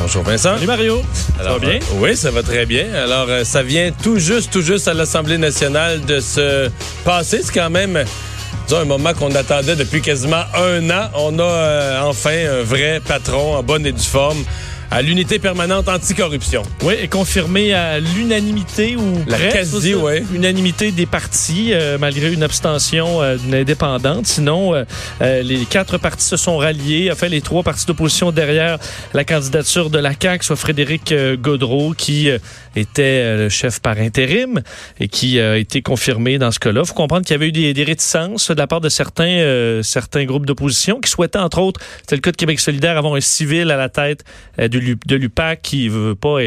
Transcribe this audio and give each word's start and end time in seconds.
Bonjour 0.00 0.22
Vincent. 0.22 0.54
Salut 0.54 0.66
Mario. 0.66 1.02
ça 1.38 1.44
va 1.44 1.58
bien? 1.58 1.74
euh, 1.76 1.94
oui, 2.00 2.16
ça 2.16 2.30
va 2.30 2.42
très 2.42 2.66
bien. 2.66 2.92
Alors, 2.94 3.26
euh, 3.28 3.44
ça 3.44 3.62
vient 3.62 3.90
tout 4.02 4.18
juste, 4.18 4.52
tout 4.52 4.62
juste 4.62 4.88
à 4.88 4.94
l'Assemblée 4.94 5.38
nationale 5.38 6.00
de 6.04 6.20
se 6.20 6.68
passer. 7.04 7.40
C'est 7.42 7.52
quand 7.52 7.70
même, 7.70 8.04
disons, 8.66 8.80
un 8.80 8.84
moment 8.84 9.14
qu'on 9.14 9.34
attendait 9.34 9.74
depuis 9.76 10.02
quasiment 10.02 10.42
un 10.54 10.90
an. 10.90 11.08
On 11.14 11.38
a 11.38 11.42
euh, 11.42 12.00
enfin 12.02 12.36
un 12.60 12.62
vrai 12.62 13.00
patron 13.06 13.56
en 13.56 13.62
bonne 13.62 13.86
et 13.86 13.92
due 13.92 14.02
forme 14.04 14.44
à 14.90 15.02
l'unité 15.02 15.38
permanente 15.38 15.88
anticorruption. 15.88 16.62
Oui, 16.82 16.94
et 17.00 17.08
confirmé 17.08 17.72
à 17.72 17.98
l'unanimité 18.00 18.96
ou 18.96 19.24
La 19.26 19.36
presque, 19.36 19.56
quasi, 19.56 19.92
ça, 19.92 19.98
ouais. 19.98 20.24
Unanimité 20.34 20.92
des 20.92 21.06
partis, 21.06 21.72
euh, 21.72 21.98
malgré 21.98 22.32
une 22.32 22.42
abstention 22.42 23.22
euh, 23.22 23.36
d'une 23.36 23.54
indépendante. 23.54 24.26
Sinon, 24.26 24.74
euh, 24.74 25.42
les 25.42 25.64
quatre 25.64 25.98
partis 25.98 26.24
se 26.24 26.36
sont 26.36 26.56
ralliés. 26.56 27.10
Enfin, 27.12 27.28
les 27.28 27.40
trois 27.40 27.62
partis 27.62 27.86
d'opposition 27.86 28.32
derrière 28.32 28.78
la 29.14 29.24
candidature 29.24 29.90
de 29.90 29.98
la 29.98 30.12
CAQ, 30.20 30.44
soit 30.44 30.56
Frédéric 30.56 31.14
Gaudreau, 31.40 31.94
qui 31.96 32.28
était 32.74 33.36
le 33.36 33.48
chef 33.48 33.80
par 33.80 33.98
intérim 33.98 34.62
et 35.00 35.08
qui 35.08 35.40
a 35.40 35.56
été 35.56 35.82
confirmé 35.82 36.38
dans 36.38 36.50
ce 36.50 36.58
cas-là. 36.58 36.82
Il 36.84 36.86
faut 36.86 36.94
comprendre 36.94 37.24
qu'il 37.24 37.34
y 37.34 37.36
avait 37.36 37.48
eu 37.48 37.52
des, 37.52 37.74
des 37.74 37.84
réticences 37.84 38.50
de 38.50 38.58
la 38.58 38.66
part 38.66 38.80
de 38.80 38.88
certains, 38.88 39.80
certains 39.82 40.24
groupes 40.24 40.46
d'opposition 40.46 41.00
qui 41.00 41.10
souhaitaient, 41.10 41.38
entre 41.38 41.58
autres, 41.58 41.80
c'était 42.00 42.16
le 42.16 42.20
cas 42.20 42.32
de 42.32 42.36
Québec 42.36 42.60
solidaire, 42.60 42.96
avoir 42.96 43.14
un 43.14 43.20
civil 43.20 43.70
à 43.70 43.76
la 43.76 43.88
tête 43.88 44.24
euh, 44.58 44.68
de 44.78 44.84
l'U- 44.84 44.98
de 45.06 45.16
l'UPAC 45.16 45.62
qui 45.62 45.88
veut 45.88 46.14
pas... 46.14 46.38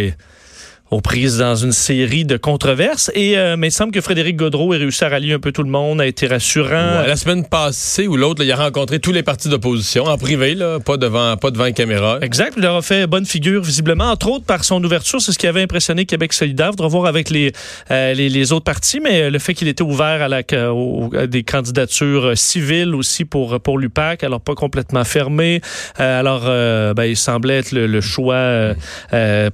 aux 0.91 1.01
prises 1.01 1.37
dans 1.37 1.55
une 1.55 1.71
série 1.71 2.25
de 2.25 2.37
controverses. 2.37 3.11
Et 3.13 3.37
euh, 3.37 3.55
mais 3.57 3.67
il 3.67 3.71
semble 3.71 3.91
que 3.91 4.01
Frédéric 4.01 4.35
Godreau 4.37 4.73
ait 4.73 4.77
réussi 4.77 5.03
à 5.03 5.09
rallier 5.09 5.33
un 5.33 5.39
peu 5.39 5.51
tout 5.51 5.63
le 5.63 5.69
monde, 5.69 6.01
a 6.01 6.07
été 6.07 6.27
rassurant. 6.27 7.01
Ouais, 7.01 7.07
la 7.07 7.15
semaine 7.15 7.45
passée 7.45 8.07
ou 8.07 8.17
l'autre, 8.17 8.43
il 8.43 8.51
a 8.51 8.55
rencontré 8.55 8.99
tous 8.99 9.11
les 9.11 9.23
partis 9.23 9.49
d'opposition 9.49 10.05
en 10.05 10.17
privé, 10.17 10.55
là, 10.55 10.79
pas 10.79 10.97
devant, 10.97 11.37
pas 11.37 11.51
devant 11.51 11.65
une 11.65 11.73
caméra. 11.73 12.17
Exact. 12.21 12.53
Il 12.57 12.63
leur 12.63 12.77
a 12.77 12.81
fait 12.81 13.05
bonne 13.07 13.25
figure, 13.25 13.61
visiblement, 13.61 14.05
entre 14.11 14.29
autres 14.29 14.45
par 14.45 14.63
son 14.63 14.83
ouverture. 14.83 15.21
C'est 15.21 15.31
ce 15.31 15.37
qui 15.37 15.47
avait 15.47 15.61
impressionné 15.61 16.05
Québec 16.05 16.33
solidaire. 16.33 16.71
Faudra 16.71 16.87
voir 16.87 17.05
avec 17.05 17.29
les, 17.29 17.51
euh, 17.91 18.13
les, 18.13 18.29
les 18.29 18.51
autres 18.51 18.65
partis, 18.65 18.99
mais 18.99 19.21
euh, 19.23 19.29
le 19.29 19.39
fait 19.39 19.53
qu'il 19.53 19.67
était 19.67 19.83
ouvert 19.83 20.21
à, 20.21 20.27
la, 20.27 20.41
au- 20.73 21.11
à 21.15 21.27
des 21.27 21.43
candidatures 21.43 22.25
euh, 22.25 22.35
civiles 22.35 22.95
aussi 22.95 23.25
pour, 23.25 23.59
pour 23.59 23.77
l'UPAC, 23.77 24.23
alors 24.23 24.41
pas 24.41 24.55
complètement 24.55 25.03
fermé. 25.03 25.61
Euh, 25.99 26.19
alors, 26.19 26.43
euh, 26.45 26.93
ben, 26.93 27.05
il 27.05 27.15
semblait 27.17 27.59
être 27.59 27.71
le, 27.71 27.85
le 27.85 28.01
choix 28.01 28.73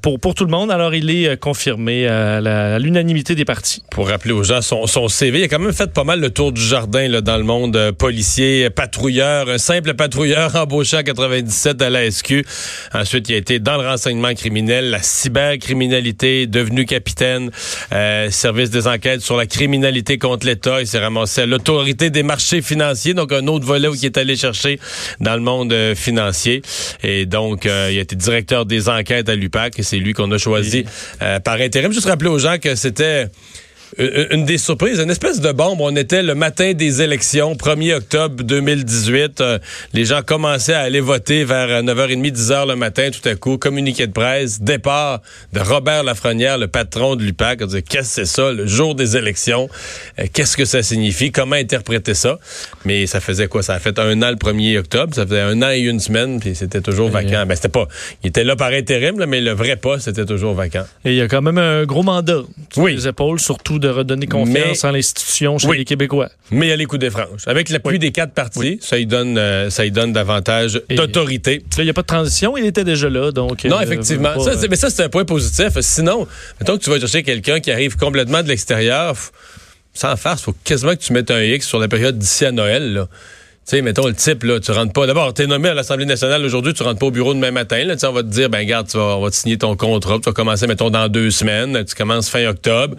pour, 0.02 0.20
pour 0.20 0.36
tout 0.36 0.46
le 0.46 0.52
monde. 0.52 0.72
Alors, 0.72 0.96
il 0.96 1.10
est 1.10 1.25
euh, 1.28 1.36
confirmé 1.36 2.08
à 2.08 2.36
à 2.76 2.80
l'unanimité 2.80 3.36
des 3.36 3.46
partis. 3.46 3.84
pour 3.92 4.10
rappeler 4.10 4.32
aux 4.32 4.44
gens 4.44 4.62
son, 4.62 4.88
son 4.88 5.08
CV. 5.08 5.40
Il 5.40 5.44
a 5.44 5.48
quand 5.48 5.60
même 5.60 5.74
fait 5.74 5.92
pas 5.92 6.04
mal 6.04 6.20
le 6.20 6.30
tour 6.30 6.52
du 6.52 6.62
jardin 6.62 7.08
là, 7.08 7.22
dans 7.22 7.38
le 7.38 7.44
monde 7.44 7.76
euh, 7.76 7.92
policier, 7.92 8.70
patrouilleur, 8.70 9.50
un 9.50 9.58
simple 9.58 9.94
patrouilleur 9.94 10.56
embauché 10.62 10.98
en 10.98 11.04
97 11.04 11.82
à 11.82 11.90
la 11.90 12.10
SQ. 12.10 12.44
Ensuite, 12.94 13.30
il 13.30 13.36
a 13.36 13.38
été 13.38 13.60
dans 13.60 13.82
le 13.82 13.88
renseignement 13.88 14.34
criminel, 14.34 14.90
la 14.90 15.02
cybercriminalité, 15.02 16.48
devenu 16.48 16.86
capitaine, 16.86 17.52
euh, 17.94 18.30
service 18.32 18.70
des 18.70 18.88
enquêtes 18.88 19.22
sur 19.22 19.38
la 19.38 19.46
criminalité 19.46 20.18
contre 20.18 20.46
l'État. 20.46 20.82
Il 20.82 20.88
s'est 20.88 21.00
ramassé 21.00 21.42
à 21.42 21.46
l'autorité 21.46 22.10
des 22.10 22.24
marchés 22.24 22.62
financiers, 22.62 23.14
donc 23.14 23.32
un 23.32 23.48
autre 23.48 23.66
volet 23.66 23.88
où 23.88 23.96
il 23.96 24.06
est 24.06 24.18
allé 24.18 24.36
chercher 24.36 24.80
dans 25.20 25.36
le 25.36 25.42
monde 25.42 25.72
euh, 25.74 25.96
financier. 25.96 26.62
Et 27.04 27.26
donc, 27.26 27.66
euh, 27.66 27.90
il 27.92 27.98
a 27.98 28.02
été 28.02 28.16
directeur 28.16 28.66
des 28.66 28.90
enquêtes 28.90 29.30
à 29.30 29.36
l'UPAC 29.36 29.80
et 29.80 29.84
c'est 29.84 29.98
lui 29.98 30.14
qu'on 30.14 30.32
a 30.32 30.38
choisi 30.38 30.86
euh, 30.86 31.15
par 31.44 31.56
intérim. 31.56 31.92
Juste 31.92 32.08
rappeler 32.08 32.30
aux 32.30 32.40
gens 32.40 32.58
que 32.58 32.76
c'était 32.76 33.28
une 33.98 34.28
une 34.32 34.46
des 34.46 34.58
surprises, 34.58 35.00
une 35.00 35.10
espèce 35.10 35.40
de 35.40 35.52
bombe. 35.52 35.80
On 35.82 35.96
était 35.96 36.22
le 36.24 36.36
matin 36.36 36.74
des 36.74 37.02
élections, 37.02 37.54
1er 37.56 37.96
octobre 37.96 38.44
2018. 38.44 39.42
Euh, 39.42 39.60
les 39.94 40.06
gens 40.06 40.22
commençaient 40.22 40.74
à 40.74 40.82
aller 40.82 41.00
voter 41.00 41.44
vers 41.46 41.70
euh, 41.70 41.82
9h30, 41.82 42.32
10h 42.34 42.68
le 42.68 42.76
matin, 42.76 43.10
tout 43.12 43.28
à 43.28 43.36
coup. 43.36 43.58
Communiqué 43.58 44.08
de 44.08 44.12
presse, 44.12 44.62
départ 44.62 45.22
de 45.54 45.60
Robert 45.62 46.04
Lafrenière, 46.04 46.58
le 46.58 46.68
patron 46.68 47.16
de 47.16 47.24
l'UPAC. 47.24 47.60
On 47.62 47.66
disait, 47.68 47.82
qu'est-ce 47.82 48.08
que 48.18 48.26
c'est 48.26 48.26
ça, 48.26 48.52
le 48.52 48.66
jour 48.68 48.96
des 48.96 49.16
élections? 49.18 49.70
Euh, 50.20 50.26
qu'est-ce 50.34 50.58
que 50.58 50.66
ça 50.66 50.84
signifie? 50.84 51.32
Comment 51.32 51.56
interpréter 51.56 52.14
ça? 52.14 52.38
Mais 52.84 53.08
ça 53.08 53.20
faisait 53.22 53.48
quoi? 53.48 53.64
Ça 53.64 53.74
a 53.76 53.80
fait 53.80 53.98
un 54.00 54.22
an 54.22 54.30
le 54.30 54.36
1er 54.36 54.78
octobre. 54.80 55.14
Ça 55.16 55.26
faisait 55.26 55.42
un 55.42 55.62
an 55.62 55.72
et 55.72 55.80
une 55.80 56.00
semaine, 56.00 56.40
puis 56.40 56.56
c'était 56.56 56.82
toujours 56.82 57.10
vacant. 57.10 57.46
Ben, 57.46 57.56
c'était 57.56 57.70
pas... 57.70 57.88
Il 58.24 58.28
était 58.28 58.44
là 58.44 58.56
par 58.56 58.72
intérim, 58.72 59.20
là, 59.20 59.26
mais 59.26 59.42
le 59.42 59.52
vrai 59.52 59.78
poste, 59.78 60.06
c'était 60.06 60.26
toujours 60.26 60.54
vacant. 60.54 60.86
Et 61.06 61.12
il 61.12 61.16
y 61.16 61.22
a 61.22 61.28
quand 61.28 61.42
même 61.42 61.58
un 61.58 61.86
gros 61.86 62.04
mandat 62.04 62.42
sur 62.74 62.84
Oui. 62.84 62.96
les 62.96 63.08
épaules, 63.08 63.40
surtout 63.40 63.80
de 63.80 63.85
redonner 63.90 64.28
confiance 64.28 64.84
Mais- 64.84 64.90
en 64.90 64.92
l'institution 64.92 65.58
chez 65.58 65.68
Oui. 65.68 65.78
les 65.80 65.86
Québécois. 65.86 66.30
Mais 66.52 66.68
il 66.68 66.70
y 66.70 66.72
a 66.72 66.76
les 66.76 66.86
coups 66.86 67.00
des 67.00 67.10
franges. 67.10 67.44
Avec 67.48 67.70
l'appui 67.70 67.94
Oui. 67.94 68.00
des 68.00 68.12
quatre 68.12 68.34
partis, 68.34 68.60
Oui. 68.60 68.80
ça 68.82 68.98
y 68.98 69.06
donne, 69.06 69.38
euh, 69.38 69.70
ça 69.70 69.86
y 69.86 69.92
donne 69.92 70.14
davantage 70.14 70.82
d'autorité. 70.90 71.58
Là, 71.58 71.64
il 71.80 71.84
n'y 71.86 71.90
a 71.90 71.94
pas 71.94 72.02
de 72.02 72.08
transition, 72.08 72.58
il 72.58 72.66
était 72.66 72.84
déjà 72.84 73.10
là, 73.10 73.32
donc... 73.32 73.64
Non, 73.66 73.78
euh, 73.78 73.82
effectivement. 73.82 74.40
Ça, 74.44 74.58
c'est- 74.58 74.68
mais 74.68 74.76
ça, 74.76 74.90
c'est 74.90 75.04
un 75.04 75.10
point 75.10 75.26
positif. 75.26 75.70
Sinon, 75.82 76.28
mettons 76.60 76.78
que 76.78 76.84
tu 76.84 76.90
vas 76.90 77.00
chercher 77.00 77.24
quelqu'un 77.24 77.60
qui 77.60 77.72
arrive 77.72 77.96
complètement 77.98 78.42
de 78.44 78.48
l'extérieur, 78.48 79.16
sans 79.94 80.16
farce, 80.18 80.42
faut 80.42 80.56
quasiment 80.64 80.92
que 80.96 81.02
tu 81.02 81.14
mettes 81.14 81.32
un 81.32 81.42
X 81.42 81.68
sur 81.68 81.80
la 81.80 81.88
période 81.88 82.18
d'ici 82.18 82.46
à 82.46 82.52
Noël. 82.52 82.94
Là. 82.94 83.08
Tu 83.68 83.72
sais, 83.78 83.82
mettons 83.82 84.06
le 84.06 84.14
type, 84.14 84.44
là, 84.44 84.60
tu 84.60 84.70
rentres 84.72 84.94
pas. 84.94 85.08
D'abord, 85.08 85.34
t'es 85.34 85.48
nommé 85.48 85.70
à 85.70 85.74
l'Assemblée 85.74 86.06
nationale 86.06 86.46
aujourd'hui, 86.46 86.76
tu 86.76 86.84
rentres 86.84 87.00
pas 87.00 87.08
au 87.08 87.12
bureau 87.12 87.34
demain 87.34 87.50
matin. 87.50 87.84
Là, 87.84 87.96
Tu 87.96 88.02
sais, 88.02 88.06
on 88.06 88.12
va 88.14 88.22
te 88.22 88.28
dire, 88.28 88.48
ben 88.48 88.64
garde, 88.64 88.88
tu 88.88 88.96
vas, 88.98 89.18
on 89.18 89.22
va 89.24 89.32
te 89.32 89.36
signer 89.36 89.58
ton 89.58 89.76
contrat, 89.76 90.18
tu 90.20 90.26
vas 90.30 90.34
commencer, 90.34 90.68
mettons, 90.68 90.92
dans 90.92 91.08
deux 91.10 91.32
semaines, 91.32 91.84
tu 91.84 91.96
commences 91.96 92.30
fin 92.30 92.46
octobre. 92.46 92.96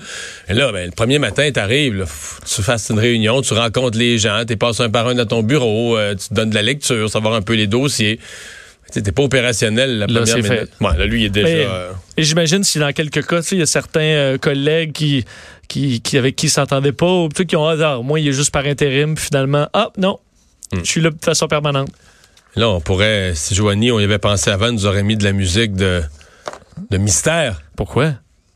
Et 0.49 0.55
là, 0.55 0.73
ben, 0.73 0.87
le 0.87 0.91
premier 0.91 1.21
matin, 1.21 1.49
t'arrives, 1.53 1.95
là, 1.99 2.05
tu 2.53 2.63
fasses 2.63 2.91
une 2.91 2.99
réunion, 2.99 3.43
tu 3.43 3.55
rencontres 3.55 3.97
les 3.97 4.19
gens, 4.19 4.43
tu 4.45 4.57
passes 4.57 4.81
un 4.81 4.91
par 4.91 5.07
un 5.07 5.15
dans 5.15 5.25
ton 5.27 5.45
bureau, 5.45 5.97
euh, 5.97 6.17
tu 6.17 6.31
te 6.31 6.35
donnes 6.35 6.51
de 6.51 6.57
la 6.57 6.63
lecture, 6.63 7.09
savoir 7.09 7.35
un 7.35 7.43
peu 7.43 7.55
les 7.55 7.69
dossiers. 7.69 8.17
Tu 8.19 8.93
sais, 8.95 9.03
t'es 9.03 9.13
pas 9.13 9.23
opérationnel 9.23 9.99
la 9.99 10.07
Là, 10.09 10.21
première 10.23 10.35
fait. 10.47 10.55
minute. 10.55 10.71
Ouais, 10.81 10.97
là, 10.99 11.07
lui, 11.07 11.23
il 11.23 11.27
est 11.27 11.31
déjà... 11.31 11.47
Mais- 11.49 11.65
euh, 11.65 11.91
Et 12.17 12.25
j'imagine 12.25 12.65
si 12.65 12.81
dans 12.81 12.93
quelques 12.93 13.25
cas, 13.25 13.41
tu 13.41 13.49
sais, 13.51 13.55
il 13.57 13.61
y 13.61 13.63
a 13.63 13.67
certains 13.67 14.01
euh, 14.01 14.37
collègues 14.39 14.91
qui, 14.93 15.25
qui, 15.69 16.01
qui, 16.01 16.19
avec 16.19 16.35
qui 16.35 16.47
ils 16.47 16.51
s'entendaient 16.51 16.91
pas, 16.93 17.07
ou 17.07 17.29
peut-être 17.29 17.49
qui 17.49 17.57
ont 17.57 17.67
hasard. 17.69 18.03
Moi, 18.03 18.19
il 18.19 18.27
est 18.29 18.33
juste 18.33 18.51
par 18.51 18.65
intérim, 18.65 19.15
puis 19.15 19.25
finalement, 19.27 19.69
ah, 19.73 19.91
non, 19.97 20.19
Hmm. 20.73 20.79
je 20.83 20.91
suis 20.91 21.01
là 21.01 21.11
de 21.11 21.25
façon 21.25 21.47
permanente. 21.49 21.89
Là, 22.57 22.71
on 22.71 22.81
pourrait, 22.81 23.33
si 23.35 23.55
Joanie, 23.55 23.93
on 23.93 24.01
y 24.01 24.05
avait 24.05 24.19
pensé 24.19 24.51
avant, 24.51 24.73
nous 24.73 24.87
aurait 24.87 25.03
mis 25.03 25.17
de 25.17 25.25
la 25.25 25.33
musique 25.33 25.75
de, 25.75 26.03
de 26.91 26.97
mystère. 26.97 27.63
Pourquoi? 27.77 28.15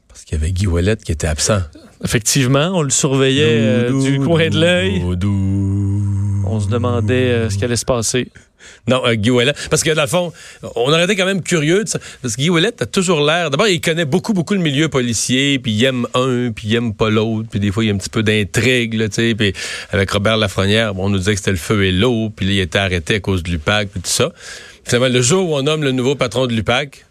Parce 0.09 0.25
qu'il 0.25 0.39
y 0.39 0.41
avait 0.41 0.53
Guy 0.53 0.67
Ouellet 0.67 0.97
qui 0.97 1.13
était 1.13 1.27
absent. 1.27 1.61
Effectivement, 2.03 2.71
on 2.73 2.83
le 2.83 2.91
surveillait 2.91 3.61
euh, 3.61 4.03
du 4.03 4.19
coin 4.21 4.49
de 4.49 4.59
l'œil. 4.59 5.03
On 6.47 6.61
se 6.61 6.69
demandait 6.69 7.31
euh, 7.31 7.51
ce 7.51 7.59
qui 7.59 7.65
allait 7.65 7.77
se 7.77 7.85
passer. 7.85 8.31
Non, 8.89 9.03
euh, 9.07 9.15
Guy 9.15 9.31
Ouellet. 9.31 9.55
Parce 9.69 9.83
que, 9.83 9.91
dans 9.91 10.03
le 10.03 10.09
fond, 10.09 10.33
on 10.77 10.89
aurait 10.91 11.05
été 11.05 11.17
quand 11.17 11.27
même 11.27 11.43
curieux. 11.43 11.85
de 11.85 11.89
ça. 11.89 11.99
Parce 12.23 12.37
que 12.37 12.43
Guy 12.43 12.51
Ouellet 12.51 12.73
a 12.81 12.87
toujours 12.87 13.21
l'air... 13.21 13.51
D'abord, 13.51 13.69
il 13.69 13.81
connaît 13.81 14.05
beaucoup, 14.05 14.33
beaucoup 14.33 14.55
le 14.55 14.61
milieu 14.61 14.89
policier, 14.89 15.59
puis 15.59 15.73
il 15.73 15.85
aime 15.85 16.07
un, 16.15 16.51
puis 16.53 16.69
il 16.69 16.75
aime 16.75 16.95
pas 16.95 17.11
l'autre, 17.11 17.49
puis 17.51 17.61
des 17.61 17.71
fois, 17.71 17.85
il 17.85 17.89
y 17.89 17.91
a 17.91 17.95
un 17.95 17.99
petit 17.99 18.11
peu 18.11 18.23
d'intrigue, 18.23 18.99
tu 19.09 19.09
sais. 19.13 19.35
Puis 19.35 19.53
avec 19.91 20.11
Robert 20.11 20.37
Lafrenière, 20.37 20.99
on 20.99 21.09
nous 21.09 21.19
disait 21.19 21.33
que 21.33 21.39
c'était 21.39 21.51
le 21.51 21.57
feu 21.57 21.85
et 21.85 21.93
l'eau, 21.93 22.31
puis 22.35 22.47
il 22.47 22.61
était 22.61 22.79
arrêté 22.79 23.17
à 23.17 23.21
cause 23.21 23.43
de 23.43 23.51
l'UPAC, 23.51 23.89
puis 23.89 24.01
tout 24.01 24.09
ça. 24.09 24.33
Finalement, 24.85 25.09
le 25.09 25.23
jour 25.23 25.51
où 25.51 25.57
on 25.57 25.63
nomme 25.63 25.83
le 25.83 25.93
nouveau 25.93 26.15
patron 26.15 26.47
de 26.47 26.53
l'UPAC, 26.53 27.05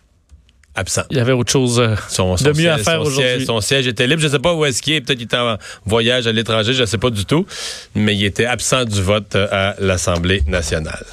absent. 0.79 1.03
Il 1.11 1.17
y 1.17 1.19
avait 1.19 1.31
autre 1.33 1.51
chose 1.51 1.79
euh, 1.79 1.95
Son, 2.09 2.35
son 2.37 2.43
de 2.43 2.49
mieux 2.49 2.55
siège- 2.55 2.67
à 2.73 2.77
faire 2.79 3.01
aujourd'hui. 3.01 3.45
Son 3.45 3.61
siège 3.61 3.87
était 3.87 4.07
libre. 4.07 4.21
Je 4.21 4.27
ne 4.27 4.31
sais 4.31 4.39
pas 4.39 4.53
où 4.53 4.65
est-ce 4.65 4.81
qu'il 4.81 4.93
est. 4.93 5.01
Peut-être 5.01 5.17
qu'il 5.17 5.25
était 5.25 5.37
en 5.37 5.57
voyage 5.85 6.25
à 6.27 6.31
l'étranger. 6.31 6.73
Je 6.73 6.81
ne 6.81 6.85
sais 6.85 6.97
pas 6.97 7.09
du 7.09 7.25
tout. 7.25 7.45
Mais 7.95 8.15
il 8.15 8.23
était 8.25 8.45
absent 8.45 8.85
du 8.85 9.01
vote 9.01 9.35
euh, 9.35 9.47
à 9.51 9.75
l'Assemblée 9.79 10.41
nationale. 10.47 11.05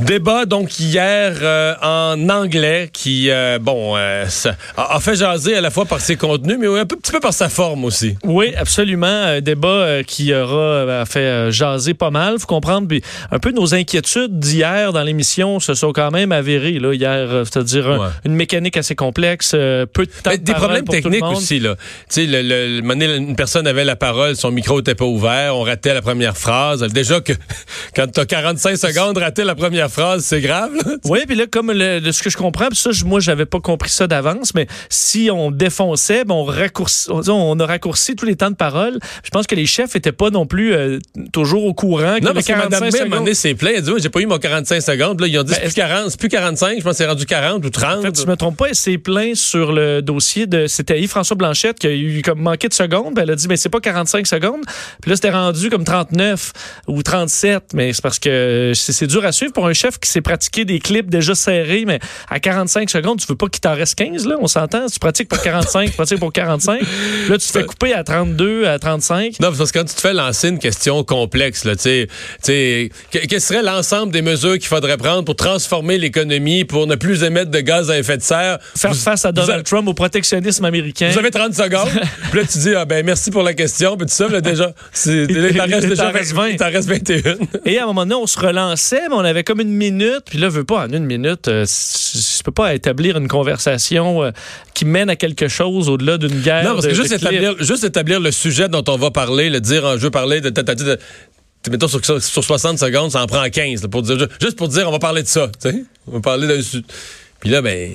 Débat 0.00 0.46
donc 0.46 0.78
hier 0.78 1.34
euh, 1.42 1.74
en 1.82 2.28
anglais 2.28 2.88
qui 2.92 3.30
euh, 3.30 3.58
bon 3.60 3.96
euh, 3.96 4.26
ça 4.28 4.54
a, 4.76 5.00
fait 5.00 5.16
jaser 5.16 5.56
à 5.56 5.60
la 5.60 5.72
fois 5.72 5.86
par 5.86 6.00
ses 6.00 6.14
contenus 6.14 6.56
mais 6.56 6.68
un 6.68 6.86
peu, 6.86 6.94
petit 6.94 7.10
peu 7.10 7.18
par 7.18 7.32
sa 7.32 7.48
forme 7.48 7.84
aussi. 7.84 8.16
Oui, 8.22 8.54
absolument. 8.56 9.06
Un 9.08 9.40
débat 9.40 10.04
qui 10.06 10.32
aura 10.32 11.04
fait 11.04 11.50
jaser 11.50 11.94
pas 11.94 12.10
mal. 12.10 12.38
faut 12.38 12.46
comprendre. 12.46 12.86
Puis 12.86 13.02
un 13.32 13.40
peu 13.40 13.50
nos 13.50 13.74
inquiétudes 13.74 14.38
d'hier 14.38 14.92
dans 14.92 15.02
l'émission 15.02 15.58
se 15.58 15.74
sont 15.74 15.92
quand 15.92 16.12
même 16.12 16.30
avérées. 16.30 16.78
Là, 16.78 16.92
hier, 16.92 17.28
c'est-à-dire 17.44 17.86
Ouais. 17.88 18.08
une 18.24 18.34
mécanique 18.34 18.76
assez 18.76 18.94
complexe, 18.94 19.50
peu 19.50 19.86
de 19.96 20.10
temps 20.22 20.30
de 20.30 20.36
des 20.36 20.52
problèmes 20.52 20.84
pour 20.84 20.94
tout 20.94 20.98
le 20.98 21.02
techniques 21.02 21.22
monde. 21.22 21.36
aussi 21.36 21.58
là. 21.58 21.74
Tu 22.08 22.26
sais 22.26 22.26
le, 22.26 22.42
le, 22.42 23.16
une 23.16 23.34
personne 23.34 23.66
avait 23.66 23.84
la 23.84 23.96
parole, 23.96 24.36
son 24.36 24.50
micro 24.50 24.80
était 24.80 24.94
pas 24.94 25.06
ouvert, 25.06 25.56
on 25.56 25.62
ratait 25.62 25.94
la 25.94 26.02
première 26.02 26.36
phrase. 26.36 26.82
Déjà 26.92 27.20
que 27.20 27.32
quand 27.96 28.06
tu 28.12 28.20
as 28.20 28.26
45 28.26 28.76
secondes 28.76 29.18
rater 29.18 29.42
la 29.44 29.54
première 29.54 29.87
phrase, 29.88 30.24
c'est 30.24 30.40
grave. 30.40 30.70
Là. 30.74 30.96
Oui, 31.04 31.20
puis 31.26 31.36
là, 31.36 31.46
comme 31.50 31.72
le, 31.72 32.00
de 32.00 32.12
ce 32.12 32.22
que 32.22 32.30
je 32.30 32.36
comprends, 32.36 32.68
puis 32.68 32.76
ça, 32.76 32.90
je- 32.92 33.04
moi, 33.04 33.20
j'avais 33.20 33.46
pas 33.46 33.60
compris 33.60 33.90
ça 33.90 34.06
d'avance, 34.06 34.54
mais 34.54 34.66
si 34.88 35.28
on 35.32 35.50
défonçait, 35.50 36.24
ben, 36.24 36.34
on, 36.34 36.44
raccourci, 36.44 37.08
on, 37.10 37.22
on 37.28 37.58
a 37.60 37.66
raccourci 37.66 38.14
tous 38.16 38.26
les 38.26 38.36
temps 38.36 38.50
de 38.50 38.56
parole. 38.56 38.98
Je 39.24 39.30
pense 39.30 39.46
que 39.46 39.54
les 39.54 39.66
chefs 39.66 39.96
étaient 39.96 40.12
pas 40.12 40.30
non 40.30 40.46
plus 40.46 40.72
euh, 40.74 40.98
toujours 41.32 41.64
au 41.64 41.74
courant. 41.74 42.16
Non, 42.22 42.32
parce 42.32 42.46
que 42.46 42.52
Mme 42.52 42.68
45 42.70 42.80
May, 42.80 42.98
à 42.98 43.02
un 43.02 43.04
moment 43.04 43.14
secondes- 43.16 43.18
donné, 43.24 43.34
c'est 43.34 43.54
plein. 43.54 43.70
Elle 43.76 43.82
dit, 43.82 43.90
oui, 43.90 44.00
j'ai 44.02 44.08
pas 44.10 44.20
eu 44.20 44.26
mon 44.26 44.38
45 44.38 44.80
secondes. 44.80 45.20
Là, 45.20 45.26
ils 45.26 45.38
ont 45.38 45.42
dit, 45.42 45.50
Ben, 45.52 45.56
c'est 45.60 45.66
plus 45.66 45.74
40, 45.74 46.10
c'est 46.10 46.20
plus 46.20 46.28
45. 46.28 46.78
Je 46.78 46.82
pense 46.84 46.92
que 46.92 46.96
c'est 46.98 47.06
rendu 47.06 47.26
40 47.26 47.64
ou 47.64 47.70
30. 47.70 47.98
En 47.98 48.02
fait, 48.02 48.16
si 48.16 48.22
je 48.22 48.28
me 48.28 48.36
trompe 48.36 48.56
pas, 48.56 48.66
elle 48.68 48.74
s'est 48.74 48.98
plaint 48.98 49.34
sur 49.34 49.72
le 49.72 50.02
dossier 50.02 50.46
de. 50.46 50.66
C'était 50.66 51.00
Yves-François 51.00 51.36
Blanchette 51.36 51.78
qui 51.78 51.86
a 51.86 51.90
eu 51.92 52.22
comme 52.22 52.40
manqué 52.40 52.68
de 52.68 52.74
secondes. 52.74 53.14
Ben, 53.14 53.22
elle 53.22 53.30
a 53.30 53.36
dit, 53.36 53.46
mais 53.48 53.56
c'est 53.56 53.68
pas 53.68 53.80
45 53.80 54.26
secondes. 54.26 54.62
Puis 55.02 55.10
là, 55.10 55.16
c'était 55.16 55.30
rendu 55.30 55.70
comme 55.70 55.84
39 55.84 56.52
ou 56.88 57.02
37. 57.02 57.74
Mais 57.74 57.92
c'est 57.92 58.02
parce 58.02 58.18
que 58.18 58.72
c'est 58.74 58.92
c'est 58.92 59.06
dur 59.06 59.24
à 59.24 59.32
suivre 59.32 59.52
pour 59.52 59.66
un 59.66 59.72
chef 59.78 59.98
qui 59.98 60.10
s'est 60.10 60.20
pratiqué 60.20 60.64
des 60.64 60.78
clips 60.78 61.08
déjà 61.08 61.34
serrés. 61.34 61.84
Mais 61.86 61.98
à 62.28 62.40
45 62.40 62.90
secondes, 62.90 63.18
tu 63.20 63.26
veux 63.28 63.36
pas 63.36 63.46
qu'il 63.48 63.60
t'en 63.60 63.74
reste 63.74 63.94
15, 63.96 64.26
là? 64.26 64.36
On 64.40 64.46
s'entend? 64.46 64.86
Tu 64.86 64.98
pratiques 64.98 65.28
pour 65.28 65.40
45, 65.40 65.90
tu 65.90 65.96
pratiques 65.96 66.18
pour 66.18 66.32
45. 66.32 66.80
Là, 67.28 67.38
tu 67.38 67.46
te 67.46 67.52
fais 67.52 67.64
couper 67.64 67.94
à 67.94 68.04
32, 68.04 68.66
à 68.66 68.78
35. 68.78 69.36
Non, 69.40 69.52
parce 69.56 69.70
que 69.72 69.78
quand 69.78 69.84
tu 69.84 69.94
te 69.94 70.00
fais 70.00 70.12
lancer 70.12 70.48
une 70.48 70.58
question 70.58 71.02
complexe, 71.04 71.64
là, 71.64 71.76
tu 71.76 71.82
sais, 71.82 72.08
sais, 72.42 72.90
que- 73.12 73.26
quel 73.26 73.40
serait 73.40 73.62
l'ensemble 73.62 74.12
des 74.12 74.22
mesures 74.22 74.54
qu'il 74.58 74.66
faudrait 74.68 74.96
prendre 74.96 75.24
pour 75.24 75.36
transformer 75.36 75.98
l'économie, 75.98 76.64
pour 76.64 76.86
ne 76.86 76.94
plus 76.96 77.22
émettre 77.22 77.50
de 77.50 77.60
gaz 77.60 77.90
à 77.90 77.98
effet 77.98 78.16
de 78.16 78.22
serre? 78.22 78.58
Faire 78.76 78.92
Vous- 78.92 78.98
face 78.98 79.24
à 79.24 79.32
Donald 79.32 79.64
Trump 79.64 79.86
au 79.88 79.94
protectionnisme 79.94 80.64
américain. 80.64 81.10
Vous 81.12 81.18
avez 81.18 81.30
30 81.30 81.54
secondes. 81.54 81.88
puis 82.30 82.40
là, 82.40 82.46
tu 82.50 82.58
dis, 82.58 82.74
ah 82.74 82.84
ben, 82.84 83.04
merci 83.04 83.30
pour 83.30 83.42
la 83.42 83.54
question. 83.54 83.96
Puis 83.96 84.06
tu 84.06 84.14
sais, 84.14 84.28
là, 84.28 84.40
déjà, 84.40 84.72
il 85.06 85.26
t'en 85.56 85.64
reste 85.64 85.82
Il 85.84 85.88
déjà 85.90 86.04
t'en 86.06 86.12
reste 86.12 86.32
20. 86.32 86.42
20. 86.42 86.48
Il 86.50 86.56
t'en 86.56 86.70
reste 86.70 86.88
21. 86.88 87.36
Et 87.64 87.78
à 87.78 87.84
un 87.84 87.86
moment 87.86 88.02
donné, 88.02 88.14
on 88.14 88.26
se 88.26 88.38
relançait, 88.38 89.08
mais 89.08 89.14
on 89.14 89.20
avait 89.24 89.44
comme 89.44 89.60
une 89.60 89.67
minute. 89.70 90.22
Puis 90.26 90.38
là, 90.38 90.48
veut 90.48 90.64
pas, 90.64 90.86
en 90.86 90.90
une 90.90 91.04
minute, 91.04 91.48
euh, 91.48 91.64
je 91.66 92.42
peux 92.42 92.52
pas 92.52 92.74
établir 92.74 93.16
une 93.16 93.28
conversation 93.28 94.22
euh, 94.24 94.30
qui 94.74 94.84
mène 94.84 95.10
à 95.10 95.16
quelque 95.16 95.48
chose 95.48 95.88
au-delà 95.88 96.18
d'une 96.18 96.40
guerre. 96.40 96.64
Non, 96.64 96.74
parce 96.74 96.86
que 96.86 96.90
de- 96.90 96.96
juste 96.96 97.10
de 97.10 97.16
établir, 97.16 97.54
juste 97.62 97.84
établir 97.84 98.20
le 98.20 98.30
sujet 98.32 98.68
dont 98.68 98.84
on 98.88 98.96
va 98.96 99.10
parler, 99.10 99.50
le 99.50 99.60
dire, 99.60 99.98
je 99.98 100.02
veux 100.04 100.10
parler 100.10 100.40
de 100.40 100.50
de, 100.50 100.98
mettons 101.70 101.88
sur, 101.88 102.04
sur 102.04 102.44
60 102.44 102.78
secondes, 102.78 103.10
ça 103.10 103.22
en 103.22 103.26
prend 103.26 103.48
15, 103.48 103.82
là, 103.82 103.88
pour 103.88 104.02
dire, 104.02 104.16
juste 104.40 104.56
pour 104.56 104.68
dire, 104.68 104.88
on 104.88 104.92
va 104.92 104.98
parler 104.98 105.22
de 105.22 105.28
ça, 105.28 105.50
tu 105.60 105.70
sais. 105.70 105.84
On 106.06 106.12
va 106.12 106.20
parler 106.20 106.46
d'un 106.46 106.60
Puis 107.40 107.50
là, 107.50 107.62
ben. 107.62 107.92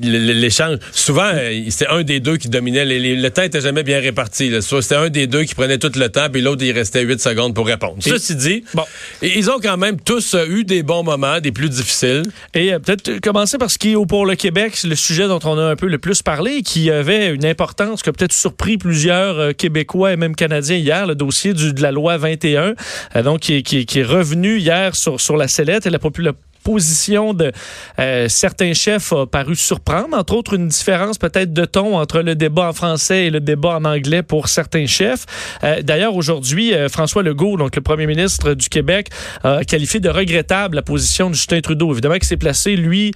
L'échange, 0.00 0.78
souvent, 0.92 1.30
euh, 1.34 1.60
c'était 1.70 1.88
un 1.88 2.02
des 2.02 2.20
deux 2.20 2.36
qui 2.36 2.48
dominait. 2.48 2.84
Les- 2.84 2.98
les- 2.98 3.16
le 3.16 3.30
temps 3.30 3.42
était 3.42 3.60
jamais 3.60 3.82
bien 3.82 4.00
réparti. 4.00 4.52
C'était 4.60 4.94
un 4.94 5.08
des 5.08 5.26
deux 5.26 5.44
qui 5.44 5.54
prenait 5.54 5.78
tout 5.78 5.90
le 5.96 6.08
temps, 6.08 6.28
puis 6.30 6.40
l'autre, 6.40 6.62
il 6.64 6.72
restait 6.72 7.02
8 7.02 7.20
secondes 7.20 7.54
pour 7.54 7.66
répondre. 7.66 7.96
Et- 8.06 8.10
Ceci 8.10 8.36
dit, 8.36 8.64
Bon. 8.74 8.84
ils 9.22 9.50
ont 9.50 9.58
quand 9.60 9.76
même 9.76 10.00
tous 10.00 10.34
euh, 10.34 10.46
eu 10.48 10.64
des 10.64 10.82
bons 10.82 11.02
moments, 11.02 11.40
des 11.40 11.52
plus 11.52 11.68
difficiles. 11.68 12.22
Et 12.54 12.72
euh, 12.72 12.78
peut-être 12.78 13.20
commencer 13.20 13.58
par 13.58 13.70
ce 13.70 13.78
qui 13.78 13.92
est 13.92 13.94
au- 13.94 14.06
pour 14.06 14.24
le 14.26 14.34
Québec, 14.36 14.72
c'est 14.74 14.88
le 14.88 14.94
sujet 14.96 15.26
dont 15.26 15.40
on 15.44 15.58
a 15.58 15.62
un 15.64 15.76
peu 15.76 15.86
le 15.86 15.98
plus 15.98 16.22
parlé, 16.22 16.62
qui 16.62 16.90
avait 16.90 17.28
une 17.34 17.44
importance 17.44 18.02
qui 18.02 18.08
a 18.08 18.12
peut-être 18.12 18.32
surpris 18.32 18.78
plusieurs 18.78 19.38
euh, 19.38 19.52
Québécois 19.52 20.12
et 20.12 20.16
même 20.16 20.34
Canadiens 20.36 20.76
hier, 20.76 21.06
le 21.06 21.14
dossier 21.14 21.54
du- 21.54 21.72
de 21.72 21.82
la 21.82 21.90
loi 21.92 22.16
21, 22.18 22.74
euh, 23.16 23.22
donc 23.22 23.40
qui 23.40 23.56
est 23.94 24.02
revenu 24.02 24.58
hier 24.58 24.94
sur, 24.94 25.20
sur 25.20 25.36
la 25.36 25.48
sellette 25.48 25.86
et 25.86 25.90
la 25.90 25.98
population 25.98 26.36
position 26.68 27.32
de 27.32 27.50
euh, 27.98 28.28
certains 28.28 28.74
chefs 28.74 29.14
a 29.14 29.26
paru 29.26 29.56
surprendre, 29.56 30.14
entre 30.14 30.34
autres 30.34 30.52
une 30.52 30.68
différence 30.68 31.16
peut-être 31.16 31.54
de 31.54 31.64
ton 31.64 31.96
entre 31.96 32.20
le 32.20 32.34
débat 32.34 32.68
en 32.68 32.72
français 32.74 33.24
et 33.24 33.30
le 33.30 33.40
débat 33.40 33.76
en 33.76 33.86
anglais 33.86 34.22
pour 34.22 34.48
certains 34.48 34.84
chefs. 34.84 35.24
Euh, 35.64 35.80
D'ailleurs, 35.80 36.14
aujourd'hui, 36.14 36.74
euh, 36.74 36.90
François 36.90 37.22
Legault, 37.22 37.56
donc 37.56 37.74
le 37.74 37.80
premier 37.80 38.06
ministre 38.06 38.52
du 38.52 38.68
Québec, 38.68 39.08
a 39.44 39.64
qualifié 39.64 39.98
de 39.98 40.10
regrettable 40.10 40.76
la 40.76 40.82
position 40.82 41.30
de 41.30 41.34
Justin 41.34 41.62
Trudeau. 41.62 41.90
Évidemment 41.92 42.16
qu'il 42.16 42.26
s'est 42.26 42.36
placé, 42.36 42.76
lui, 42.76 43.12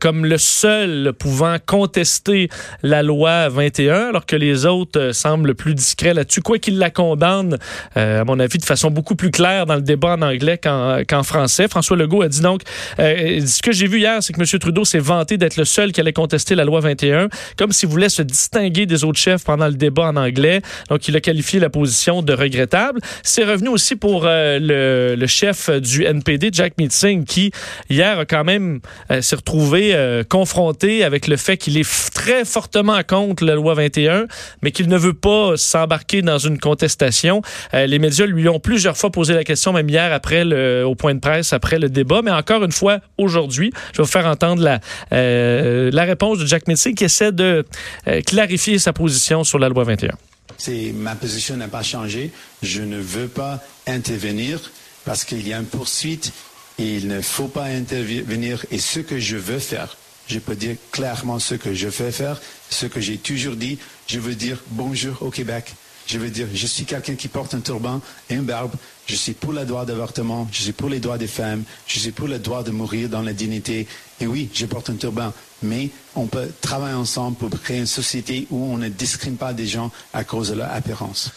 comme 0.00 0.26
le 0.26 0.38
seul 0.38 1.12
pouvant 1.16 1.58
contester 1.64 2.48
la 2.82 3.04
loi 3.04 3.48
21, 3.48 4.08
alors 4.08 4.26
que 4.26 4.34
les 4.34 4.66
autres 4.66 5.12
semblent 5.12 5.54
plus 5.54 5.74
discrets 5.74 6.14
là-dessus, 6.14 6.40
quoi 6.40 6.58
qu'il 6.58 6.78
la 6.78 6.90
condamne, 6.90 7.58
à 7.94 8.24
mon 8.24 8.40
avis, 8.40 8.58
de 8.58 8.64
façon 8.64 8.90
beaucoup 8.90 9.14
plus 9.14 9.30
claire 9.30 9.66
dans 9.66 9.76
le 9.76 9.82
débat 9.82 10.14
en 10.14 10.22
anglais 10.22 10.58
qu'en 10.58 11.22
français. 11.22 11.68
François 11.68 11.96
Legault 11.96 12.22
a 12.22 12.28
dit 12.28 12.40
donc, 12.40 12.62
euh, 12.98 13.44
ce 13.46 13.62
que 13.62 13.72
j'ai 13.72 13.86
vu 13.86 13.98
hier, 13.98 14.22
c'est 14.22 14.32
que 14.32 14.40
M. 14.40 14.58
Trudeau 14.58 14.84
s'est 14.84 14.98
vanté 14.98 15.36
d'être 15.36 15.56
le 15.56 15.64
seul 15.64 15.92
qui 15.92 16.00
allait 16.00 16.12
contester 16.12 16.54
la 16.54 16.64
loi 16.64 16.80
21, 16.80 17.28
comme 17.56 17.72
s'il 17.72 17.88
voulait 17.88 18.08
se 18.08 18.22
distinguer 18.22 18.86
des 18.86 19.04
autres 19.04 19.18
chefs 19.18 19.44
pendant 19.44 19.66
le 19.66 19.74
débat 19.74 20.08
en 20.08 20.16
anglais. 20.16 20.60
Donc, 20.88 21.08
il 21.08 21.16
a 21.16 21.20
qualifié 21.20 21.60
la 21.60 21.70
position 21.70 22.22
de 22.22 22.32
regrettable. 22.32 23.00
C'est 23.22 23.44
revenu 23.44 23.68
aussi 23.68 23.96
pour 23.96 24.24
euh, 24.26 25.16
le, 25.16 25.26
chef 25.26 25.70
du 25.70 26.04
NPD, 26.04 26.50
Jack 26.52 26.74
Meeting, 26.78 27.24
qui 27.24 27.52
hier 27.88 28.18
a 28.18 28.24
quand 28.24 28.44
même 28.44 28.80
euh, 29.10 29.22
s'est 29.22 29.36
retrouvé 29.36 29.94
euh, 29.94 30.24
confronté 30.24 31.04
avec 31.04 31.26
le 31.26 31.36
fait 31.36 31.56
qu'il 31.56 31.78
est 31.78 32.12
très 32.12 32.44
fortement 32.44 33.00
contre 33.02 33.44
la 33.44 33.54
loi 33.54 33.74
21, 33.74 34.26
mais 34.62 34.70
qu'il 34.70 34.88
ne 34.88 34.96
veut 34.98 35.14
pas 35.14 35.56
s'embarquer 35.56 36.22
dans 36.22 36.38
une 36.38 36.58
contestation. 36.58 37.42
Les 37.72 37.98
médias 37.98 38.26
lui 38.26 38.48
ont 38.48 38.60
plusieurs 38.60 38.96
fois 38.96 39.10
posé 39.10 39.34
la 39.34 39.44
question, 39.44 39.72
même 39.72 39.88
hier 39.88 40.12
après 40.12 40.44
le, 40.44 40.84
au 40.84 40.94
point 40.94 41.14
de 41.14 41.20
presse 41.20 41.52
après 41.52 41.78
le 41.78 41.88
débat, 41.88 42.20
mais 42.22 42.30
encore 42.30 42.61
une 42.64 42.72
fois 42.72 43.00
aujourd'hui, 43.18 43.72
je 43.92 43.98
vais 43.98 44.04
vous 44.04 44.10
faire 44.10 44.26
entendre 44.26 44.62
la, 44.62 44.80
euh, 45.12 45.90
réponse 45.92 46.38
de 46.38 46.46
Jack 46.46 46.66
Meeting 46.68 46.94
qui 46.94 47.04
essaie 47.04 47.32
de 47.32 47.64
euh, 48.08 48.20
clarifier 48.22 48.78
sa 48.78 48.92
position 48.92 49.44
sur 49.44 49.58
la 49.58 49.68
loi 49.68 49.84
21. 49.84 50.10
C'est 50.58 50.92
ma 50.94 51.14
position 51.14 51.56
n'a 51.56 51.68
pas 51.68 51.82
changé. 51.82 52.30
Je 52.62 52.82
ne 52.82 52.98
veux 52.98 53.28
pas 53.28 53.60
intervenir 53.86 54.70
parce 55.04 55.24
qu'il 55.24 55.46
y 55.46 55.52
a 55.52 55.58
une 55.58 55.66
poursuite 55.66 56.32
et 56.78 56.96
il 56.96 57.08
ne 57.08 57.20
faut 57.20 57.48
pas 57.48 57.64
intervenir. 57.64 58.64
Et 58.70 58.78
ce 58.78 59.00
que 59.00 59.18
je 59.18 59.36
veux 59.36 59.58
faire, 59.58 59.96
je 60.28 60.38
peux 60.38 60.54
dire 60.54 60.76
clairement 60.90 61.38
ce 61.38 61.54
que 61.54 61.74
je 61.74 61.88
veux 61.88 62.10
faire, 62.10 62.40
ce 62.70 62.86
que 62.86 63.00
j'ai 63.00 63.18
toujours 63.18 63.56
dit. 63.56 63.78
Je 64.06 64.18
veux 64.18 64.34
dire 64.34 64.58
bonjour 64.70 65.16
au 65.22 65.30
Québec. 65.30 65.72
Je 66.06 66.18
veux 66.18 66.30
dire, 66.30 66.48
je 66.52 66.66
suis 66.66 66.84
quelqu'un 66.84 67.14
qui 67.14 67.28
porte 67.28 67.54
un 67.54 67.60
turban 67.60 68.00
et 68.28 68.34
une 68.34 68.42
barbe. 68.42 68.74
Je 69.06 69.16
suis 69.16 69.32
pour 69.32 69.52
le 69.52 69.64
droit 69.64 69.84
d'avortement. 69.84 70.48
Je 70.52 70.62
suis 70.62 70.72
pour 70.72 70.88
les 70.88 71.00
droits 71.00 71.18
des 71.18 71.26
femmes. 71.26 71.64
Je 71.86 71.98
suis 71.98 72.12
pour 72.12 72.28
le 72.28 72.38
droit 72.38 72.62
de 72.62 72.70
mourir 72.70 73.08
dans 73.08 73.22
la 73.22 73.32
dignité. 73.32 73.86
Et 74.20 74.26
oui, 74.26 74.48
je 74.54 74.66
porte 74.66 74.90
un 74.90 74.96
turban. 74.96 75.32
Mais 75.62 75.90
on 76.14 76.26
peut 76.26 76.48
travailler 76.60 76.94
ensemble 76.94 77.36
pour 77.36 77.50
créer 77.50 77.78
une 77.78 77.86
société 77.86 78.46
où 78.50 78.64
on 78.72 78.78
ne 78.78 78.88
discrimine 78.88 79.36
pas 79.36 79.52
des 79.52 79.66
gens 79.66 79.90
à 80.12 80.24
cause 80.24 80.50
de 80.50 80.56
leur 80.56 80.70
apparence. 80.72 81.30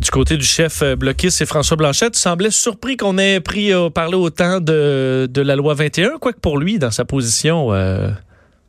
Du 0.00 0.10
côté 0.10 0.36
du 0.36 0.44
chef 0.44 0.82
euh, 0.82 0.96
bloquiste, 0.96 1.38
c'est 1.38 1.46
François 1.46 1.76
Blanchette. 1.76 2.14
Tu 2.14 2.20
semblais 2.20 2.50
surpris 2.50 2.96
qu'on 2.96 3.18
ait 3.18 3.40
pris 3.40 3.72
euh, 3.72 3.88
parlé 3.88 4.16
autant 4.16 4.60
de, 4.60 5.28
de 5.30 5.42
la 5.42 5.54
loi 5.54 5.74
21, 5.74 6.18
quoique 6.18 6.40
pour 6.40 6.58
lui, 6.58 6.78
dans 6.78 6.90
sa 6.90 7.04
position, 7.04 7.72
euh, 7.72 8.10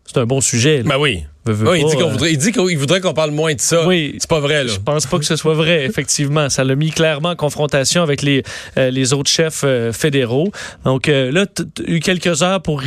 c'est 0.06 0.18
un 0.20 0.26
bon 0.26 0.42
sujet. 0.42 0.78
là. 0.78 0.84
Ben 0.84 0.98
oui. 0.98 1.24
Il 1.46 1.86
dit 1.90 1.98
qu'on 1.98 2.10
voudrait, 2.10 2.32
il 2.32 2.38
dit 2.38 2.54
qu'il 2.54 2.78
voudrait 2.78 3.02
qu'on 3.02 3.14
parle 3.14 3.32
moins 3.32 3.54
de 3.54 3.60
ça. 3.60 3.86
Oui. 3.86 4.16
C'est 4.18 4.30
pas 4.30 4.40
vrai, 4.40 4.64
là. 4.64 4.72
Je 4.72 4.80
pense 4.80 5.06
pas 5.06 5.20
que 5.20 5.26
ce 5.26 5.36
soit 5.36 5.56
vrai, 5.56 5.84
effectivement. 5.90 6.50
Ça 6.50 6.64
l'a 6.64 6.76
mis 6.76 6.90
clairement 6.90 7.32
en 7.32 7.36
confrontation 7.36 8.02
avec 8.02 8.22
les, 8.22 8.44
euh, 8.78 8.90
les 8.92 9.12
autres 9.12 9.30
chefs 9.30 9.64
euh, 9.66 9.92
fédéraux. 9.92 10.54
Donc 10.86 11.10
euh, 11.10 11.32
là, 11.34 11.46
tu 11.46 11.64
as 11.64 11.90
eu 11.92 12.00
quelques 12.00 12.44
heures 12.44 12.62
pour, 12.62 12.82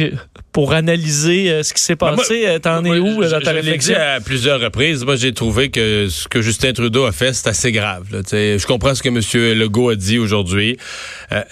pour 0.52 0.73
analyser 0.73 1.62
ce 1.62 1.75
qui 1.75 1.82
s'est 1.82 1.96
Ben, 1.96 2.16
passé. 2.16 2.46
T'en 2.62 2.82
es 2.87 2.99
où 2.99 3.23
je- 3.23 3.28
dans 3.28 3.40
ta 3.40 3.50
je 3.50 3.56
l'ai 3.56 3.61
dit 3.62 3.66
réflexion? 3.73 3.94
à 3.99 4.20
plusieurs 4.20 4.58
reprises. 4.61 5.04
Moi, 5.04 5.16
j'ai 5.16 5.35
trouvé 5.35 5.68
que 5.70 6.08
ce 6.08 6.26
que 6.26 6.40
Justin 6.40 6.73
Trudeau 6.73 7.04
a 7.04 7.12
fait, 7.12 7.35
c'est 7.35 7.49
assez 7.49 7.73
grave. 7.73 8.06
là. 8.11 8.20
Je 8.32 8.66
comprends 8.66 8.94
ce 8.94 9.02
que 9.02 9.08
M. 9.11 9.20
Legault 9.58 9.90
a 9.90 9.96
dit 9.96 10.18
aujourd'hui. 10.18 10.78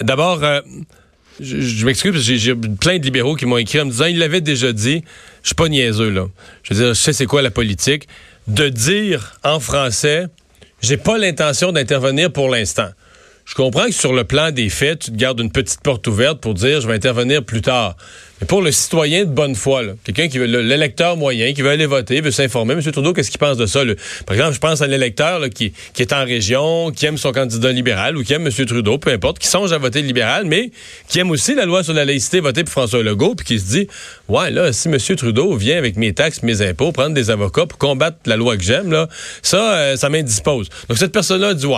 D'abord, 0.01 0.41
je, 1.41 1.61
je 1.61 1.85
m'excuse 1.85 2.15
j'ai 2.23 2.55
plein 2.55 2.99
de 2.99 3.05
libéraux 3.05 3.35
qui 3.35 3.45
m'ont 3.45 3.59
écrit 3.59 3.81
en 3.81 3.85
me 3.87 3.91
disant 3.91 4.07
il 4.07 4.19
l'avait 4.19 4.41
déjà 4.41 4.73
dit. 4.73 5.05
Je 5.45 5.49
suis 5.49 5.55
pas 5.55 5.69
niaiseux, 5.69 6.11
là. 6.11 6.27
Je 6.63 6.75
veux 6.75 6.81
dire, 6.81 6.95
je 6.95 7.01
sais 7.01 7.13
c'est 7.13 7.27
quoi 7.27 7.43
la 7.43 7.51
politique. 7.51 8.09
De 8.49 8.71
dire 8.71 9.39
en 9.45 9.61
français, 9.61 10.27
j'ai 10.81 10.97
pas 10.97 11.19
l'intention 11.19 11.71
d'intervenir 11.71 12.33
pour 12.33 12.49
l'instant. 12.49 12.89
Je 13.45 13.55
comprends 13.55 13.85
que 13.85 13.93
sur 13.93 14.15
le 14.15 14.25
plan 14.25 14.51
des 14.51 14.71
faits, 14.71 15.01
tu 15.01 15.11
te 15.11 15.17
gardes 15.17 15.41
une 15.41 15.53
petite 15.53 15.83
porte 15.83 16.07
ouverte 16.07 16.41
pour 16.41 16.55
dire 16.55 16.81
je 16.81 16.89
vais 16.89 16.95
intervenir 16.95 17.45
plus 17.45 17.61
tard. 17.61 17.95
Pour 18.49 18.63
le 18.63 18.73
citoyen 18.73 19.21
de 19.25 19.31
bonne 19.31 19.55
foi, 19.55 19.83
quelqu'un 20.03 20.27
qui 20.29 20.39
veut, 20.39 20.47
le- 20.47 20.61
l'électeur 20.61 21.17
moyen, 21.17 21.53
qui 21.55 21.63
veut 21.63 21.71
aller 21.71 21.87
voter, 21.87 22.21
veut 22.21 22.33
s'informer, 22.33 22.75
M. 22.75 22.83
Trudeau, 22.83 23.13
qu'est-ce 23.13 23.31
qu'il 23.31 23.39
pense 23.39 23.57
de 23.57 23.65
ça? 23.65 23.83
Par 24.27 24.35
exemple, 24.37 24.55
je 24.55 24.59
pense 24.59 24.83
à 24.83 24.89
l'électeur 24.89 25.41
qui, 25.51 25.73
est 25.99 26.13
en 26.13 26.25
région, 26.25 26.91
qui 26.91 27.07
aime 27.07 27.17
son 27.17 27.31
candidat 27.33 27.71
libéral 27.71 28.17
ou 28.17 28.25
qui 28.25 28.33
aime 28.33 28.47
M. 28.47 28.67
Trudeau, 28.67 28.99
peu 28.99 29.11
importe, 29.13 29.39
qui 29.39 29.47
songe 29.47 29.73
à 29.73 29.79
voter 29.79 30.03
libéral, 30.03 30.45
mais 30.47 30.73
qui 31.09 31.21
aime 31.21 31.31
aussi 31.31 31.55
la 31.55 31.65
loi 31.65 31.85
sur 31.85 31.95
la 31.95 32.05
laïcité, 32.05 32.41
voter 32.41 32.65
pour 32.65 32.73
François 32.73 33.03
Legault, 33.05 33.37
puis 33.37 33.47
qui 33.47 33.59
se 33.61 33.67
dit 33.71 33.89
Ouais, 34.29 34.51
là, 34.51 34.73
si 34.73 34.89
M. 34.89 34.99
Trudeau 35.17 35.55
vient 35.57 35.79
avec 35.79 35.97
mes 35.97 36.13
taxes, 36.13 36.43
mes 36.43 36.61
impôts, 36.61 36.91
prendre 36.91 37.15
des 37.15 37.31
avocats 37.31 37.67
pour 37.67 37.79
combattre 37.79 38.19
la 38.27 38.37
loi 38.37 38.57
que 38.57 38.65
j'aime, 38.65 38.91
là, 38.91 39.09
ça, 39.43 39.75
euh, 39.75 39.97
ça 39.97 40.09
m'indispose. 40.11 40.69
Donc 40.89 40.99
cette 40.99 41.13
personne-là 41.13 41.55
dit 41.55 41.67
Ouais. 41.67 41.77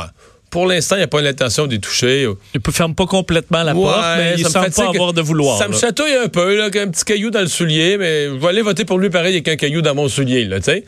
Pour 0.57 0.65
l'instant, 0.65 0.97
il 0.97 1.01
n'y 1.01 1.05
a 1.05 1.09
pas 1.09 1.21
l'intention 1.21 1.67
d'y 1.67 1.79
toucher. 1.79 2.23
Il 2.55 2.61
ne 2.67 2.73
ferme 2.73 2.95
pas 2.95 3.05
complètement 3.05 3.63
la 3.63 3.75
porte, 3.75 4.07
mais 4.17 4.37
il 4.39 4.47
semble 4.47 4.71
pas 4.71 4.89
avoir 4.89 5.13
de 5.13 5.21
vouloir. 5.21 5.59
Ça 5.59 5.69
me 5.69 5.75
chatouille 5.75 6.15
un 6.15 6.29
peu, 6.29 6.57
là, 6.57 6.71
qu'un 6.71 6.89
petit 6.89 7.05
caillou 7.05 7.29
dans 7.29 7.43
le 7.43 7.47
soulier, 7.47 7.99
mais 7.99 8.25
je 8.29 8.33
vais 8.33 8.49
aller 8.49 8.63
voter 8.63 8.87
pour 8.87 8.99
lui 8.99 9.11
pareil 9.11 9.35
avec 9.35 9.49
un 9.49 9.57
caillou 9.57 9.83
dans 9.83 9.95
mon 9.95 10.09
soulier, 10.09 10.47
là, 10.47 10.57
tu 10.57 10.65
sais. 10.65 10.87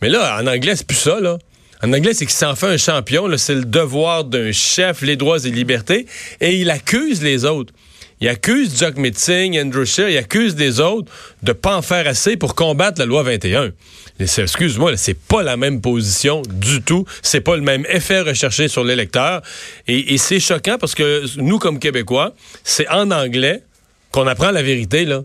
Mais 0.00 0.08
là, 0.08 0.38
en 0.40 0.46
anglais, 0.46 0.74
c'est 0.74 0.86
plus 0.86 0.96
ça, 0.96 1.20
là. 1.20 1.36
En 1.82 1.92
anglais, 1.92 2.14
c'est 2.14 2.24
qu'il 2.24 2.34
s'en 2.34 2.54
fait 2.54 2.68
un 2.68 2.78
champion. 2.78 3.28
C'est 3.36 3.56
le 3.56 3.66
devoir 3.66 4.24
d'un 4.24 4.52
chef, 4.52 5.02
les 5.02 5.16
droits 5.16 5.44
et 5.44 5.50
libertés. 5.50 6.06
Et 6.40 6.56
il 6.56 6.70
accuse 6.70 7.22
les 7.22 7.44
autres. 7.44 7.74
Il 8.24 8.28
accuse 8.30 8.78
Jack 8.78 8.96
Metzing, 8.96 9.60
Andrew 9.60 9.84
Scheer, 9.84 10.08
il 10.08 10.16
accuse 10.16 10.54
des 10.54 10.80
autres 10.80 11.12
de 11.42 11.52
pas 11.52 11.76
en 11.76 11.82
faire 11.82 12.06
assez 12.08 12.38
pour 12.38 12.54
combattre 12.54 12.98
la 12.98 13.04
loi 13.04 13.22
21. 13.22 13.72
Et 14.18 14.26
c'est- 14.26 14.40
Excuse-moi, 14.40 14.96
c'est 14.96 15.12
pas 15.28 15.42
la 15.42 15.58
même 15.58 15.82
position 15.82 16.40
du 16.48 16.80
tout. 16.80 17.04
C'est 17.20 17.42
pas 17.42 17.54
le 17.54 17.60
même 17.60 17.84
effet 17.86 18.22
recherché 18.22 18.68
sur 18.68 18.82
l'électeur. 18.82 19.42
Et, 19.86 20.14
et 20.14 20.16
c'est 20.16 20.40
choquant 20.40 20.78
parce 20.80 20.94
que 20.94 21.24
nous, 21.36 21.58
comme 21.58 21.78
Québécois, 21.78 22.34
c'est 22.62 22.88
en 22.88 23.10
anglais 23.10 23.62
qu'on 24.10 24.26
apprend 24.26 24.52
la 24.52 24.62
vérité, 24.62 25.04
là. 25.04 25.20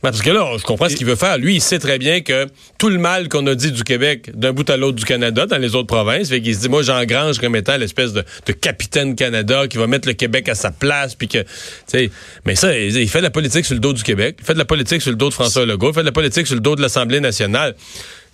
Parce 0.00 0.22
que 0.22 0.30
là, 0.30 0.46
je 0.56 0.62
comprends 0.62 0.88
ce 0.88 0.94
qu'il 0.94 1.06
veut 1.06 1.16
faire. 1.16 1.38
Lui, 1.38 1.56
il 1.56 1.60
sait 1.60 1.80
très 1.80 1.98
bien 1.98 2.20
que 2.20 2.46
tout 2.78 2.88
le 2.88 2.98
mal 2.98 3.28
qu'on 3.28 3.44
a 3.48 3.56
dit 3.56 3.72
du 3.72 3.82
Québec 3.82 4.30
d'un 4.32 4.52
bout 4.52 4.68
à 4.70 4.76
l'autre 4.76 4.96
du 4.96 5.04
Canada, 5.04 5.46
dans 5.46 5.58
les 5.58 5.74
autres 5.74 5.88
provinces, 5.88 6.28
fait 6.28 6.40
qu'il 6.40 6.54
se 6.54 6.60
dit, 6.60 6.68
moi, 6.68 6.82
j'engrange 6.82 7.38
comme 7.38 7.56
étant 7.56 7.76
l'espèce 7.76 8.12
de, 8.12 8.24
de 8.46 8.52
capitaine 8.52 9.16
Canada 9.16 9.66
qui 9.66 9.76
va 9.76 9.88
mettre 9.88 10.06
le 10.06 10.14
Québec 10.14 10.48
à 10.48 10.54
sa 10.54 10.70
place, 10.70 11.16
puis 11.16 11.26
que, 11.26 11.38
tu 11.38 11.46
sais, 11.86 12.10
mais 12.44 12.54
ça, 12.54 12.76
il 12.78 12.96
il 12.96 13.08
fait 13.08 13.18
de 13.18 13.24
la 13.24 13.30
politique 13.30 13.64
sur 13.64 13.74
le 13.74 13.80
dos 13.80 13.92
du 13.92 14.04
Québec, 14.04 14.36
il 14.38 14.44
fait 14.44 14.54
de 14.54 14.58
la 14.58 14.64
politique 14.64 15.02
sur 15.02 15.10
le 15.10 15.16
dos 15.16 15.30
de 15.30 15.34
François 15.34 15.66
Legault, 15.66 15.90
il 15.90 15.94
fait 15.94 16.00
de 16.00 16.06
la 16.06 16.12
politique 16.12 16.46
sur 16.46 16.54
le 16.54 16.60
dos 16.60 16.76
de 16.76 16.82
l'Assemblée 16.82 17.20
nationale. 17.20 17.74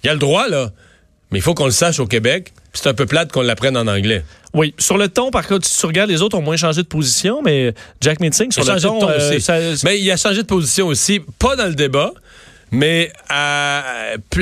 Il 0.02 0.10
a 0.10 0.12
le 0.12 0.18
droit, 0.18 0.48
là, 0.48 0.70
mais 1.34 1.40
il 1.40 1.42
faut 1.42 1.52
qu'on 1.52 1.64
le 1.64 1.72
sache 1.72 1.98
au 1.98 2.06
Québec, 2.06 2.52
c'est 2.72 2.86
un 2.88 2.94
peu 2.94 3.06
plate 3.06 3.32
qu'on 3.32 3.42
l'apprenne 3.42 3.76
en 3.76 3.88
anglais. 3.88 4.22
Oui, 4.52 4.72
sur 4.78 4.96
le 4.96 5.08
ton, 5.08 5.32
par 5.32 5.48
contre, 5.48 5.66
si 5.66 5.76
tu 5.76 5.84
regardes, 5.86 6.08
les 6.10 6.22
autres 6.22 6.38
ont 6.38 6.42
moins 6.42 6.56
changé 6.56 6.80
de 6.82 6.86
position, 6.86 7.42
mais 7.42 7.74
Jack 8.00 8.20
Meeting, 8.20 8.52
sur 8.52 8.62
Il 8.62 8.70
a 8.70 8.74
le 8.76 8.80
ton, 8.80 8.94
de 8.94 9.00
ton 9.00 9.08
euh, 9.10 9.38
ça- 9.40 9.58
mais 9.84 9.98
il 10.00 10.08
a 10.12 10.16
changé 10.16 10.42
de 10.42 10.46
position 10.46 10.86
aussi, 10.86 11.20
pas 11.40 11.56
dans 11.56 11.66
le 11.66 11.74
débat, 11.74 12.12
mais 12.70 13.12
à, 13.28 13.82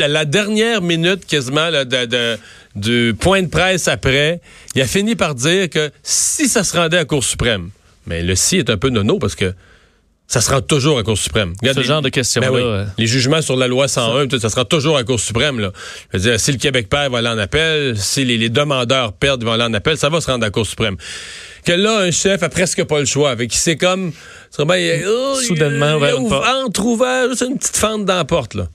à 0.02 0.08
la 0.08 0.24
dernière 0.26 0.82
minute 0.82 1.24
quasiment 1.26 1.70
là, 1.70 1.86
de, 1.86 2.04
de- 2.04 2.38
du 2.76 3.14
point 3.18 3.42
de 3.42 3.48
presse 3.48 3.88
après, 3.88 4.40
il 4.74 4.82
a 4.82 4.86
fini 4.86 5.14
par 5.16 5.34
dire 5.34 5.70
que 5.70 5.90
si 6.02 6.46
ça 6.46 6.62
se 6.62 6.76
rendait 6.76 6.98
à 6.98 7.06
Cour 7.06 7.24
suprême, 7.24 7.70
mais 8.06 8.22
le 8.22 8.34
si 8.36 8.58
est 8.58 8.68
un 8.68 8.76
peu 8.76 8.90
nono 8.90 9.18
parce 9.18 9.34
que 9.34 9.54
ça 10.32 10.40
se 10.40 10.50
rend 10.50 10.62
toujours 10.62 10.98
à 10.98 11.02
Cour 11.02 11.18
suprême. 11.18 11.52
Regarde 11.60 11.76
Ce 11.76 11.82
les- 11.82 11.86
genre 11.86 12.00
de 12.00 12.08
questions-là, 12.08 12.48
Ben 12.48 12.54
oui. 12.56 12.62
euh. 12.64 12.84
Les 12.96 13.06
jugements 13.06 13.42
sur 13.42 13.54
la 13.54 13.68
loi 13.68 13.86
101, 13.86 14.28
tout, 14.28 14.38
ça 14.38 14.48
sera 14.48 14.64
toujours 14.64 14.96
à 14.96 15.04
Cour 15.04 15.20
suprême. 15.20 15.60
Là. 15.60 15.72
Je 16.10 16.16
veux 16.18 16.22
dire, 16.30 16.40
si 16.40 16.52
le 16.52 16.56
Québec 16.56 16.88
perd, 16.88 17.08
il 17.08 17.12
va 17.12 17.18
aller 17.18 17.28
en 17.28 17.36
appel. 17.36 17.98
Si 17.98 18.24
les, 18.24 18.38
les 18.38 18.48
demandeurs 18.48 19.12
perdent, 19.12 19.42
ils 19.42 19.44
vont 19.44 19.52
aller 19.52 19.64
en 19.64 19.74
appel. 19.74 19.98
Ça 19.98 20.08
va 20.08 20.22
se 20.22 20.30
rendre 20.30 20.42
à 20.44 20.46
la 20.46 20.50
Cour 20.50 20.66
suprême. 20.66 20.96
Que 21.66 21.72
là, 21.72 21.98
un 21.98 22.10
chef 22.10 22.42
a 22.42 22.48
presque 22.48 22.82
pas 22.84 22.98
le 22.98 23.04
choix. 23.04 23.28
Avec 23.30 23.52
c'est 23.52 23.76
comme... 23.76 24.12
c'est 24.50 24.62
il- 24.62 25.04
oh, 25.06 25.34
Soudainement, 25.46 25.90
il, 25.90 25.96
ouvert 25.96 26.08
il 26.08 26.12
a 26.14 26.18
une 26.18 26.26
ouv- 26.26 26.28
porte. 26.30 26.46
entre-ouvert, 26.66 27.28
juste 27.28 27.44
une 27.46 27.58
petite 27.58 27.76
fente 27.76 28.06
dans 28.06 28.16
la 28.16 28.24
porte. 28.24 28.54
Là. 28.54 28.68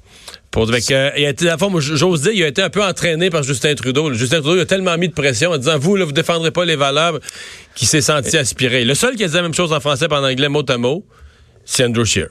Pour, 0.52 0.70
avec, 0.70 0.90
euh, 0.92 1.10
il 1.18 1.26
a 1.26 1.30
été, 1.30 1.48
à 1.48 1.54
la 1.54 1.58
fois, 1.58 1.70
moi, 1.70 1.82
j'ose 1.82 2.22
dire, 2.22 2.32
il 2.34 2.44
a 2.44 2.48
été 2.48 2.62
un 2.62 2.70
peu 2.70 2.84
entraîné 2.84 3.30
par 3.32 3.42
Justin 3.42 3.74
Trudeau. 3.74 4.14
Justin 4.14 4.42
Trudeau 4.42 4.58
il 4.58 4.62
a 4.62 4.66
tellement 4.66 4.96
mis 4.98 5.10
de 5.10 5.14
pression 5.14 5.52
en 5.52 5.58
disant, 5.58 5.78
vous, 5.80 5.96
là, 5.96 6.06
vous 6.06 6.12
défendrez 6.14 6.52
pas 6.52 6.66
les 6.66 6.76
valeurs 6.76 7.20
qu'il 7.76 7.88
s'est 7.88 8.02
senti 8.02 8.38
aspirer. 8.38 8.86
Le 8.86 8.94
seul 8.94 9.16
qui 9.16 9.24
a 9.24 9.28
dit 9.28 9.34
la 9.34 9.42
même 9.42 9.54
chose 9.56 9.74
en 9.74 9.80
français 9.80 10.06
et 10.10 10.14
en 10.14 10.24
anglais, 10.24 10.50
mot 10.50 10.64
à 10.70 10.78
mot, 10.78 11.04
c'est 11.68 11.86
Andrew 11.86 12.06
Scheer 12.06 12.30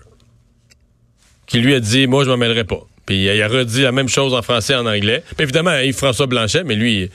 qui 1.47 1.61
lui 1.61 1.75
a 1.75 1.81
dit 1.81 2.07
moi 2.07 2.25
je 2.25 2.31
m'en 2.31 2.37
mêlerai 2.37 2.65
pas. 2.65 2.81
Puis 3.07 3.27
il 3.27 3.43
a 3.43 3.47
redit 3.47 3.83
la 3.83 3.93
même 3.93 4.09
chose 4.09 4.35
en 4.35 4.43
français 4.43 4.73
et 4.73 4.77
en 4.77 4.87
anglais. 4.87 5.23
Puis 5.37 5.45
évidemment 5.45 5.79
Yves-François 5.79 6.27
Blanchet, 6.27 6.65
mais 6.65 6.75
lui 6.75 7.09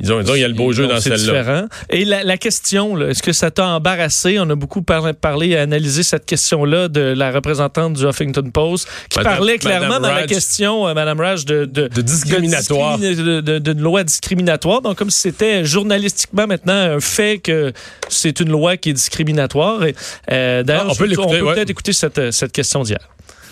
disons, 0.00 0.20
disons 0.20 0.34
il 0.34 0.40
y 0.40 0.44
a 0.44 0.48
le 0.48 0.54
beau 0.54 0.72
jeu 0.72 0.86
dans 0.86 1.00
c'est 1.00 1.16
celle-là. 1.16 1.38
différent. 1.40 1.66
Et 1.90 2.04
la, 2.04 2.24
la 2.24 2.36
question, 2.36 2.98
est-ce 3.08 3.22
que 3.22 3.32
ça 3.32 3.50
t'a 3.50 3.66
embarrassé? 3.66 4.38
On 4.40 4.48
a 4.50 4.54
beaucoup 4.54 4.82
par- 4.82 5.14
parlé 5.14 5.48
et 5.50 5.58
analysé 5.58 6.02
cette 6.02 6.26
question-là 6.26 6.88
de 6.88 7.00
la 7.00 7.30
représentante 7.30 7.94
du 7.94 8.04
Huffington 8.06 8.50
Post 8.52 8.88
qui 9.08 9.18
Madame- 9.18 9.34
parlait 9.36 9.58
clairement 9.58 9.86
Madame 9.88 10.02
dans 10.02 10.14
la 10.14 10.26
question, 10.26 10.88
euh, 10.88 10.94
Madame 10.94 11.20
Raj, 11.20 11.44
de, 11.44 11.64
de, 11.64 11.88
De 11.88 12.00
discriminatoire. 12.02 12.98
de 12.98 13.06
discrimina- 13.06 13.22
de- 13.22 13.40
de- 13.40 13.58
d'une 13.72 13.80
loi 13.80 14.04
discriminatoire. 14.04 14.80
Donc, 14.82 14.96
comme 14.98 15.10
si 15.10 15.20
c'était 15.20 15.64
journalistiquement 15.64 16.46
maintenant 16.46 16.74
un 16.96 17.00
fait 17.00 17.38
que 17.38 17.72
c'est 18.08 18.40
une 18.40 18.50
loi 18.50 18.76
qui 18.76 18.90
est 18.90 18.94
discriminatoire. 18.94 19.84
Et, 19.84 19.94
euh, 20.30 20.62
D'ailleurs, 20.62 20.86
Ah, 20.88 20.92
on 20.92 20.94
peut 20.96 21.06
l'écouter, 21.06 21.40
ouais. 21.42 21.54
peut-être 21.54 21.70
écouter 21.70 21.92
cette, 21.92 22.30
cette 22.32 22.52
question 22.52 22.82
d'hier. 22.82 22.98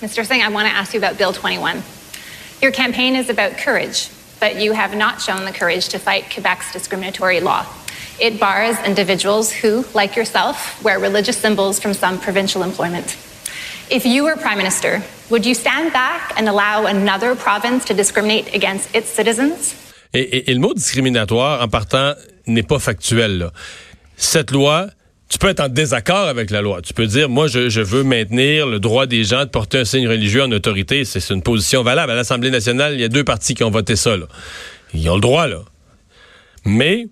Mr. 0.03 0.25
Singh, 0.25 0.41
I 0.41 0.53
want 0.53 0.63
to 0.63 0.77
ask 0.81 0.93
you 0.95 1.01
about 1.03 1.17
Bill 1.17 1.33
21. 1.33 1.77
Your 2.63 2.73
campaign 2.73 3.15
is 3.15 3.31
about 3.31 3.57
courage, 3.65 4.09
but 4.43 4.57
you 4.61 4.73
have 4.73 4.93
not 4.97 5.21
shown 5.23 5.45
the 5.45 5.53
courage 5.53 5.87
to 5.91 5.99
fight 6.01 6.25
Quebec's 6.33 6.73
discriminatory 6.73 7.39
law. 7.41 7.65
It 8.19 8.41
bars 8.41 8.77
individuals 8.85 9.53
who, 9.53 9.85
like 9.95 10.17
yourself, 10.17 10.57
wear 10.83 10.99
religious 10.99 11.37
symbols 11.39 11.79
from 11.81 11.95
some 11.95 12.19
provincial 12.19 12.63
employment. 12.65 13.17
If 13.89 14.05
you 14.05 14.25
were 14.25 14.35
Prime 14.37 14.59
Minister, 14.59 15.01
would 15.31 15.47
you 15.47 15.55
stand 15.55 15.93
back 15.93 16.33
and 16.37 16.49
allow 16.49 16.87
another 16.87 17.37
province 17.37 17.85
to 17.85 17.95
discriminate 17.95 18.47
against 18.53 18.87
its 18.97 19.09
citizens? 19.09 19.75
Et, 20.13 20.25
et- 20.37 20.49
et 20.51 20.55
le 20.55 20.61
mot 20.61 20.75
discriminatoire 20.75 21.63
en 21.63 21.69
partant 21.69 22.15
n'est 22.47 22.67
pas 22.67 22.81
factuel. 22.81 23.39
là. 23.39 23.51
Cette 24.17 24.51
loi 24.51 24.89
tu 25.33 25.39
peux 25.39 25.49
être 25.49 25.61
en 25.61 25.71
désaccord 25.71 26.29
avec 26.29 26.51
la 26.51 26.61
loi. 26.61 26.83
Tu 26.83 26.93
peux 26.93 27.07
dire, 27.07 27.31
moi, 27.31 27.47
je, 27.47 27.71
je 27.71 27.81
veux 27.81 28.05
maintenir 28.05 28.67
le 28.67 28.79
droit 28.81 29.07
des 29.07 29.25
gens 29.25 29.47
de 29.47 29.49
porter 29.49 29.79
un 29.79 29.85
signe 29.87 30.07
religieux 30.07 30.43
en 30.43 30.53
autorité. 30.53 31.07
C'est 31.07 31.27
une 31.31 31.41
position 31.41 31.83
valable. 31.83 32.13
À 32.13 32.15
l'Assemblée 32.15 32.51
nationale, 32.51 32.93
il 32.93 33.01
y 33.01 33.05
a 33.05 33.09
deux 33.09 33.25
partis 33.25 33.55
qui 33.55 33.65
ont 33.65 33.71
voté 33.71 33.97
ça. 33.97 34.15
Là. 34.15 34.27
Ils 34.93 35.09
ont 35.09 35.15
le 35.15 35.23
droit, 35.23 35.47
là. 35.47 35.63
Mais, 36.67 37.07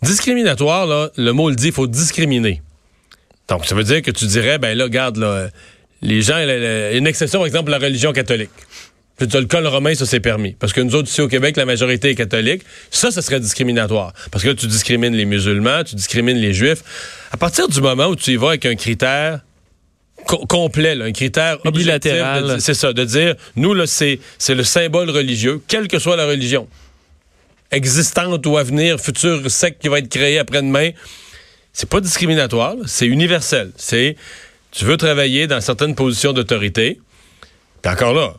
discriminatoire, 0.00 0.86
là, 0.86 1.10
le 1.18 1.32
mot 1.32 1.50
le 1.50 1.54
dit, 1.54 1.66
il 1.66 1.72
faut 1.74 1.86
discriminer. 1.86 2.62
Donc, 3.46 3.66
ça 3.66 3.74
veut 3.74 3.84
dire 3.84 4.00
que 4.00 4.10
tu 4.10 4.24
dirais, 4.24 4.56
ben 4.56 4.76
là, 4.76 4.84
regarde, 4.84 5.18
là, 5.18 5.50
les 6.00 6.22
gens, 6.22 6.38
une 6.38 7.06
exception, 7.06 7.40
par 7.40 7.46
exemple, 7.46 7.70
la 7.70 7.78
religion 7.78 8.14
catholique. 8.14 8.48
Je 9.24 9.28
dire, 9.30 9.40
le 9.40 9.46
col 9.46 9.66
romain, 9.66 9.94
ça 9.94 10.04
c'est 10.06 10.20
permis. 10.20 10.52
Parce 10.58 10.72
que 10.72 10.80
nous 10.80 10.94
autres, 10.94 11.08
ici 11.08 11.20
au 11.20 11.28
Québec, 11.28 11.56
la 11.56 11.64
majorité 11.64 12.10
est 12.10 12.14
catholique. 12.14 12.62
Ça, 12.90 13.10
ça 13.10 13.22
serait 13.22 13.40
discriminatoire. 13.40 14.12
Parce 14.30 14.42
que 14.44 14.48
là, 14.48 14.54
tu 14.54 14.66
discrimines 14.66 15.14
les 15.14 15.24
musulmans, 15.24 15.84
tu 15.84 15.94
discrimines 15.94 16.36
les 16.38 16.52
juifs. 16.52 16.82
À 17.30 17.36
partir 17.36 17.68
du 17.68 17.80
moment 17.80 18.06
où 18.06 18.16
tu 18.16 18.32
y 18.32 18.36
vas 18.36 18.48
avec 18.48 18.66
un 18.66 18.74
critère 18.74 19.40
co- 20.26 20.44
complet, 20.46 20.94
là, 20.94 21.04
un 21.04 21.12
critère 21.12 21.58
de- 22.42 22.58
c'est 22.60 22.74
ça, 22.74 22.92
de 22.92 23.04
dire, 23.04 23.34
nous, 23.56 23.74
là, 23.74 23.86
c'est 23.86 24.18
c'est 24.38 24.54
le 24.54 24.64
symbole 24.64 25.10
religieux, 25.10 25.60
quelle 25.68 25.88
que 25.88 25.98
soit 25.98 26.16
la 26.16 26.26
religion, 26.26 26.66
existante 27.70 28.46
ou 28.46 28.56
à 28.58 28.62
venir, 28.62 28.98
futur 29.00 29.50
secte 29.50 29.80
qui 29.82 29.88
va 29.88 29.98
être 29.98 30.08
créé 30.08 30.38
après-demain, 30.38 30.90
c'est 31.72 31.88
pas 31.88 32.00
discriminatoire, 32.00 32.74
c'est 32.86 33.06
universel. 33.06 33.70
C'est, 33.76 34.16
tu 34.72 34.84
veux 34.84 34.96
travailler 34.96 35.46
dans 35.46 35.60
certaines 35.60 35.94
positions 35.94 36.32
d'autorité, 36.32 37.00
puis 37.82 37.92
encore 37.92 38.12
là, 38.12 38.34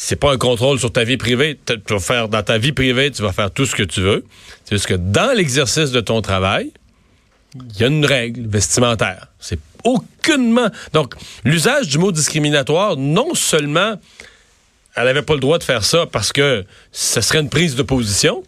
c'est 0.00 0.14
pas 0.14 0.32
un 0.32 0.38
contrôle 0.38 0.78
sur 0.78 0.92
ta 0.92 1.02
vie 1.02 1.16
privée. 1.16 1.58
Tu 1.66 1.74
vas 1.92 1.98
faire 1.98 2.28
dans 2.28 2.42
ta 2.44 2.56
vie 2.56 2.70
privée, 2.70 3.10
tu 3.10 3.20
vas 3.20 3.32
faire 3.32 3.50
tout 3.50 3.66
ce 3.66 3.74
que 3.74 3.82
tu 3.82 4.00
veux. 4.00 4.24
C'est 4.64 4.76
juste 4.76 4.86
que 4.86 4.94
dans 4.94 5.36
l'exercice 5.36 5.90
de 5.90 6.00
ton 6.00 6.22
travail, 6.22 6.70
il 7.56 7.80
y 7.80 7.82
a 7.82 7.88
une 7.88 8.06
règle 8.06 8.48
vestimentaire. 8.48 9.26
C'est 9.40 9.58
aucunement. 9.82 10.68
Donc, 10.92 11.14
l'usage 11.42 11.88
du 11.88 11.98
mot 11.98 12.12
discriminatoire, 12.12 12.96
non 12.96 13.34
seulement 13.34 13.96
elle 14.94 15.04
n'avait 15.04 15.22
pas 15.22 15.34
le 15.34 15.40
droit 15.40 15.58
de 15.58 15.64
faire 15.64 15.84
ça 15.84 16.06
parce 16.06 16.32
que 16.32 16.64
ce 16.92 17.20
serait 17.20 17.40
une 17.40 17.50
prise 17.50 17.74
de 17.74 17.82
position, 17.82 18.44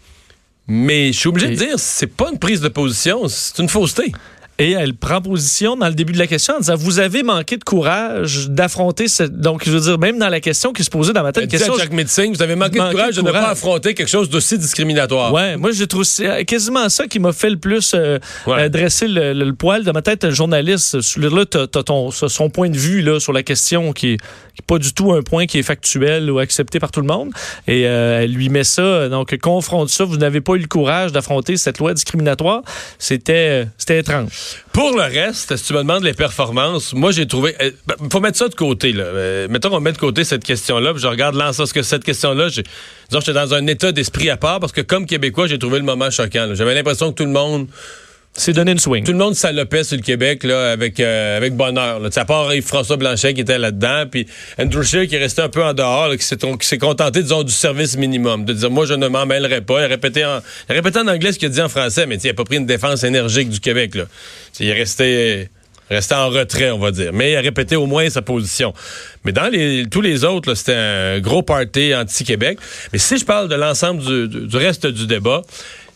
mais 0.69 1.13
je 1.13 1.19
suis 1.19 1.29
obligé 1.29 1.49
de 1.49 1.57
dire, 1.57 1.79
c'est 1.81 2.07
pas 2.07 2.31
une 2.31 2.39
prise 2.39 2.61
de 2.61 2.69
position, 2.69 3.27
c'est 3.27 3.59
une 3.59 3.69
fausseté. 3.69 4.13
Et 4.61 4.73
elle 4.73 4.95
prend 4.95 5.21
position 5.21 5.77
dans 5.77 5.89
le 5.89 5.95
début 5.95 6.13
de 6.13 6.19
la 6.19 6.27
question 6.27 6.55
en 6.55 6.59
disant 6.61 6.77
Vous 6.77 6.99
avez 6.99 7.23
manqué 7.23 7.57
de 7.57 7.65
courage 7.65 8.49
d'affronter 8.49 9.09
cette. 9.09 9.41
Donc, 9.41 9.63
je 9.65 9.71
veux 9.71 9.81
dire, 9.81 9.99
même 9.99 10.19
dans 10.19 10.29
la 10.29 10.41
question 10.41 10.73
qui 10.73 10.85
se 10.85 10.91
posait 10.91 11.13
dans 11.13 11.23
ma 11.23 11.33
tête, 11.33 11.45
Elle 11.45 11.49
question. 11.51 11.75
à 11.75 11.79
Jack 11.79 11.93
Metzing, 11.93 12.35
vous 12.35 12.43
avez 12.43 12.55
manqué 12.57 12.79
de 12.79 12.91
courage 12.91 13.17
de 13.17 13.23
ne 13.23 13.31
pas 13.33 13.49
affronter 13.51 13.95
quelque 13.95 14.09
chose 14.09 14.29
d'aussi 14.31 14.59
discriminatoire. 14.59 15.33
Ouais, 15.33 15.57
moi 15.57 15.71
je 15.73 15.85
trouve 15.85 16.05
quasiment 16.47 16.89
ça 16.89 17.07
qui 17.07 17.19
m'a 17.19 17.33
fait 17.33 17.51
le 17.51 17.57
plus 17.57 17.93
euh, 17.95 18.19
Ouais. 18.47 18.63
euh, 18.65 18.69
dresser 18.69 19.09
le, 19.09 19.33
le- 19.33 19.45
le 19.45 19.55
poil 19.55 19.83
de 19.85 19.91
ma 19.93 20.03
tête. 20.03 20.25
Un 20.25 20.31
journaliste, 20.31 20.97
là, 21.17 21.45
t'as, 21.47 21.67
t'as 21.67 21.83
ton, 21.83 22.11
son 22.11 22.51
point 22.51 22.69
de 22.71 22.77
vue 22.77 23.01
là 23.03 23.19
sur 23.19 23.33
la 23.33 23.43
question 23.43 23.93
qui 23.93 24.13
est, 24.13 24.17
qui 24.19 24.61
est 24.61 24.67
pas 24.67 24.79
du 24.79 24.93
tout 24.93 25.13
un 25.13 25.23
point 25.23 25.47
qui 25.47 25.59
est 25.59 25.63
factuel 25.63 26.31
ou 26.31 26.39
accepté 26.39 26.79
par 26.79 26.91
tout 26.91 27.01
le 27.01 27.07
monde. 27.07 27.31
Et 27.67 27.87
euh, 27.87 28.23
elle 28.23 28.33
lui 28.33 28.49
met 28.51 28.65
ça, 28.65 29.09
donc 29.09 29.37
confronte 29.39 29.89
ça. 29.89 30.05
Vous 30.05 30.17
n'avez 30.19 30.41
pas 30.41 30.55
eu 30.55 30.59
le 30.59 30.67
courage 30.69 31.13
d'affronter 31.13 31.57
cette 31.57 31.79
loi 31.79 31.95
discriminatoire. 31.95 32.63
C'était, 32.99 33.67
c'était 33.79 33.99
étrange. 34.01 34.29
Pour 34.73 34.97
le 34.97 35.03
reste, 35.03 35.57
si 35.57 35.65
tu 35.65 35.73
me 35.73 35.79
demandes 35.79 36.05
les 36.05 36.15
performances, 36.15 36.93
moi 36.95 37.11
j'ai 37.13 37.27
trouvé. 37.27 37.55
euh, 37.61 37.71
ben, 37.87 37.97
faut 38.11 38.21
mettre 38.21 38.39
ça 38.39 38.49
de 38.49 38.55
côté. 38.55 38.93
Là. 38.93 39.05
Euh, 39.05 39.49
mettons 39.49 39.71
qu'on 39.71 39.81
met 39.81 39.93
de 39.93 39.99
côté 39.99 40.25
cette 40.25 40.45
question-là, 40.45 40.93
je 40.97 41.07
regarde 41.07 41.35
l'ensemble. 41.35 41.57
Parce 41.57 41.73
que 41.73 41.83
cette 41.83 42.05
question-là, 42.05 42.49
disons, 42.49 42.65
j'étais 43.21 43.33
dans 43.33 43.55
un 43.55 43.67
état 43.67 43.93
d'esprit 43.93 44.31
à 44.31 44.37
part 44.37 44.61
parce 44.61 44.73
que 44.73 44.81
comme 44.81 45.07
Québécois, 45.07 45.47
j'ai 45.47 45.59
trouvé 45.59 45.79
le 45.79 45.85
moment 45.85 46.11
choquant. 46.11 46.49
J'avais 46.55 46.75
l'impression 46.75 47.11
que 47.11 47.17
tout 47.17 47.25
le 47.25 47.31
monde. 47.31 47.69
C'est 48.33 48.53
donné 48.53 48.73
une 48.73 48.79
swing. 48.79 49.05
Tout 49.05 49.11
le 49.13 49.19
monde 49.19 49.35
salopait 49.35 49.83
sur 49.83 49.97
le 49.97 50.03
Québec 50.03 50.45
là, 50.45 50.71
avec, 50.71 51.01
euh, 51.01 51.37
avec 51.37 51.55
bonheur. 51.57 51.99
Là. 51.99 52.09
À 52.15 52.25
part 52.25 52.55
Yves-François 52.55 52.97
Blanchet 52.97 53.35
qui 53.35 53.41
était 53.41 53.59
là-dedans, 53.59 54.05
puis 54.11 54.27
Andrew 54.59 54.83
Scheer 54.83 55.09
qui 55.09 55.17
est 55.17 55.19
resté 55.19 55.43
un 55.43 55.49
peu 55.49 55.63
en 55.65 55.75
dehors, 55.75 56.11
qui 56.17 56.25
s'est 56.67 56.79
contenté, 56.79 57.23
disons, 57.23 57.43
du 57.43 57.53
service 57.53 57.97
minimum. 57.97 58.45
De 58.45 58.53
dire, 58.53 58.71
moi, 58.71 58.87
je 58.87 58.95
ne 58.95 59.09
m'en 59.09 59.27
mêlerai 59.27 59.61
pas. 59.63 59.81
Il 59.81 59.85
a 59.85 59.89
répété 59.89 60.25
en, 60.25 60.41
il 60.71 60.79
en 60.79 61.09
anglais 61.09 61.33
ce 61.33 61.39
qu'il 61.41 61.47
a 61.49 61.51
dit 61.51 61.61
en 61.61 61.69
français, 61.69 62.07
mais 62.07 62.17
il 62.17 62.27
n'a 62.29 62.35
pas 62.35 62.45
pris 62.45 62.57
une 62.57 62.67
défense 62.67 63.03
énergique 63.03 63.51
du 63.51 63.59
Québec. 63.61 63.97
Là. 63.97 64.05
Tu 64.05 64.11
sais, 64.53 64.65
Il 64.65 64.71
est 64.71 64.75
resté... 64.75 65.49
restait 65.91 66.15
en 66.15 66.29
retrait, 66.31 66.71
on 66.71 66.79
va 66.79 66.93
dire. 66.93 67.11
Mais 67.13 67.33
il 67.33 67.37
a 67.37 67.41
répété 67.41 67.75
au 67.75 67.87
moins 67.87 68.09
sa 68.11 68.23
position. 68.23 68.73
Mais 69.25 69.33
dans 69.33 69.49
les, 69.49 69.87
tous 69.91 70.01
les 70.03 70.25
autres, 70.25 70.55
c'était 70.55 70.77
un 70.77 71.19
gros 71.19 71.43
party 71.43 71.95
anti-Québec. 71.97 72.59
Mais 72.93 73.01
si 73.01 73.19
je 73.19 73.25
parle 73.25 73.49
de 73.49 73.57
l'ensemble 73.57 74.01
du- 74.29 74.47
du 74.47 74.57
reste 74.57 74.87
du 74.87 75.09
débat, 75.09 75.43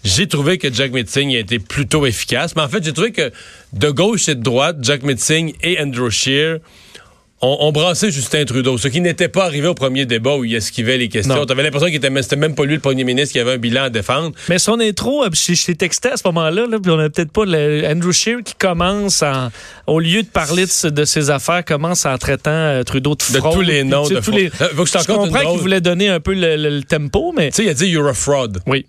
j'ai 0.04 0.26
trouvé 0.28 0.58
que 0.58 0.72
Jack 0.72 0.92
Metzing 0.92 1.34
a 1.34 1.38
été 1.38 1.58
plutôt 1.58 2.04
efficace. 2.06 2.54
Mais 2.56 2.62
en 2.62 2.68
fait, 2.68 2.84
j'ai 2.84 2.92
trouvé 2.92 3.12
que 3.12 3.32
de 3.72 3.90
gauche 3.90 4.28
et 4.28 4.34
de 4.34 4.42
droite, 4.42 4.76
Jack 4.82 5.02
Metzing 5.02 5.54
et 5.62 5.80
Andrew 5.80 6.10
Scheer 6.10 6.58
ont, 7.42 7.56
ont 7.60 7.72
brassé 7.72 8.10
Justin 8.10 8.44
Trudeau, 8.46 8.78
ce 8.78 8.88
qui 8.88 9.00
n'était 9.02 9.28
pas 9.28 9.44
arrivé 9.44 9.66
au 9.66 9.74
premier 9.74 10.06
débat 10.06 10.36
où 10.36 10.44
il 10.44 10.54
esquivait 10.54 10.96
les 10.96 11.08
questions. 11.08 11.44
T'avais 11.44 11.62
l'impression 11.62 11.88
qu'il 11.88 11.96
était, 11.96 12.22
c'était 12.22 12.36
même 12.36 12.54
pas 12.54 12.64
lui 12.64 12.74
le 12.74 12.80
premier 12.80 13.04
ministre 13.04 13.32
qui 13.32 13.40
avait 13.40 13.52
un 13.54 13.58
bilan 13.58 13.84
à 13.84 13.90
défendre. 13.90 14.32
Mais 14.48 14.58
son 14.58 14.80
intro, 14.80 15.24
je 15.30 15.66
t'ai 15.66 15.74
texté 15.74 16.10
à 16.10 16.16
ce 16.16 16.22
moment-là, 16.26 16.66
là, 16.66 16.78
puis 16.80 16.90
on 16.90 16.98
a 16.98 17.10
peut-être 17.10 17.32
pas 17.32 17.44
le- 17.44 17.84
Andrew 17.86 18.12
Scheer 18.12 18.38
qui 18.44 18.54
commence, 18.54 19.22
en- 19.22 19.50
au 19.86 20.00
lieu 20.00 20.22
de 20.22 20.28
parler 20.28 20.64
de, 20.64 20.88
de 20.90 21.04
ses 21.04 21.28
affaires, 21.30 21.64
commence 21.66 22.06
en 22.06 22.16
traitant 22.16 22.50
euh, 22.50 22.82
Trudeau 22.82 23.14
de 23.14 23.32
De 23.34 23.38
fraude. 23.38 23.54
tous 23.54 23.60
les 23.62 23.84
noms 23.84 24.08
de 24.08 24.20
tous 24.20 24.30
les- 24.30 24.48
faut 24.50 24.84
que 24.84 24.90
je 24.90 25.06
comprends 25.06 25.50
qu'il 25.52 25.60
voulait 25.60 25.80
donner 25.82 26.08
un 26.08 26.20
peu 26.20 26.32
le, 26.34 26.56
le- 26.56 26.70
le 26.76 26.82
tempo, 26.82 27.34
mais 27.36 27.50
Tu 27.50 27.56
sais, 27.56 27.64
il 27.64 27.68
a 27.68 27.74
dit 27.74 27.88
You're 27.88 28.08
a 28.08 28.14
fraud. 28.14 28.52
oui. 28.66 28.86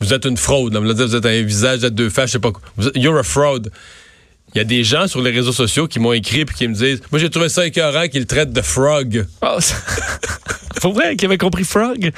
Vous 0.00 0.12
êtes 0.14 0.24
une 0.24 0.36
fraude. 0.36 0.72
Là. 0.74 0.80
Vous 0.80 1.16
êtes- 1.16 1.26
un 1.26 1.42
visage 1.42 1.84
à 1.84 1.90
deux 1.90 2.10
faces, 2.10 2.28
je 2.30 2.32
sais 2.32 2.38
pas 2.38 2.52
êtes- 2.78 2.96
You're 2.96 3.18
a 3.18 3.22
fraud. 3.22 3.68
Il 4.54 4.58
y 4.58 4.60
a 4.60 4.64
des 4.64 4.82
gens 4.82 5.06
sur 5.06 5.22
les 5.22 5.30
réseaux 5.30 5.52
sociaux 5.52 5.86
qui 5.86 6.00
m'ont 6.00 6.12
écrit 6.12 6.40
et 6.40 6.44
qui 6.44 6.66
me 6.66 6.74
disent 6.74 7.00
Moi, 7.12 7.20
j'ai 7.20 7.30
trouvé 7.30 7.48
ça 7.48 7.64
écœurant 7.66 8.08
qu'ils 8.08 8.26
traitent 8.26 8.52
de 8.52 8.62
frog. 8.62 9.26
Oh, 9.42 9.56
ça- 9.60 9.76
Faut 10.80 10.92
vrai 10.92 11.14
qu'il 11.14 11.26
avait 11.26 11.36
compris 11.36 11.64
Frog? 11.64 12.10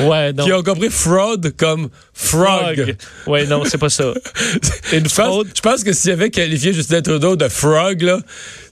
Ouais, 0.00 0.32
non. 0.32 0.44
Qui 0.46 0.52
ont 0.54 0.62
compris 0.62 0.88
fraud 0.88 1.36
comme 1.58 1.90
frog. 2.14 2.96
Ouais, 3.26 3.44
non, 3.46 3.64
c'est 3.66 3.76
pas 3.76 3.90
ça. 3.90 4.14
Une 4.92 5.00
Je 5.00 5.02
pense, 5.02 5.12
fraude. 5.12 5.48
je 5.54 5.60
pense 5.60 5.84
que 5.84 5.92
s'il 5.92 6.10
avait 6.12 6.30
qualifié 6.30 6.72
Justin 6.72 7.02
Trudeau 7.02 7.36
de 7.36 7.48
frog, 7.48 8.00
là, 8.00 8.18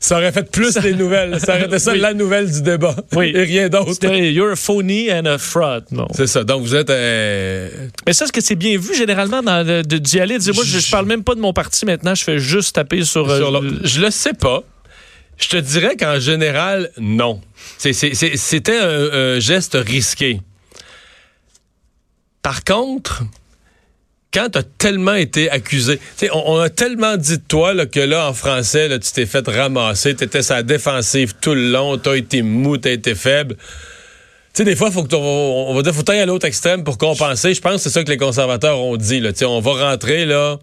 ça 0.02 0.16
aurait 0.16 0.32
fait 0.32 0.50
plus 0.50 0.76
les 0.82 0.94
nouvelles. 0.94 1.38
Ça 1.38 1.54
aurait 1.56 1.66
été 1.66 1.78
ça 1.78 1.92
Oui. 1.92 2.00
la 2.00 2.14
nouvelle 2.14 2.50
du 2.50 2.62
débat. 2.62 2.96
Oui. 3.14 3.32
Et 3.34 3.42
rien 3.42 3.68
d'autre. 3.68 3.92
You're 4.10 4.52
a 4.52 4.56
phony 4.56 5.12
and 5.12 5.26
a 5.26 5.36
fraud. 5.36 5.82
Non. 5.92 6.08
C'est 6.14 6.26
ça. 6.26 6.42
Donc, 6.42 6.62
vous 6.62 6.74
êtes. 6.74 6.88
euh, 6.90 7.68
Mais 8.06 8.14
ça, 8.14 8.24
est-ce 8.24 8.32
que 8.32 8.40
c'est 8.40 8.54
bien 8.56 8.78
vu 8.78 8.94
généralement 8.94 9.42
d'y 9.42 10.20
aller? 10.20 10.38
moi, 10.54 10.64
je, 10.64 10.78
je 10.78 10.90
parle 10.90 11.04
même 11.06 11.22
pas 11.22 11.34
de 11.34 11.40
mon 11.40 11.52
parti 11.52 11.84
maintenant, 11.84 12.14
je 12.14 12.24
fais 12.24 12.38
juste 12.38 12.74
taper 12.74 13.04
sur. 13.04 13.28
euh, 13.30 13.38
sur 13.38 13.62
je 13.84 14.00
le 14.00 14.10
sais 14.10 14.32
pas. 14.34 14.62
Je 15.38 15.48
te 15.48 15.56
dirais 15.56 15.96
qu'en 15.96 16.18
général, 16.18 16.90
non. 16.98 17.40
C'était 17.78 18.78
un, 18.78 19.10
un 19.36 19.38
geste 19.38 19.76
risqué. 19.80 20.40
Par 22.42 22.64
contre, 22.64 23.22
quand 24.32 24.50
tu 24.50 24.58
as 24.58 24.62
tellement 24.62 25.14
été 25.14 25.50
accusé, 25.50 25.98
on, 26.32 26.42
on 26.54 26.58
a 26.58 26.70
tellement 26.70 27.16
dit 27.16 27.38
de 27.38 27.42
toi 27.46 27.74
là, 27.74 27.86
que 27.86 28.00
là, 28.00 28.28
en 28.28 28.32
français, 28.32 28.88
là, 28.88 28.98
tu 28.98 29.10
t'es 29.12 29.26
fait 29.26 29.46
ramasser, 29.48 30.14
tu 30.14 30.24
étais 30.24 30.42
sa 30.42 30.62
défensive 30.62 31.34
tout 31.40 31.54
le 31.54 31.70
long, 31.70 31.98
tu 31.98 32.08
as 32.08 32.16
été 32.16 32.42
mou, 32.42 32.78
tu 32.78 32.88
as 32.88 32.92
été 32.92 33.14
faible. 33.14 33.56
Tu 33.56 34.58
sais, 34.58 34.64
des 34.64 34.74
fois, 34.76 34.90
faut 34.90 35.04
que 35.04 35.08
t'en- 35.08 35.20
on 35.20 35.74
va 35.74 35.82
dire, 35.82 35.94
faut 35.94 36.08
aller 36.10 36.20
à 36.20 36.26
l'autre 36.26 36.46
extrême 36.46 36.82
pour 36.84 36.98
compenser. 36.98 37.54
Je 37.54 37.60
pense 37.60 37.74
que 37.74 37.78
c'est 37.82 37.90
ça 37.90 38.02
que 38.02 38.10
les 38.10 38.16
conservateurs 38.16 38.80
ont 38.80 38.96
dit. 38.96 39.20
Là. 39.20 39.30
On 39.46 39.60
va 39.60 39.90
rentrer 39.90 40.26
là. 40.26 40.58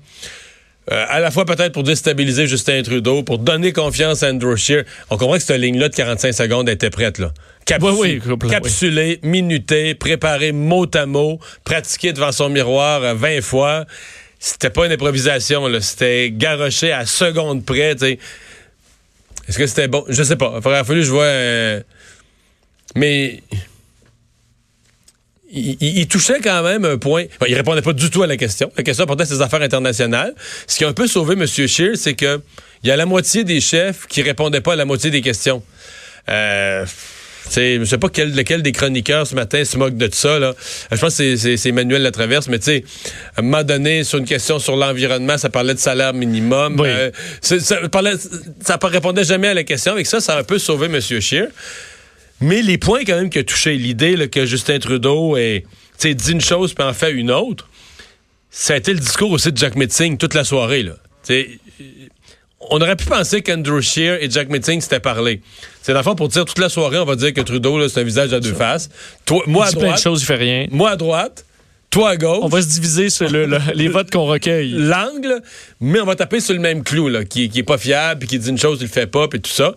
Euh, 0.92 1.06
à 1.10 1.20
la 1.20 1.32
fois 1.32 1.44
peut-être 1.46 1.74
pour 1.74 1.84
déstabiliser 1.84 2.48
Justin 2.48 2.82
Trudeau, 2.82 3.22
pour 3.24 3.40
donner 3.40 3.74
confiance 3.74 4.24
à 4.24 4.30
Andrew 4.30 4.56
Scheer. 4.56 4.84
On 5.10 5.18
comprend 5.18 5.36
que 5.36 5.44
cette 5.44 5.60
ligne-là 5.60 5.90
de 5.90 5.96
45 5.96 6.32
secondes 6.34 6.70
était 6.70 6.90
prête, 6.90 7.18
là. 7.18 7.34
Capsu- 7.68 7.86
Oui, 7.92 7.96
oui, 8.00 8.20
complètement, 8.20 8.50
capsulée, 8.50 9.20
minutée, 9.24 9.94
préparée 9.94 10.54
mot 10.54 10.86
à 10.96 11.06
mot, 11.06 11.40
pratiquée 11.64 12.14
devant 12.14 12.32
son 12.32 12.50
miroir 12.50 13.04
euh, 13.04 13.14
20 13.14 13.42
fois. 13.42 13.86
C'était 14.40 14.70
pas 14.70 14.86
une 14.86 14.92
improvisation, 14.94 15.68
là. 15.68 15.82
C'était 15.82 16.32
garoché 16.32 16.92
à 16.92 17.06
seconde 17.06 17.66
près. 17.66 17.96
Est-ce 19.48 19.58
que 19.58 19.68
c'était 19.68 19.88
bon? 19.88 20.06
Je 20.08 20.24
sais 20.24 20.36
pas. 20.36 20.60
Il 20.64 20.68
aurait 20.68 20.84
fallu 20.84 21.02
que 21.02 21.06
je 21.06 21.12
vois... 21.12 21.24
euh, 21.24 21.82
Mais... 22.96 23.42
Il, 25.50 25.78
il- 25.80 25.98
il 26.00 26.08
touchait 26.08 26.40
quand 26.42 26.62
même 26.64 26.84
un 26.86 26.98
point. 26.98 27.24
Il 27.48 27.56
répondait 27.56 27.82
pas 27.82 27.94
du 27.94 28.10
tout 28.10 28.22
à 28.22 28.28
la 28.28 28.36
question. 28.38 28.72
La 28.78 28.84
question 28.84 29.06
portait 29.06 29.26
ses 29.26 29.42
affaires 29.42 29.62
internationales. 29.62 30.34
Ce 30.68 30.78
qui 30.78 30.84
a 30.84 30.88
un 30.90 30.94
peu 30.94 31.08
sauvé 31.08 31.34
M. 31.34 31.46
Scheer, 31.48 31.96
c'est 31.98 32.16
que 32.16 32.42
il 32.84 32.90
y 32.90 32.92
a 32.92 32.96
la 32.98 33.06
moitié 33.06 33.44
des 33.44 33.60
chefs 33.62 34.08
qui 34.08 34.22
répondaient 34.22 34.62
pas 34.62 34.74
à 34.74 34.76
la 34.76 34.86
moitié 34.86 35.10
des 35.10 35.22
questions. 35.22 35.64
Euh, 36.30 36.86
je 37.56 37.84
sais 37.86 37.98
pas 37.98 38.10
quel, 38.10 38.34
lequel 38.36 38.62
des 38.62 38.72
chroniqueurs 38.72 39.26
ce 39.28 39.36
matin 39.36 39.64
se 39.64 39.78
moque 39.78 39.98
de 39.98 40.10
ça. 40.14 40.40
Là. 40.40 40.54
Je 40.92 40.98
pense 40.98 41.18
que 41.18 41.36
c'est- 41.36 41.66
Emmanuel 41.70 42.02
Latraverse, 42.02 42.48
mais 42.48 42.60
tu 42.60 42.66
sais, 42.66 42.84
à 43.36 43.40
un 43.40 43.44
moment 43.44 43.64
donné, 43.64 44.04
sur 44.04 44.20
une 44.20 44.26
question 44.26 44.60
sur 44.60 44.76
l'environnement, 44.76 45.38
ça 45.38 45.50
parlait 45.50 45.74
de 45.74 45.80
salaire 45.80 46.14
minimum. 46.14 46.80
Oui. 46.80 46.88
Euh, 46.90 47.12
ça, 47.42 47.88
parlait, 47.90 48.14
ça 48.62 48.80
répondait 48.82 49.24
jamais 49.24 49.50
à 49.50 49.54
la 49.54 49.64
question. 49.64 49.94
Avec 49.94 50.08
ça, 50.08 50.20
ça 50.20 50.36
a 50.36 50.40
un 50.40 50.44
peu 50.44 50.60
sauvé 50.60 50.86
M. 50.88 51.00
Scheer. 51.02 51.48
Mais 52.40 52.62
les 52.62 52.78
points 52.78 53.04
quand 53.04 53.16
même 53.16 53.30
qui 53.30 53.40
a 53.40 53.44
touché 53.44 53.76
l'idée 53.76 54.28
que 54.30 54.46
Justin 54.46 54.80
Trudeau 54.80 55.36
sais, 55.98 56.14
dit 56.14 56.32
une 56.32 56.42
chose 56.42 56.74
puis 56.74 56.84
en 56.84 56.94
fait 56.94 57.12
une 57.12 57.32
autre, 57.32 57.68
ça 58.52 58.76
a 58.76 58.78
été 58.78 58.94
le 58.94 59.00
discours 59.00 59.32
aussi 59.32 59.52
de 59.52 59.58
Jack 59.58 59.76
Metzing 59.76 60.18
toute 60.18 60.34
la 60.34 60.44
soirée. 60.44 60.84
Là. 60.84 60.94
On 62.70 62.80
aurait 62.82 62.96
pu 62.96 63.06
penser 63.06 63.42
qu'Andrew 63.42 63.82
Scheer 63.82 64.22
et 64.24 64.30
Jack 64.30 64.50
Metzing 64.50 64.82
s'étaient 64.82 65.00
parlé. 65.00 65.42
C'est 65.82 65.94
dans 65.94 66.00
le 66.00 66.04
fond, 66.04 66.16
pour 66.16 66.28
dire 66.28 66.46
toute 66.46 66.60
la 66.60 66.70
soirée, 66.70 66.98
on 66.98 67.06
va 67.06 67.16
dire 67.16 67.34
que 67.34 67.42
Trudeau, 67.42 67.88
c'est 67.88 68.02
un 68.02 68.04
visage 68.04 68.34
à 68.34 68.40
deux 68.40 68.54
faces. 68.54 68.90
Toi, 69.26 69.44
moi 69.48 69.66
à 69.66 69.70
plein 69.72 69.80
de 69.80 69.86
droite, 69.86 70.02
choses, 70.02 70.22
il 70.22 70.26
fait 70.26 70.36
rien. 70.36 70.68
moi 70.72 70.92
à 70.92 70.96
droite, 70.96 71.46
toi 71.90 72.10
à 72.12 72.18
gauche. 72.18 72.40
On 72.42 72.48
va 72.50 72.62
se 72.62 72.68
diviser 72.68 73.10
sur 73.10 73.30
le- 73.30 73.46
le- 73.46 73.60
les 73.74 73.88
votes 73.88 74.12
qu'on 74.12 74.26
recueille. 74.26 74.72
l'angle, 74.72 75.42
mais 75.80 76.00
on 76.02 76.06
va 76.06 76.16
taper 76.16 76.40
sur 76.42 76.54
le 76.54 76.60
même 76.60 76.84
clou, 76.84 77.08
là, 77.10 77.24
qui, 77.26 77.50
qui 77.50 77.60
est 77.60 77.64
pas 77.64 77.78
fiable, 77.78 78.20
puis 78.20 78.28
qui 78.28 78.40
dit 78.40 78.50
une 78.50 78.58
chose, 78.58 78.80
il 78.82 78.86
le 78.86 78.90
fait 78.90 79.08
pas, 79.08 79.28
puis 79.28 79.40
tout 79.40 79.52
ça. 79.52 79.74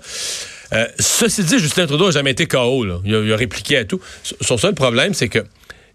Euh, 0.73 0.87
ceci 0.99 1.43
dit, 1.45 1.59
Justin 1.59 1.87
Trudeau 1.87 2.07
n'a 2.07 2.11
jamais 2.13 2.31
été 2.33 2.47
KO. 2.47 2.85
Là. 2.85 2.99
Il, 3.05 3.15
a, 3.15 3.21
il 3.21 3.33
a 3.33 3.37
répliqué 3.37 3.77
à 3.79 3.85
tout. 3.85 4.01
Son 4.41 4.57
seul 4.57 4.75
problème, 4.75 5.15
c'est 5.15 5.29
que 5.29 5.41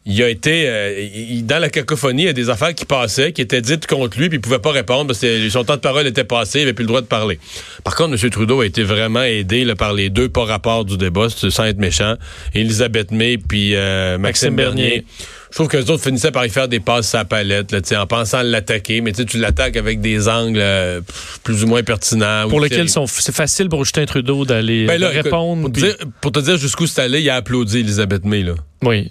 il 0.08 0.22
a 0.22 0.30
été 0.30 0.66
euh, 0.68 1.00
il- 1.16 1.46
dans 1.46 1.58
la 1.60 1.70
cacophonie, 1.70 2.24
il 2.24 2.26
y 2.28 2.30
a 2.30 2.34
des 2.34 2.50
affaires 2.50 2.74
qui 2.76 2.86
passaient, 2.86 3.32
qui 3.32 3.42
étaient 3.42 3.62
dites 3.62 3.88
contre 3.88 4.20
lui, 4.20 4.30
puis 4.30 4.38
il 4.38 4.42
pouvait 4.42 4.60
pas 4.60 4.72
répondre 4.72 5.08
parce 5.08 5.20
que 5.20 5.50
son 5.50 5.64
temps 5.64 5.76
de 5.76 5.82
parole 5.82 6.06
était 6.08 6.24
passé, 6.24 6.60
il 6.60 6.64
avait 6.64 6.74
plus 6.74 6.84
le 6.84 6.88
droit 6.90 7.02
de 7.02 7.08
parler. 7.08 7.40
Par 7.84 7.96
contre, 7.96 8.22
M. 8.24 8.30
Trudeau 8.30 8.62
a 8.62 8.66
été 8.66 8.84
vraiment 8.84 9.24
aidé 9.24 9.66
là, 9.66 9.76
par 9.76 9.94
les 9.94 10.10
deux 10.10 10.30
pas 10.30 10.46
rapports 10.46 10.86
du 10.86 10.98
débat, 10.98 11.28
sans 11.30 11.64
être 11.66 11.80
méchant, 11.80 12.16
Elisabeth 12.54 13.12
May 13.12 13.38
puis 13.38 13.76
euh, 13.76 14.18
Maxime, 14.18 14.50
Maxime 14.52 14.56
Bernier. 14.56 14.84
Bernier. 14.90 15.06
Je 15.52 15.56
trouve 15.60 15.70
que 15.70 15.78
les 15.78 15.90
autres 15.90 16.04
finissaient 16.04 16.32
par 16.34 16.46
y 16.46 16.50
faire 16.50 16.68
des 16.68 16.82
passes 16.82 17.16
à 17.16 17.20
la 17.20 17.26
palette, 17.26 17.72
là, 17.72 17.80
en 18.02 18.08
pensant 18.08 18.42
l'attaquer, 18.42 19.00
mais 19.00 19.14
tu 19.14 19.38
l'attaques 19.38 19.78
avec 19.78 20.02
des 20.02 20.28
angles 20.28 20.60
euh, 20.60 21.00
plus 21.44 21.64
ou 21.64 21.68
moins 21.68 21.82
pertinents. 21.82 22.50
Pour 22.50 22.60
ou 22.60 22.64
lesquels 22.64 22.90
c'est 22.90 23.34
facile 23.34 23.70
pour 23.70 23.86
Justin 23.86 24.06
Trudeau 24.06 24.44
d'aller 24.44 24.86
Ben 24.86 25.02
répondre. 25.06 25.62
pour, 25.62 25.72
te 25.72 25.80
dire, 25.80 25.96
pour 26.20 26.32
te 26.34 26.40
dire 26.40 26.58
jusqu'où 26.58 26.88
c'est 26.88 27.02
allé, 27.04 27.22
il 27.22 27.30
a 27.30 27.36
applaudi 27.36 27.80
Elisabeth 27.80 28.26
May. 28.26 28.44
Là. 28.44 28.56
Oui. 28.84 29.10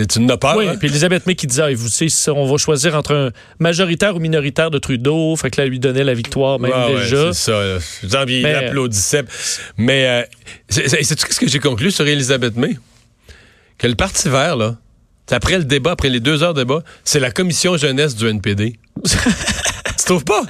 Et 0.00 0.06
Tu 0.06 0.20
n'as 0.20 0.36
peur, 0.36 0.54
Oui, 0.56 0.68
hein? 0.68 0.76
puis 0.78 0.88
Elisabeth 0.88 1.26
May 1.26 1.34
qui 1.34 1.46
disait, 1.48 1.62
Ah, 1.62 1.74
vous 1.74 1.88
savez, 1.88 2.38
on 2.38 2.46
va 2.46 2.56
choisir 2.56 2.94
entre 2.94 3.14
un 3.14 3.30
majoritaire 3.58 4.14
ou 4.14 4.20
minoritaire 4.20 4.70
de 4.70 4.78
Trudeau, 4.78 5.34
fait 5.36 5.50
que 5.50 5.60
là, 5.60 5.66
lui 5.66 5.80
donnait 5.80 6.04
la 6.04 6.14
victoire 6.14 6.58
même 6.60 6.70
Ouais, 6.70 6.94
ouais, 6.94 7.00
déjà. 7.02 7.32
c'est 7.32 7.50
ça. 7.50 7.64
là. 7.64 7.78
Genre, 8.04 8.24
il 8.30 8.42
Mais- 8.42 8.54
applaudissait. 8.54 9.24
Mais 9.76 10.06
euh, 10.06 10.22
c'est- 10.68 10.88
sais-tu 10.88 11.26
ce 11.32 11.40
que 11.40 11.48
j'ai 11.48 11.58
conclu 11.58 11.90
sur 11.90 12.06
Elisabeth 12.06 12.56
May? 12.56 12.76
Que 13.76 13.86
le 13.88 13.94
Parti 13.96 14.28
vert, 14.28 14.56
là, 14.56 14.76
après 15.30 15.58
le 15.58 15.64
débat, 15.64 15.90
après 15.92 16.08
les 16.10 16.20
deux 16.20 16.42
heures 16.42 16.54
de 16.54 16.60
débat, 16.62 16.82
c'est 17.04 17.20
la 17.20 17.30
commission 17.30 17.76
jeunesse 17.76 18.14
du 18.14 18.26
NPD. 18.28 18.76
tu 19.04 20.04
trouves 20.06 20.24
pas? 20.24 20.42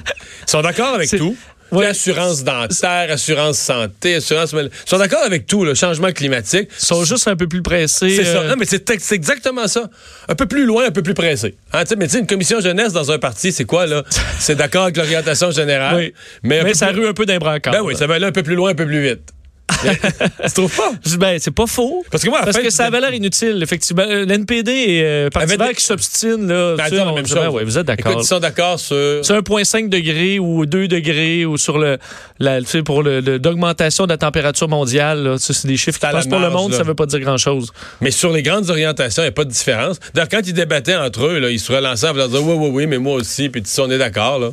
Ils 0.47 0.49
sont 0.51 0.61
d'accord 0.61 0.93
avec 0.95 1.09
tout. 1.09 1.35
Ouais. 1.71 1.85
Assurance 1.87 2.43
dentaire, 2.43 3.11
assurance 3.11 3.57
santé, 3.57 4.15
assurance... 4.15 4.53
Ils 4.53 4.69
sont 4.85 4.97
d'accord 4.97 5.23
avec 5.23 5.45
tout, 5.47 5.65
le 5.65 5.73
changement 5.75 6.11
climatique. 6.11 6.69
Ils 6.81 6.85
sont 6.85 7.03
juste 7.03 7.27
un 7.27 7.35
peu 7.35 7.47
plus 7.47 7.61
pressés. 7.61 8.09
C'est 8.15 8.25
ça. 8.25 8.39
euh, 8.41 8.49
Non, 8.49 8.55
mais 8.57 8.65
c'est 8.65 9.11
exactement 9.11 9.67
ça. 9.67 9.89
Un 10.27 10.35
peu 10.35 10.45
plus 10.45 10.65
loin, 10.65 10.85
un 10.87 10.91
peu 10.91 11.03
plus 11.03 11.13
pressé. 11.13 11.55
Hein, 11.73 11.83
tu 11.83 11.89
sais, 11.89 11.95
mais 11.95 12.05
tu 12.07 12.13
sais, 12.13 12.19
une 12.19 12.27
commission 12.27 12.59
jeunesse 12.59 12.93
dans 12.93 13.11
un 13.11 13.19
parti, 13.19 13.51
c'est 13.51 13.65
quoi, 13.65 13.85
là? 13.85 14.03
C'est 14.39 14.55
d'accord 14.55 14.83
avec 14.83 14.97
l'orientation 14.97 15.51
générale. 15.51 15.95
Oui. 15.97 16.13
Mais, 16.43 16.73
ça 16.73 16.87
plus- 16.87 17.01
rue 17.01 17.07
un 17.07 17.13
peu 17.13 17.25
d'un. 17.25 17.39
Ben 17.39 17.81
oui, 17.83 17.95
ça 17.95 18.07
va 18.07 18.15
aller 18.15 18.25
un 18.25 18.31
peu 18.31 18.43
plus 18.43 18.55
loin, 18.55 18.71
un 18.71 18.75
peu 18.75 18.85
plus 18.85 19.01
vite. 19.01 19.21
Tu 20.45 20.51
trouves 20.53 20.75
pas? 20.75 20.91
Ben, 21.17 21.37
c'est 21.39 21.51
pas 21.51 21.67
faux. 21.67 22.03
Parce 22.11 22.23
que 22.23 22.29
moi, 22.29 22.41
Parce 22.43 22.57
que 22.57 22.69
ça 22.69 22.85
avait 22.85 22.99
l'air 22.99 23.13
inutile, 23.13 23.59
effectivement. 23.61 24.03
Euh, 24.07 24.25
L'NPD 24.25 24.71
et 24.71 25.03
euh, 25.03 25.29
Parti 25.29 25.53
Avait 25.53 25.63
vert 25.63 25.73
qui 25.75 25.83
s'obstinent, 25.83 26.47
là. 26.47 26.75
Ben, 26.75 27.07
on 27.07 27.15
même 27.15 27.27
chose. 27.27 27.35
ben 27.35 27.49
ouais, 27.49 27.63
vous 27.63 27.77
êtes 27.77 27.85
d'accord. 27.85 28.11
Écoute, 28.11 28.23
ils 28.25 28.27
sont 28.27 28.39
d'accord 28.39 28.79
sur... 28.79 28.95
C'est 29.23 29.33
1,5 29.33 29.89
degré 29.89 30.39
ou 30.39 30.65
2 30.65 30.87
degrés 30.87 31.45
ou 31.45 31.57
sur 31.57 31.77
le, 31.77 31.97
la, 32.39 32.59
tu 32.61 32.67
sais, 32.67 32.83
pour 32.83 33.03
le, 33.03 33.19
le- 33.21 33.39
d'augmentation 33.39 34.05
de 34.05 34.09
la 34.11 34.17
température 34.17 34.67
mondiale. 34.67 35.23
Là. 35.23 35.37
Sais, 35.37 35.53
C'est 35.53 35.67
des 35.67 35.77
chiffres 35.77 35.99
qui 35.99 36.05
passent 36.11 36.27
pour 36.27 36.39
le 36.39 36.49
monde, 36.49 36.71
là. 36.71 36.77
ça 36.77 36.83
veut 36.83 36.95
pas 36.95 37.05
dire 37.05 37.19
grand-chose. 37.19 37.71
Mais 38.01 38.11
sur 38.11 38.31
les 38.31 38.43
grandes 38.43 38.69
orientations, 38.69 39.21
il 39.23 39.25
n'y 39.25 39.29
a 39.29 39.33
pas 39.33 39.45
de 39.45 39.51
différence. 39.51 39.99
D'ailleurs, 40.13 40.29
quand 40.29 40.41
ils 40.45 40.53
débattaient 40.53 40.95
entre 40.95 41.25
eux, 41.25 41.39
là, 41.39 41.49
ils 41.49 41.59
se 41.59 41.71
relançaient 41.71 42.07
en 42.09 42.13
dire 42.13 42.43
oui, 42.43 42.55
oui, 42.57 42.69
oui, 42.71 42.87
mais 42.87 42.97
moi 42.97 43.15
aussi, 43.15 43.49
puis 43.49 43.61
tu 43.61 43.69
sais, 43.69 43.81
on 43.81 43.89
est 43.91 43.97
d'accord, 43.97 44.39
là. 44.39 44.49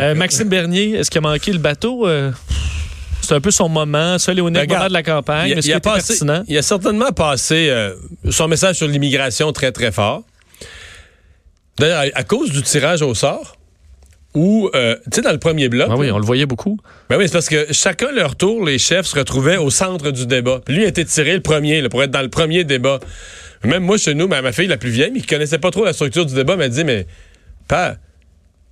Euh, 0.00 0.14
Maxime 0.14 0.48
Bernier, 0.48 0.92
est-ce 0.94 1.10
qu'il 1.10 1.18
a 1.18 1.22
manqué 1.22 1.52
le 1.52 1.58
bateau? 1.58 2.06
Euh, 2.06 2.30
c'est 3.28 3.34
un 3.34 3.40
peu 3.40 3.50
son 3.50 3.68
moment, 3.68 4.18
ça, 4.18 4.32
Léonide, 4.34 4.58
Regarde, 4.60 4.72
moment 4.82 4.88
de 4.88 4.92
la 4.94 5.02
campagne. 5.02 5.48
Il, 5.50 5.58
a- 5.58 5.60
il 5.62 5.72
a 5.72 5.76
était 5.76 5.80
passé- 5.88 6.08
pertinent? 6.18 6.44
il 6.48 6.56
a 6.58 6.62
certainement 6.62 7.12
passé 7.12 7.68
euh, 7.68 7.94
son 8.30 8.48
message 8.48 8.76
sur 8.76 8.88
l'immigration 8.88 9.52
très, 9.52 9.70
très 9.72 9.92
fort. 9.92 10.22
D'ailleurs, 11.78 12.00
à, 12.14 12.18
à 12.18 12.24
cause 12.24 12.50
du 12.50 12.62
tirage 12.62 13.02
au 13.02 13.14
sort, 13.14 13.56
où, 14.34 14.70
euh, 14.74 14.96
tu 15.04 15.16
sais, 15.16 15.22
dans 15.22 15.32
le 15.32 15.38
premier 15.38 15.68
bloc, 15.68 15.88
Ah 15.90 15.96
oui, 15.96 16.10
on 16.10 16.18
le 16.18 16.24
voyait 16.24 16.46
beaucoup. 16.46 16.78
ben 17.08 17.16
oui, 17.16 17.24
c'est 17.26 17.32
parce 17.32 17.48
que 17.48 17.66
chacun 17.72 18.10
leur 18.12 18.36
tour, 18.36 18.64
les 18.64 18.78
chefs 18.78 19.06
se 19.06 19.18
retrouvaient 19.18 19.56
au 19.56 19.70
centre 19.70 20.10
du 20.10 20.26
débat. 20.26 20.60
Puis 20.64 20.74
lui 20.74 20.84
a 20.84 20.88
été 20.88 21.04
tiré 21.04 21.34
le 21.34 21.40
premier, 21.40 21.80
là, 21.80 21.88
pour 21.88 22.02
être 22.02 22.10
dans 22.10 22.22
le 22.22 22.28
premier 22.28 22.64
débat. 22.64 23.00
Même 23.64 23.82
moi, 23.84 23.96
chez 23.96 24.14
nous, 24.14 24.28
ma, 24.28 24.42
ma 24.42 24.52
fille 24.52 24.66
la 24.68 24.76
plus 24.76 24.90
vieille, 24.90 25.10
mais 25.12 25.20
qui 25.20 25.26
connaissait 25.26 25.58
pas 25.58 25.70
trop 25.70 25.84
la 25.84 25.92
structure 25.92 26.26
du 26.26 26.34
débat, 26.34 26.56
m'a 26.56 26.68
dit, 26.68 26.84
mais, 26.84 27.06
père, 27.66 27.96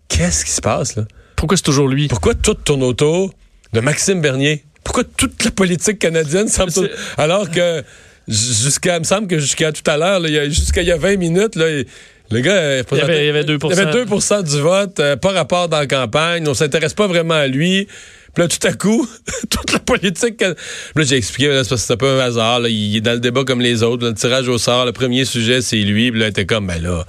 qu'est-ce 0.08 0.44
qui 0.44 0.50
se 0.52 0.60
passe, 0.60 0.96
là? 0.96 1.04
Pourquoi 1.36 1.56
c'est 1.56 1.62
toujours 1.64 1.88
lui? 1.88 2.08
Pourquoi 2.08 2.34
tout 2.34 2.54
tourne 2.54 2.82
autour 2.82 3.32
de 3.76 3.80
Maxime 3.82 4.22
Bernier? 4.22 4.64
Pourquoi 4.82 5.04
toute 5.04 5.44
la 5.44 5.50
politique 5.50 5.98
canadienne 5.98 6.48
semble... 6.48 6.72
Alors 7.18 7.50
que, 7.50 7.82
jusqu'à, 8.26 8.98
me 8.98 9.04
semble 9.04 9.26
que 9.26 9.38
jusqu'à 9.38 9.70
tout 9.70 9.88
à 9.90 9.98
l'heure, 9.98 10.24
jusqu'à 10.48 10.80
il 10.80 10.88
y 10.88 10.92
a 10.92 10.96
20 10.96 11.16
minutes, 11.18 11.56
là, 11.56 11.68
il- 11.70 11.86
le 12.30 12.40
gars... 12.40 12.78
Il 12.92 12.98
y 12.98 13.00
avait- 13.02 13.22
il 13.24 13.26
y 13.26 13.28
avait 13.30 13.44
2 13.44 13.58
il 13.62 13.68
y 13.70 13.72
avait 13.78 13.92
2 13.92 14.04
du 14.44 14.60
vote, 14.60 14.98
euh, 14.98 15.16
pas 15.16 15.32
rapport 15.32 15.68
dans 15.68 15.78
la 15.78 15.86
campagne, 15.86 16.48
on 16.48 16.54
s'intéresse 16.54 16.94
pas 16.94 17.06
vraiment 17.06 17.34
à 17.34 17.46
lui. 17.48 17.86
Puis 18.34 18.42
là, 18.42 18.48
tout 18.48 18.66
à 18.66 18.72
coup, 18.72 19.06
toute 19.50 19.72
la 19.72 19.78
politique... 19.78 20.40
Là, 20.40 20.54
j'ai 20.96 21.16
expliqué, 21.16 21.48
là, 21.50 21.62
c'est 21.62 21.68
parce 21.70 21.82
que 21.82 21.86
c'est 21.88 21.96
pas 21.98 22.12
un 22.12 22.18
hasard, 22.20 22.60
là, 22.60 22.68
il 22.70 22.96
est 22.96 23.00
dans 23.02 23.12
le 23.12 23.20
débat 23.20 23.44
comme 23.44 23.60
les 23.60 23.82
autres, 23.82 24.06
le 24.06 24.14
tirage 24.14 24.48
au 24.48 24.56
sort, 24.58 24.86
le 24.86 24.92
premier 24.92 25.24
sujet, 25.26 25.60
c'est 25.60 25.76
lui. 25.76 26.10
Puis 26.10 26.20
là, 26.20 26.26
il 26.26 26.30
était 26.30 26.46
comme, 26.46 26.66
ben 26.66 26.80
là, 26.82 27.04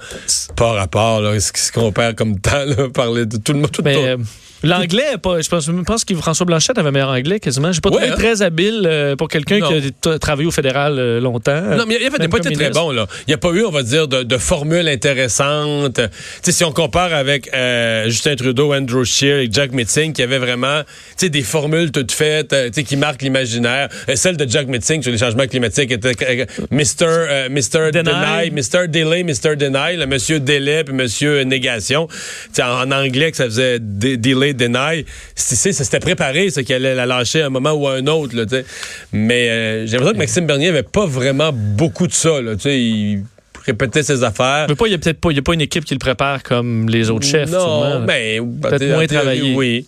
pas 0.56 0.72
rapport, 0.72 1.22
là, 1.22 1.38
ce 1.40 1.52
qui 1.52 1.62
se 1.62 1.72
compare 1.72 2.14
comme 2.14 2.38
temps, 2.38 2.64
là, 2.66 2.88
parler 2.94 3.24
de 3.24 3.38
tout 3.38 3.54
le 3.54 3.60
monde... 3.60 3.70
Tout 3.72 3.82
Mais 3.82 3.96
euh, 3.96 4.16
l'anglais, 4.62 5.04
je 5.14 5.48
pense, 5.48 5.66
je 5.66 5.72
pense 5.82 6.04
que 6.04 6.14
François 6.14 6.46
Blanchette 6.46 6.78
avait 6.78 6.90
meilleur 6.90 7.10
anglais 7.10 7.40
quasiment. 7.40 7.72
J'ai 7.72 7.80
pas 7.80 7.90
Ouais, 7.90 7.96
trouvé 8.08 8.12
hein? 8.12 8.16
très 8.16 8.42
habile 8.42 8.82
euh, 8.86 9.16
pour 9.16 9.28
quelqu'un 9.28 9.60
qui 9.60 10.08
a 10.08 10.18
travaillé 10.18 10.46
au 10.48 10.50
fédéral 10.50 10.98
euh, 10.98 11.20
longtemps. 11.20 11.60
Non, 11.76 11.84
mais 11.86 11.96
il 12.00 12.06
a, 12.06 12.10
fait, 12.10 12.10
il 12.10 12.14
a 12.16 12.18
Même 12.20 12.30
pas 12.30 12.38
été 12.38 12.52
très 12.52 12.70
bon, 12.70 12.90
là. 12.90 13.06
Il 13.26 13.30
n'y 13.30 13.34
a 13.34 13.38
pas 13.38 13.50
eu, 13.50 13.64
on 13.64 13.70
va 13.70 13.82
dire, 13.82 14.08
de, 14.08 14.22
de 14.22 14.38
formule 14.38 14.88
intéressante. 14.88 15.94
Tu 15.96 16.02
sais, 16.42 16.52
si 16.52 16.64
on 16.64 16.72
compare 16.72 17.12
avec 17.12 17.50
euh, 17.54 18.04
Justin 18.08 18.36
Trudeau, 18.36 18.72
Andrew 18.74 19.04
Scheer 19.04 19.38
et 19.40 19.48
Jack 19.50 19.72
Metzing, 19.72 20.12
qui 20.12 20.22
avaient 20.22 20.38
vraiment, 20.38 20.82
des 21.20 21.42
formules 21.42 21.90
toutes 21.92 22.12
faites, 22.12 22.54
qui 22.86 22.96
marquent 22.96 23.22
l'imaginaire. 23.22 23.88
Celle 24.14 24.36
de 24.36 24.48
Jack 24.48 24.66
Metzing 24.68 25.02
sur 25.02 25.12
les 25.12 25.18
changements 25.18 25.46
climatiques 25.46 25.90
était 25.92 26.12
euh, 26.22 26.44
Mr. 26.70 26.84
euh, 27.02 27.48
Mr. 27.48 27.90
Deny. 27.92 28.04
Deny, 28.04 28.50
Mr. 28.52 28.88
Delay, 28.88 29.22
Mr. 29.24 29.56
Deny, 29.56 29.96
le 29.96 30.06
Monsieur 30.06 30.40
Délai 30.40 30.84
puis 30.84 30.94
Monsieur 30.94 31.42
Négation. 31.42 32.06
Tu 32.08 32.16
sais, 32.54 32.62
en, 32.62 32.90
anglais, 32.90 33.30
que 33.30 33.36
ça 33.36 33.44
faisait 33.44 33.78
de- 33.80 34.16
Delay, 34.16 34.47
C'est- 35.34 35.72
ça 35.72 35.84
s'était 35.84 36.00
préparé, 36.00 36.50
c'est 36.50 36.64
qu'elle 36.64 36.84
allait 36.86 36.94
la 36.94 37.06
lâcher 37.06 37.42
à 37.42 37.46
un 37.46 37.50
moment 37.50 37.72
ou 37.72 37.86
à 37.88 37.94
un 37.94 38.06
autre, 38.06 38.36
là. 38.36 38.44
Mais 39.12 39.48
euh, 39.48 39.86
j'ai 39.86 39.92
l'impression 39.92 40.12
que 40.14 40.18
Maxime 40.18 40.46
Bernier 40.46 40.68
avait 40.68 40.82
pas 40.82 41.06
vraiment 41.06 41.50
beaucoup 41.52 42.06
de 42.06 42.12
ça, 42.12 42.40
là. 42.40 42.54
Il 42.64 43.22
répétait 43.66 44.02
ses 44.02 44.24
affaires. 44.24 44.66
Mais 44.68 44.74
pas, 44.74 44.86
il 44.86 44.92
y 44.92 44.94
a 44.94 44.98
peut-être 44.98 45.20
pas, 45.20 45.30
il 45.30 45.36
y 45.36 45.40
a 45.40 45.42
pas 45.42 45.54
une 45.54 45.60
équipe 45.60 45.84
qui 45.84 45.94
le 45.94 45.98
prépare 45.98 46.42
comme 46.42 46.88
les 46.88 47.10
autres 47.10 47.26
chefs. 47.26 47.50
Non, 47.50 48.00
mais 48.00 48.40
Peut-être 48.62 48.82
en 48.82 48.94
moins 48.94 49.06
travaillé. 49.06 49.54
Oui. 49.54 49.86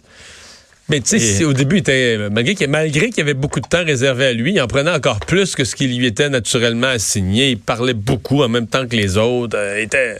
Mais 0.90 1.00
tu 1.00 1.20
sais, 1.20 1.42
Et- 1.42 1.44
au 1.44 1.52
début, 1.52 1.76
il 1.76 1.80
était, 1.80 2.18
malgré 2.32 2.56
qu'il 2.56 2.68
malgré 2.68 3.10
y 3.16 3.20
avait 3.20 3.32
beaucoup 3.34 3.60
de 3.60 3.66
temps 3.68 3.84
réservé 3.84 4.26
à 4.26 4.32
lui, 4.32 4.52
il 4.54 4.60
en 4.60 4.66
prenait 4.66 4.90
encore 4.90 5.20
plus 5.20 5.54
que 5.54 5.62
ce 5.64 5.76
qui 5.76 5.86
lui 5.86 6.04
était 6.04 6.28
naturellement 6.28 6.88
assigné. 6.88 7.50
Il 7.50 7.58
parlait 7.58 7.94
beaucoup 7.94 8.42
en 8.42 8.48
même 8.48 8.66
temps 8.66 8.86
que 8.88 8.96
les 8.96 9.16
autres. 9.16 9.56
Euh, 9.56 9.76
il 9.78 9.84
était... 9.84 10.16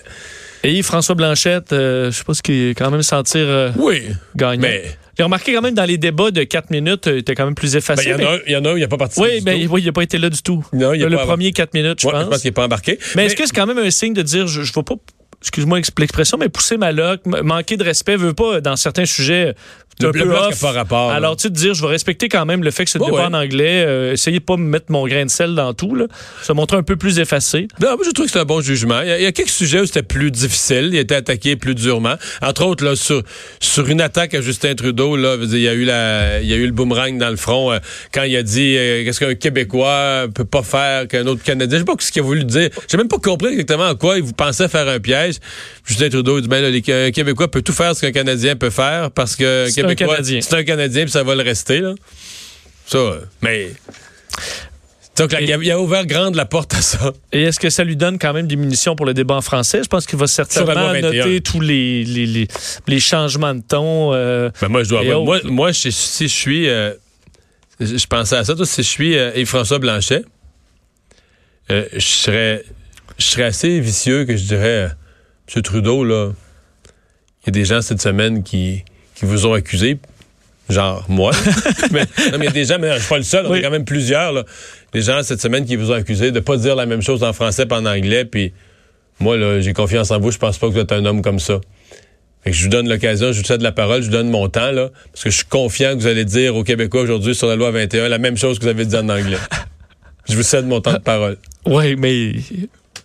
Et 0.63 0.83
François 0.83 1.15
Blanchette, 1.15 1.73
euh, 1.73 2.11
je 2.11 2.17
sais 2.19 2.25
pas 2.25 2.35
ce 2.35 2.43
qu'il 2.43 2.75
quand 2.75 2.91
même 2.91 3.03
sentir 3.03 3.43
euh, 3.47 3.71
Oui, 3.77 4.03
gagnant. 4.37 4.61
mais 4.63 4.85
J'ai 5.17 5.25
remarqué 5.25 5.55
quand 5.55 5.63
même 5.63 5.75
dans 5.75 5.85
les 5.85 5.97
débats 5.99 6.31
de 6.31 6.43
4 6.45 6.71
minutes, 6.71 7.07
euh, 7.07 7.15
il 7.15 7.19
était 7.19 7.35
quand 7.35 7.45
même 7.47 7.55
plus 7.55 7.73
ben, 7.73 7.79
effacé. 7.79 8.05
il 8.07 8.11
y 8.11 8.15
en 8.15 8.19
mais- 8.19 8.25
a 8.27 8.31
un- 8.33 8.39
il 8.47 8.53
y 8.53 8.57
en 8.57 8.65
a 8.65 8.71
un, 8.71 8.77
il 8.77 8.81
n'a 8.81 8.89
pas 8.89 8.97
participé 8.99 9.27
Oui, 9.37 9.41
ben, 9.43 9.69
oui, 9.71 9.81
il 9.83 9.87
n'a 9.87 9.93
pas 9.93 10.03
été 10.03 10.19
là 10.19 10.29
du 10.31 10.43
tout. 10.43 10.65
Non, 10.73 10.93
il 10.93 11.03
a 11.05 11.09
le 11.09 11.17
pas- 11.17 11.25
premier 11.27 11.53
4 11.53 11.73
minutes, 11.75 12.01
je 12.01 12.07
Ouais, 12.07 12.13
pense. 12.13 12.25
je 12.25 12.29
pense 12.29 12.39
qu'il 12.41 12.49
n'est 12.49 12.53
pas 12.55 12.65
embarqué. 12.65 12.99
Mais 13.17 13.27
est-ce 13.27 13.37
que 13.37 13.47
c'est 13.47 13.55
quand 13.55 13.67
même 13.67 13.79
un 13.79 13.91
signe 13.91 14.13
de 14.15 14.23
dire, 14.23 14.47
je 14.47 14.61
ne 14.61 14.65
vais 14.67 14.83
pas, 14.83 14.95
excuse-moi 15.41 15.81
l'expression, 15.99 16.37
mais 16.39 16.49
pousser 16.51 16.77
ma 16.77 16.93
loque, 16.93 17.25
manquer 17.27 17.77
de 17.79 17.85
respect, 17.85 18.17
veut 18.17 18.35
pas, 18.35 18.61
dans 18.61 18.77
certains 18.77 19.07
sujets, 19.07 19.55
Le 20.03 20.09
un 20.09 20.13
bleu 20.13 20.23
peu 20.23 20.29
bloc 20.29 20.41
off. 20.49 20.63
n'a 20.63 20.69
pas 20.69 20.73
rapport. 20.79 21.11
Alors, 21.11 21.37
tu 21.37 21.49
de 21.51 21.55
dire, 21.55 21.75
je 21.75 21.83
vais 21.83 21.89
respecter 21.89 22.29
quand 22.29 22.45
même 22.47 22.63
le 22.65 22.71
fait 22.71 22.85
que 22.85 22.91
c'est 22.91 22.99
débat 22.99 23.11
ouais. 23.13 23.23
en 23.25 23.35
anglais, 23.35 23.85
euh, 23.87 24.13
essayer 24.13 24.39
de 24.39 24.45
pas 24.45 24.57
me 24.57 24.65
mettre 24.65 24.87
mon 24.91 25.07
grain 25.07 25.25
de 25.25 25.31
sel 25.31 25.55
dans 25.55 25.73
tout, 25.75 25.95
là. 25.95 26.07
Se 26.43 26.53
montrer 26.53 26.77
un 26.77 26.83
peu 26.83 26.97
plus 26.97 27.19
effacé. 27.19 27.69
Non, 27.81 27.89
moi, 27.97 27.99
je 28.05 28.11
trouve 28.11 28.27
que 28.27 28.33
c'est 28.33 28.39
un 28.39 28.45
bon 28.45 28.61
jugement. 28.61 29.01
Il 29.03 29.09
y, 29.09 29.13
a, 29.13 29.19
il 29.19 29.23
y 29.25 29.27
a 29.27 29.33
quelques 29.33 29.49
sujets 29.51 29.81
où 29.81 29.87
c'était 29.87 30.03
plus 30.03 30.31
difficile. 30.31 30.91
Il 30.93 30.99
a 30.99 31.01
été 31.01 31.15
attaqué 31.15 31.57
plus 31.57 31.75
durement. 31.75 32.15
Entre 32.43 32.65
autres, 32.65 32.85
là, 32.85 32.97
sur, 32.97 33.23
sur 33.61 33.89
une 33.89 34.01
attaque 34.01 34.35
à 34.35 34.41
Justin 34.41 34.75
Trudeau, 34.75 35.17
là, 35.17 35.37
il 35.41 35.59
y 35.59 35.69
a 35.69 35.73
eu 35.75 35.85
la, 35.85 36.41
il 36.41 36.49
y 36.49 36.53
a 36.53 36.57
eu 36.57 36.67
le 36.67 36.73
boomerang 36.73 37.19
dans 37.19 37.31
le 37.31 37.37
front 37.37 37.73
euh, 37.73 37.79
quand 38.13 38.23
il 38.23 38.37
a 38.37 38.43
dit 38.43 38.77
euh, 38.77 39.05
qu'est-ce 39.05 39.21
qu'un 39.21 39.35
Québécois 39.35 40.27
peut 40.35 40.45
pas 40.45 40.63
faire 40.63 41.09
qu'un 41.09 41.27
autre 41.27 41.43
Canadien. 41.43 41.79
Je 41.79 41.83
sais 41.83 41.85
pas 41.87 41.95
ce 41.99 42.11
qu'il 42.13 42.21
a 42.23 42.25
voulu 42.25 42.45
dire. 42.45 42.71
J'ai 42.89 42.97
même 42.97 43.09
pas 43.09 43.19
compris 43.19 43.49
exactement 43.53 43.87
à 43.89 43.95
quoi 43.95 44.17
il 44.17 44.23
vous 44.23 44.33
pensait 44.33 44.69
faire 44.69 44.89
un 44.89 44.99
piège. 45.01 45.37
Justin 45.85 46.09
Trudeau 46.09 46.39
il 46.39 46.43
dit 46.43 46.49
ben 46.49 46.61
là, 46.63 46.71
les- 46.71 47.07
un 47.07 47.11
Québécois 47.11 47.51
peut 47.51 47.63
tout 47.63 47.73
faire 47.73 47.95
ce 47.95 48.01
qu'un 48.01 48.13
Canadien 48.13 48.57
peut 48.57 48.71
faire 48.71 49.11
parce 49.11 49.37
que 49.37 49.67
C'est 49.97 50.05
un 50.05 50.07
Canadien. 50.09 50.41
c'est 50.41 50.55
un 50.55 50.65
Canadien 50.65 51.03
puis 51.05 51.13
ça 51.13 51.23
va 51.23 51.35
le 51.35 51.43
rester 51.43 51.81
là. 51.81 51.95
Ça, 52.87 52.99
euh, 52.99 53.21
mais 53.43 53.71
donc, 55.17 55.33
là, 55.33 55.41
il, 55.43 55.53
a, 55.53 55.57
il 55.61 55.71
a 55.71 55.79
ouvert 55.79 56.07
grande 56.07 56.35
la 56.35 56.47
porte 56.47 56.73
à 56.73 56.81
ça. 56.81 57.13
Et 57.31 57.43
est-ce 57.43 57.61
que 57.61 57.69
ça 57.69 57.85
lui 57.85 57.95
donne 57.95 58.19
quand 58.19 58.33
même 58.33 58.47
des 58.47 58.57
munitions 58.57 58.97
pour 58.97 59.05
le 59.05 59.13
débat 59.13 59.35
en 59.35 59.43
français? 59.43 59.83
Je 59.85 59.89
pense 59.89 60.07
qu'il 60.07 60.19
va 60.19 60.27
certainement 60.27 60.73
loi 60.73 60.93
21. 60.95 61.13
noter 61.13 61.41
tous 61.43 61.61
les, 61.61 62.05
les, 62.05 62.25
les, 62.27 62.49
les 62.87 63.01
changements 63.01 63.55
de 63.55 63.61
ton. 63.61 64.15
euh, 64.15 64.49
Ben 64.63 64.69
moi, 64.69 64.83
je 64.83 64.89
dois 64.89 65.03
Et 65.03 65.11
avoir- 65.11 65.23
Moi, 65.25 65.41
moi 65.45 65.73
si, 65.75 65.91
je 65.91 66.27
suis. 66.27 66.69
euh, 66.71 66.95
je 67.81 68.07
pensais 68.07 68.37
à 68.37 68.45
ça. 68.45 68.55
Toi, 68.55 68.65
si 68.65 68.83
je 68.83 68.89
suis 68.89 69.19
euh, 69.19 69.31
Yves-François 69.37 69.79
Blanchet, 69.79 70.23
je 71.69 71.99
serais. 71.99 72.65
Je 73.19 73.25
serais 73.27 73.45
assez 73.45 73.79
vicieux 73.81 74.25
que 74.25 74.35
je 74.37 74.45
dirais. 74.45 74.91
Monsieur 75.47 75.61
Trudeau, 75.63 76.05
là. 76.05 76.33
Il 77.43 77.47
y 77.47 77.49
a 77.51 77.53
des 77.53 77.65
gens 77.67 77.83
cette 77.83 78.01
semaine 78.01 78.43
qui, 78.43 78.85
qui 79.21 79.27
vous 79.27 79.47
ont 79.47 79.53
accusé. 79.53 79.99
Genre 80.69 81.05
moi. 81.09 81.33
mais, 81.93 82.05
non, 82.33 82.39
mais 82.39 82.39
il 82.39 82.45
y 82.45 82.49
a 82.49 82.51
des 82.53 82.65
gens, 82.65 82.79
mais 82.79 82.93
je 82.95 83.01
suis 83.01 83.09
pas 83.09 83.17
le 83.19 83.23
seul, 83.25 83.47
on 83.47 83.51
Oui. 83.53 83.59
est 83.59 83.63
quand 83.63 83.71
même 83.71 83.85
plusieurs, 83.85 84.33
là. 84.33 84.45
Des 84.93 85.03
gens 85.03 85.23
cette 85.23 85.41
semaine 85.41 85.65
qui 85.65 85.77
vous 85.77 85.91
ont 85.91 85.95
accusé 85.95 86.31
de 86.33 86.41
pas 86.41 86.57
dire 86.57 86.75
la 86.75 86.87
même 86.87 87.03
chose 87.03 87.23
en 87.23 87.33
français 87.33 87.67
pas 87.67 87.79
en 87.81 87.87
anglais, 87.87 88.25
puis 88.25 88.53
moi, 89.19 89.37
là, 89.37 89.61
j'ai 89.61 89.73
confiance 89.73 90.11
en 90.11 90.19
vous, 90.19 90.31
je 90.31 90.39
pense 90.39 90.59
pas 90.59 90.69
que 90.69 90.73
vous 90.73 90.79
êtes 90.79 90.93
un 90.93 91.05
homme 91.05 91.23
comme 91.23 91.39
ça. 91.39 91.61
Fait 92.43 92.53
que 92.53 92.57
je 92.57 92.63
vous 92.63 92.69
donne 92.71 92.89
l'occasion, 92.89 93.33
je 93.33 93.39
vous 93.41 93.45
cède 93.45 93.61
la 93.63 93.73
parole, 93.73 94.01
je 94.01 94.07
vous 94.07 94.13
donne 94.13 94.31
mon 94.31 94.49
temps, 94.49 94.71
là, 94.71 94.89
parce 95.13 95.25
que 95.25 95.31
je 95.31 95.37
suis 95.37 95.45
confiant 95.47 95.91
que 95.95 96.01
vous 96.01 96.07
allez 96.07 96.25
dire 96.25 96.57
aux 96.57 96.65
Québécois 96.65 97.03
aujourd'hui 97.03 97.35
sur 97.35 97.47
la 97.49 97.57
loi 97.57 97.71
21 97.71 98.09
la 98.09 98.19
même 98.19 98.37
chose 98.39 98.59
que 98.59 98.65
vous 98.65 98.71
avez 98.71 98.87
dit 98.87 98.97
en 98.97 99.09
anglais. 99.11 99.37
je 100.29 100.35
vous 100.37 100.43
cède 100.43 100.67
mon 100.67 100.81
temps 100.81 100.95
de 100.95 100.99
parole. 100.99 101.37
Oui, 101.67 101.97
mais 101.97 102.33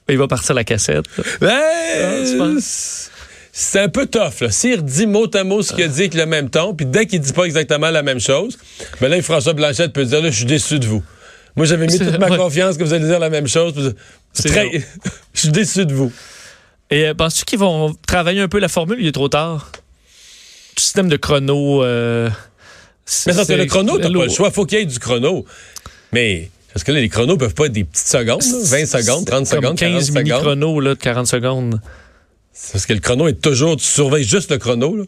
il 0.07 0.17
va 0.17 0.27
partir 0.27 0.53
la 0.55 0.63
cassette. 0.63 1.05
Ben, 1.41 2.37
penses? 2.37 3.09
C'est 3.57 3.79
un 3.79 3.87
peu 3.87 4.05
tough, 4.05 4.41
là. 4.41 4.51
S'il 4.51 4.75
redit 4.81 5.07
mot 5.07 5.27
à 5.33 5.43
mot 5.45 5.61
ce 5.61 5.71
qu'il 5.71 5.85
a 5.85 5.87
dit 5.87 6.01
avec 6.01 6.13
le 6.13 6.25
même 6.25 6.49
ton, 6.49 6.73
puis 6.75 6.85
dès 6.85 7.05
qu'il 7.05 7.21
dit 7.21 7.31
pas 7.31 7.45
exactement 7.45 7.89
la 7.89 8.03
même 8.03 8.19
chose, 8.19 8.57
ben 8.99 9.07
là, 9.07 9.21
François 9.21 9.53
Blanchette 9.53 9.93
peut 9.93 10.03
dire, 10.03 10.21
là, 10.21 10.29
je 10.29 10.35
suis 10.35 10.45
déçu 10.45 10.77
de 10.77 10.85
vous. 10.85 11.01
Moi, 11.55 11.65
j'avais 11.65 11.87
mis 11.87 11.97
toute 11.97 12.19
ma 12.19 12.27
ouais. 12.27 12.35
confiance 12.37 12.75
que 12.75 12.83
vous 12.83 12.91
allez 12.91 13.05
dire 13.05 13.17
la 13.17 13.29
même 13.29 13.47
chose. 13.47 13.95
C'est 14.33 14.49
très-. 14.49 14.83
Je 15.33 15.39
suis 15.39 15.49
déçu 15.51 15.85
de 15.85 15.93
vous. 15.93 16.11
Et 16.91 17.05
euh, 17.07 17.13
penses-tu 17.13 17.45
qu'ils 17.45 17.59
vont 17.59 17.95
travailler 18.05 18.41
un 18.41 18.49
peu 18.49 18.59
la 18.59 18.67
formule? 18.67 18.97
Il 18.99 19.07
est 19.07 19.13
trop 19.13 19.29
tard. 19.29 19.71
Le 20.75 20.81
système 20.81 21.07
de 21.07 21.15
chrono. 21.15 21.81
euh, 21.81 22.29
Mais 23.25 23.31
ça, 23.31 23.45
c'est 23.45 23.55
le 23.55 23.67
chrono, 23.67 23.97
t'as 23.97 24.11
pas 24.11 24.25
le 24.25 24.29
choix. 24.29 24.51
Faut 24.51 24.65
qu'il 24.65 24.79
y 24.79 24.81
ait 24.81 24.85
du 24.85 24.99
chrono. 24.99 25.45
Mais, 26.11 26.49
parce 26.73 26.83
que 26.83 26.91
là, 26.91 26.99
les 26.99 27.07
chronos 27.07 27.37
peuvent 27.37 27.53
pas 27.53 27.67
être 27.67 27.71
des 27.71 27.85
petites 27.85 28.07
secondes, 28.07 28.41
là, 28.41 28.57
20 28.61 28.85
secondes, 28.85 29.25
30 29.25 29.27
Comme 29.27 29.45
secondes, 29.45 29.77
40 29.77 29.79
15 29.79 30.07
secondes. 30.07 30.23
mini-chronos 30.23 30.79
là, 30.81 30.89
de 30.95 30.99
40 30.99 31.27
secondes. 31.27 31.79
Parce 32.71 32.85
que 32.85 32.93
le 32.93 32.99
chrono 32.99 33.27
est 33.27 33.41
toujours, 33.41 33.75
tu 33.75 33.83
surveilles 33.83 34.23
juste 34.23 34.51
le 34.51 34.57
chrono, 34.57 34.95
là. 34.95 35.03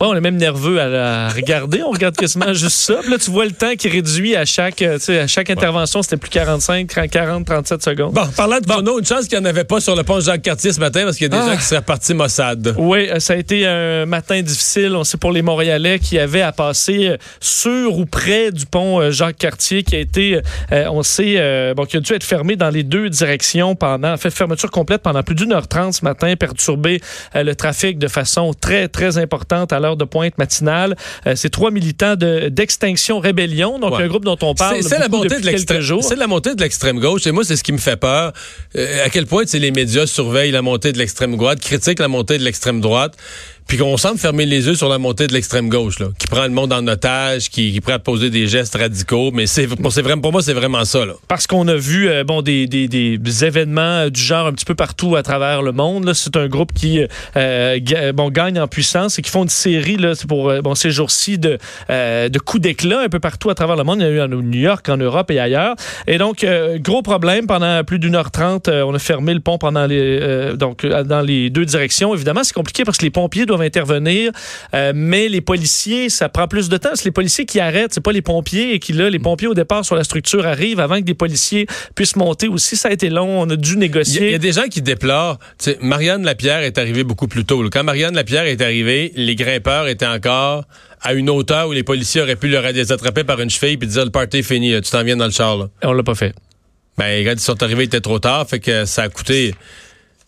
On 0.00 0.14
est 0.14 0.20
même 0.20 0.36
nerveux 0.36 0.80
à 0.80 0.88
la 0.88 1.28
regarder. 1.28 1.82
On 1.82 1.90
regarde 1.90 2.16
quasiment 2.16 2.52
juste 2.52 2.76
ça. 2.78 2.94
Puis 3.02 3.10
là, 3.10 3.18
tu 3.18 3.30
vois 3.30 3.44
le 3.44 3.52
temps 3.52 3.74
qui 3.76 3.88
réduit 3.88 4.36
à 4.36 4.44
chaque, 4.44 4.82
euh, 4.82 4.98
tu 4.98 5.04
sais, 5.06 5.18
à 5.20 5.26
chaque 5.26 5.50
intervention. 5.50 6.02
C'était 6.02 6.16
plus 6.16 6.30
45, 6.30 7.08
40, 7.10 7.44
37 7.46 7.82
secondes. 7.82 8.12
Bon, 8.14 8.26
parlant 8.36 8.58
de 8.60 8.66
chrono, 8.66 8.98
une 8.98 9.04
chance 9.06 9.26
qu'il 9.26 9.38
n'y 9.38 9.44
en 9.44 9.48
avait 9.48 9.64
pas 9.64 9.80
sur 9.80 9.94
le 9.96 10.02
pont 10.02 10.20
Jacques-Cartier 10.20 10.72
ce 10.72 10.80
matin 10.80 11.04
parce 11.04 11.16
qu'il 11.16 11.24
y 11.24 11.34
a 11.34 11.36
des 11.40 11.44
Ah. 11.44 11.50
gens 11.52 11.56
qui 11.56 11.64
seraient 11.64 11.82
partis 11.82 12.14
Mossad. 12.14 12.74
Oui, 12.78 13.08
euh, 13.08 13.20
ça 13.20 13.34
a 13.34 13.36
été 13.36 13.66
un 13.66 14.06
matin 14.06 14.40
difficile. 14.42 14.94
On 14.96 15.04
sait 15.04 15.18
pour 15.18 15.32
les 15.32 15.42
Montréalais 15.42 15.98
qui 15.98 16.18
avaient 16.18 16.42
à 16.42 16.52
passer 16.52 17.08
euh, 17.08 17.16
sur 17.40 17.98
ou 17.98 18.06
près 18.06 18.50
du 18.52 18.66
pont 18.66 19.10
Jacques-Cartier 19.10 19.82
qui 19.82 19.96
a 19.96 19.98
été, 20.00 20.40
euh, 20.72 20.84
on 20.90 21.02
sait, 21.02 21.34
euh, 21.36 21.74
bon, 21.74 21.84
qui 21.84 21.96
a 21.96 22.00
dû 22.00 22.12
être 22.12 22.24
fermé 22.24 22.56
dans 22.56 22.70
les 22.70 22.82
deux 22.82 23.08
directions 23.10 23.74
pendant, 23.74 24.12
en 24.12 24.16
fait, 24.16 24.30
fermeture 24.30 24.70
complète 24.70 25.02
pendant 25.02 25.22
plus 25.22 25.34
d'une 25.34 25.52
heure 25.52 25.68
trente 25.68 25.94
ce 25.94 26.04
matin, 26.04 26.34
perturber 26.36 27.00
euh, 27.36 27.42
le 27.42 27.54
trafic 27.54 27.98
de 27.98 28.08
façon 28.08 28.52
très, 28.54 28.88
très 28.88 29.18
importante 29.18 29.72
à 29.72 29.77
l'heure 29.80 29.96
de 29.96 30.04
pointe 30.04 30.36
matinale. 30.38 30.96
Euh, 31.26 31.34
C'est 31.36 31.50
trois 31.50 31.70
militants 31.70 32.16
de- 32.16 32.48
d'Extinction 32.48 33.18
Rébellion, 33.20 33.78
donc 33.78 33.96
Ouais. 33.96 34.04
un 34.04 34.08
groupe 34.08 34.24
dont 34.24 34.36
on 34.42 34.54
parle 34.54 34.82
C'est 34.82 34.98
la 34.98 35.08
montée 35.08 35.28
depuis 35.28 35.42
de 35.42 35.46
l'extrême. 35.46 35.82
C'est 36.02 36.16
la 36.16 36.26
montée 36.26 36.54
de 36.54 36.60
l'extrême 36.60 37.00
gauche. 37.00 37.26
Et 37.26 37.32
moi, 37.32 37.44
c'est 37.44 37.56
ce 37.56 37.64
qui 37.64 37.72
me 37.72 37.78
fait 37.78 37.96
peur. 37.96 38.32
Euh, 38.76 39.04
à 39.04 39.10
quel 39.10 39.26
point 39.26 39.44
les 39.52 39.70
médias 39.70 40.06
surveillent 40.06 40.50
la 40.52 40.62
montée 40.62 40.92
de 40.92 40.98
l'extrême 40.98 41.36
droite, 41.36 41.60
critiquent 41.60 41.98
la 42.00 42.08
montée 42.08 42.38
de 42.38 42.44
l'extrême 42.44 42.80
droite. 42.80 43.16
Puis 43.68 43.76
qu'on 43.76 43.98
semble 43.98 44.18
fermer 44.18 44.46
les 44.46 44.66
yeux 44.66 44.74
sur 44.74 44.88
la 44.88 44.96
montée 44.96 45.26
de 45.26 45.34
l'extrême 45.34 45.68
gauche, 45.68 45.98
là, 45.98 46.06
qui 46.18 46.26
prend 46.26 46.44
le 46.44 46.48
monde 46.48 46.72
en 46.72 46.86
otage, 46.86 47.50
qui, 47.50 47.70
qui 47.70 47.76
est 47.76 47.80
prêt 47.82 47.92
à 47.92 47.98
poser 47.98 48.30
des 48.30 48.46
gestes 48.46 48.74
radicaux. 48.74 49.30
Mais 49.30 49.46
c'est 49.46 49.66
pour, 49.66 49.90
vraiment, 49.90 50.22
pour 50.22 50.32
moi, 50.32 50.40
c'est 50.40 50.54
vraiment 50.54 50.86
ça. 50.86 51.04
Là. 51.04 51.12
Parce 51.28 51.46
qu'on 51.46 51.68
a 51.68 51.74
vu 51.74 52.08
euh, 52.08 52.24
bon 52.24 52.40
des, 52.40 52.66
des, 52.66 52.88
des 52.88 53.44
événements 53.44 53.80
euh, 54.06 54.08
du 54.08 54.22
genre 54.22 54.46
un 54.46 54.52
petit 54.54 54.64
peu 54.64 54.74
partout 54.74 55.16
à 55.16 55.22
travers 55.22 55.60
le 55.60 55.72
monde. 55.72 56.10
C'est 56.14 56.34
un 56.38 56.48
groupe 56.48 56.72
qui 56.72 57.02
euh, 57.36 58.12
bon, 58.14 58.30
gagne 58.30 58.58
en 58.58 58.68
puissance 58.68 59.18
et 59.18 59.22
qui 59.22 59.30
font 59.30 59.42
une 59.42 59.50
série 59.50 59.98
là, 59.98 60.14
pour 60.26 60.50
bon, 60.62 60.74
ces 60.74 60.90
jours-ci 60.90 61.38
de, 61.38 61.58
de 61.90 62.38
coups 62.38 62.62
d'éclat 62.62 63.00
un 63.02 63.08
peu 63.10 63.20
partout 63.20 63.50
à 63.50 63.54
travers 63.54 63.76
le 63.76 63.84
monde. 63.84 63.98
Il 64.00 64.04
y 64.04 64.06
en 64.06 64.08
a 64.08 64.12
eu 64.12 64.20
en 64.22 64.28
New 64.28 64.60
York, 64.60 64.88
en 64.88 64.96
Europe 64.96 65.30
et 65.30 65.40
ailleurs. 65.40 65.76
Et 66.06 66.16
donc, 66.16 66.46
gros 66.80 67.02
problème. 67.02 67.46
Pendant 67.46 67.84
plus 67.84 67.98
d'une 67.98 68.14
heure 68.14 68.30
trente, 68.30 68.68
on 68.68 68.94
a 68.94 68.98
fermé 68.98 69.34
le 69.34 69.40
pont 69.40 69.58
pendant 69.58 69.84
les, 69.84 70.54
donc, 70.54 70.86
dans 70.86 71.20
les 71.20 71.50
deux 71.50 71.66
directions. 71.66 72.14
Évidemment, 72.14 72.44
c'est 72.44 72.54
compliqué 72.54 72.84
parce 72.84 72.96
que 72.96 73.04
les 73.04 73.10
pompiers 73.10 73.44
doivent 73.44 73.57
intervenir, 73.64 74.32
euh, 74.74 74.92
mais 74.94 75.28
les 75.28 75.40
policiers, 75.40 76.08
ça 76.08 76.28
prend 76.28 76.48
plus 76.48 76.68
de 76.68 76.76
temps. 76.76 76.90
C'est 76.94 77.04
les 77.06 77.10
policiers 77.10 77.46
qui 77.46 77.60
arrêtent, 77.60 77.92
c'est 77.94 78.00
pas 78.02 78.12
les 78.12 78.22
pompiers 78.22 78.74
et 78.74 78.78
qui, 78.78 78.92
là, 78.92 79.10
les 79.10 79.18
pompiers 79.18 79.48
au 79.48 79.54
départ 79.54 79.84
sur 79.84 79.94
la 79.96 80.04
structure 80.04 80.46
arrivent 80.46 80.80
avant 80.80 80.96
que 80.96 81.04
des 81.04 81.14
policiers 81.14 81.66
puissent 81.94 82.16
monter 82.16 82.48
aussi. 82.48 82.76
Ça 82.76 82.88
a 82.88 82.92
été 82.92 83.08
long, 83.10 83.40
on 83.42 83.48
a 83.50 83.56
dû 83.56 83.76
négocier. 83.76 84.26
il 84.26 84.32
y 84.32 84.34
a 84.34 84.38
des 84.38 84.52
gens 84.52 84.68
qui 84.68 84.82
déplorent. 84.82 85.38
Marianne 85.80 86.24
Lapierre 86.24 86.60
est 86.62 86.78
arrivée 86.78 87.04
beaucoup 87.04 87.28
plus 87.28 87.44
tôt. 87.44 87.62
Quand 87.70 87.84
Marianne 87.84 88.14
Lapierre 88.14 88.44
est 88.44 88.60
arrivée, 88.60 89.12
les 89.16 89.34
grimpeurs 89.34 89.88
étaient 89.88 90.06
encore 90.06 90.64
à 91.00 91.14
une 91.14 91.30
hauteur 91.30 91.68
où 91.68 91.72
les 91.72 91.82
policiers 91.84 92.22
auraient 92.22 92.36
pu 92.36 92.48
leur- 92.48 92.62
les 92.72 92.90
attraper 92.92 93.22
par 93.24 93.40
une 93.40 93.50
cheville 93.50 93.76
puis 93.76 93.88
dire 93.88 94.04
le 94.04 94.10
party 94.10 94.38
est 94.38 94.42
fini, 94.42 94.72
là, 94.72 94.80
tu 94.80 94.90
t'en 94.90 95.04
viens 95.04 95.16
dans 95.16 95.26
le 95.26 95.30
char. 95.30 95.56
Là. 95.56 95.68
On 95.84 95.92
l'a 95.92 96.02
pas 96.02 96.14
fait. 96.14 96.34
Ben, 96.96 97.24
quand 97.24 97.32
ils 97.34 97.40
sont 97.40 97.62
arrivés, 97.62 97.84
il 97.84 97.86
était 97.86 98.00
trop 98.00 98.18
tard, 98.18 98.48
fait 98.48 98.58
que 98.58 98.84
ça 98.84 99.02
a 99.04 99.08
coûté. 99.08 99.54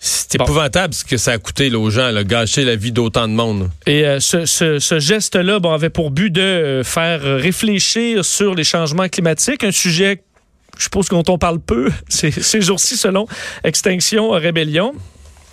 C'est 0.02 0.38
Bon. 0.38 0.44
épouvantable 0.44 0.94
ce 0.94 1.04
que 1.04 1.18
ça 1.18 1.32
a 1.32 1.38
coûté 1.38 1.68
là, 1.68 1.78
aux 1.78 1.90
gens, 1.90 2.10
là, 2.10 2.24
gâcher 2.24 2.64
la 2.64 2.74
vie 2.74 2.90
d'autant 2.90 3.28
de 3.28 3.34
monde. 3.34 3.68
Et 3.86 4.06
euh, 4.06 4.18
ce, 4.18 4.46
ce- 4.46 4.78
ce 4.78 4.98
geste-là 4.98 5.58
bon, 5.58 5.72
avait 5.72 5.90
pour 5.90 6.10
but 6.10 6.30
de 6.30 6.40
euh, 6.40 6.84
faire 6.84 7.20
réfléchir 7.22 8.24
sur 8.24 8.54
les 8.54 8.64
changements 8.64 9.08
climatiques, 9.08 9.62
un 9.62 9.72
sujet, 9.72 10.22
je 10.78 10.84
suppose, 10.84 11.08
dont 11.08 11.22
on 11.28 11.36
parle 11.36 11.60
peu 11.60 11.90
ces, 12.08 12.30
ces 12.30 12.62
jours-ci, 12.62 12.96
selon 12.96 13.26
Extinction 13.62 14.30
Rébellion. 14.30 14.94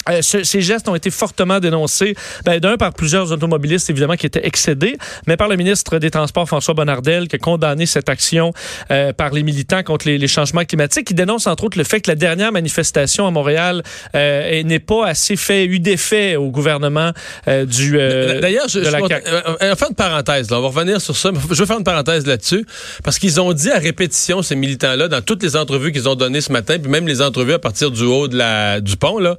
Euh, 0.09 0.21
ce- 0.21 0.43
ces 0.43 0.61
gestes 0.61 0.87
ont 0.89 0.95
été 0.95 1.09
fortement 1.11 1.59
dénoncés, 1.59 2.15
ben, 2.45 2.59
d'un 2.59 2.77
par 2.77 2.93
plusieurs 2.93 3.31
automobilistes 3.31 3.89
évidemment 3.89 4.15
qui 4.15 4.25
étaient 4.25 4.45
excédés, 4.45 4.97
mais 5.27 5.37
par 5.37 5.47
le 5.47 5.55
ministre 5.55 5.99
des 5.99 6.11
Transports 6.11 6.47
François 6.47 6.73
Bonnardel 6.73 7.27
qui 7.27 7.35
a 7.35 7.39
condamné 7.39 7.85
cette 7.85 8.09
action 8.09 8.53
euh, 8.91 9.13
par 9.13 9.31
les 9.31 9.43
militants 9.43 9.83
contre 9.83 10.07
les, 10.07 10.17
les 10.17 10.27
changements 10.27 10.63
climatiques. 10.65 11.09
Il 11.11 11.15
dénonce 11.15 11.47
entre 11.47 11.65
autres 11.65 11.77
le 11.77 11.83
fait 11.83 12.01
que 12.01 12.09
la 12.11 12.15
dernière 12.15 12.51
manifestation 12.51 13.27
à 13.27 13.31
Montréal 13.31 13.83
euh, 14.15 14.49
est- 14.49 14.63
n'est 14.63 14.79
pas 14.79 15.07
assez 15.07 15.35
fait 15.35 15.65
eu 15.65 15.79
d'effet 15.79 16.35
au 16.35 16.49
gouvernement 16.49 17.11
euh, 17.47 17.65
du 17.65 17.97
euh, 17.99 18.39
D'ailleurs, 18.39 18.67
je, 18.67 18.79
de 18.79 18.85
je 18.85 18.89
la 18.91 18.99
euh, 18.99 19.55
on 19.61 19.87
une 19.89 19.95
parenthèse. 19.95 20.49
Là. 20.49 20.57
On 20.59 20.61
va 20.61 20.67
revenir 20.67 21.01
sur 21.01 21.15
ça. 21.15 21.31
mais 21.31 21.39
Je 21.49 21.55
vais 21.55 21.65
faire 21.65 21.77
une 21.77 21.83
parenthèse 21.83 22.25
là-dessus. 22.25 22.65
Parce 23.03 23.19
qu'ils 23.19 23.39
ont 23.41 23.53
dit 23.53 23.71
à 23.71 23.77
répétition, 23.79 24.41
ces 24.41 24.55
militants-là, 24.55 25.07
dans 25.07 25.21
toutes 25.21 25.43
les 25.43 25.55
entrevues 25.55 25.91
qu'ils 25.91 26.07
ont 26.09 26.15
données 26.15 26.41
ce 26.41 26.51
matin, 26.51 26.77
puis 26.81 26.89
même 26.91 27.07
les 27.07 27.21
entrevues 27.21 27.53
à 27.53 27.59
partir 27.59 27.91
du 27.91 28.03
haut 28.03 28.27
de 28.27 28.37
la, 28.37 28.81
du 28.81 28.97
pont, 28.97 29.19
là, 29.19 29.37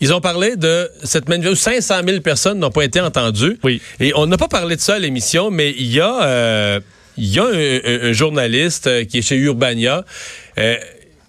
ils 0.00 0.12
ont 0.14 0.20
parlé 0.20 0.56
de 0.56 0.90
cette 1.04 1.28
manifestation. 1.28 1.72
500 1.80 2.00
000 2.06 2.20
personnes 2.20 2.58
n'ont 2.58 2.70
pas 2.70 2.84
été 2.84 3.00
entendues. 3.00 3.58
Oui. 3.64 3.80
Et 4.00 4.12
on 4.14 4.26
n'a 4.26 4.36
pas 4.36 4.48
parlé 4.48 4.76
de 4.76 4.80
ça 4.80 4.94
à 4.94 4.98
l'émission, 4.98 5.50
mais 5.50 5.70
il 5.78 5.92
y 5.92 6.00
a, 6.00 6.22
euh, 6.24 6.80
il 7.16 7.26
y 7.26 7.38
a 7.38 7.44
un, 7.44 7.48
un- 8.06 8.08
un 8.10 8.12
journaliste 8.12 8.86
euh, 8.86 9.04
qui 9.04 9.18
est 9.18 9.22
chez 9.22 9.36
Urbania. 9.36 10.04
euh, 10.58 10.76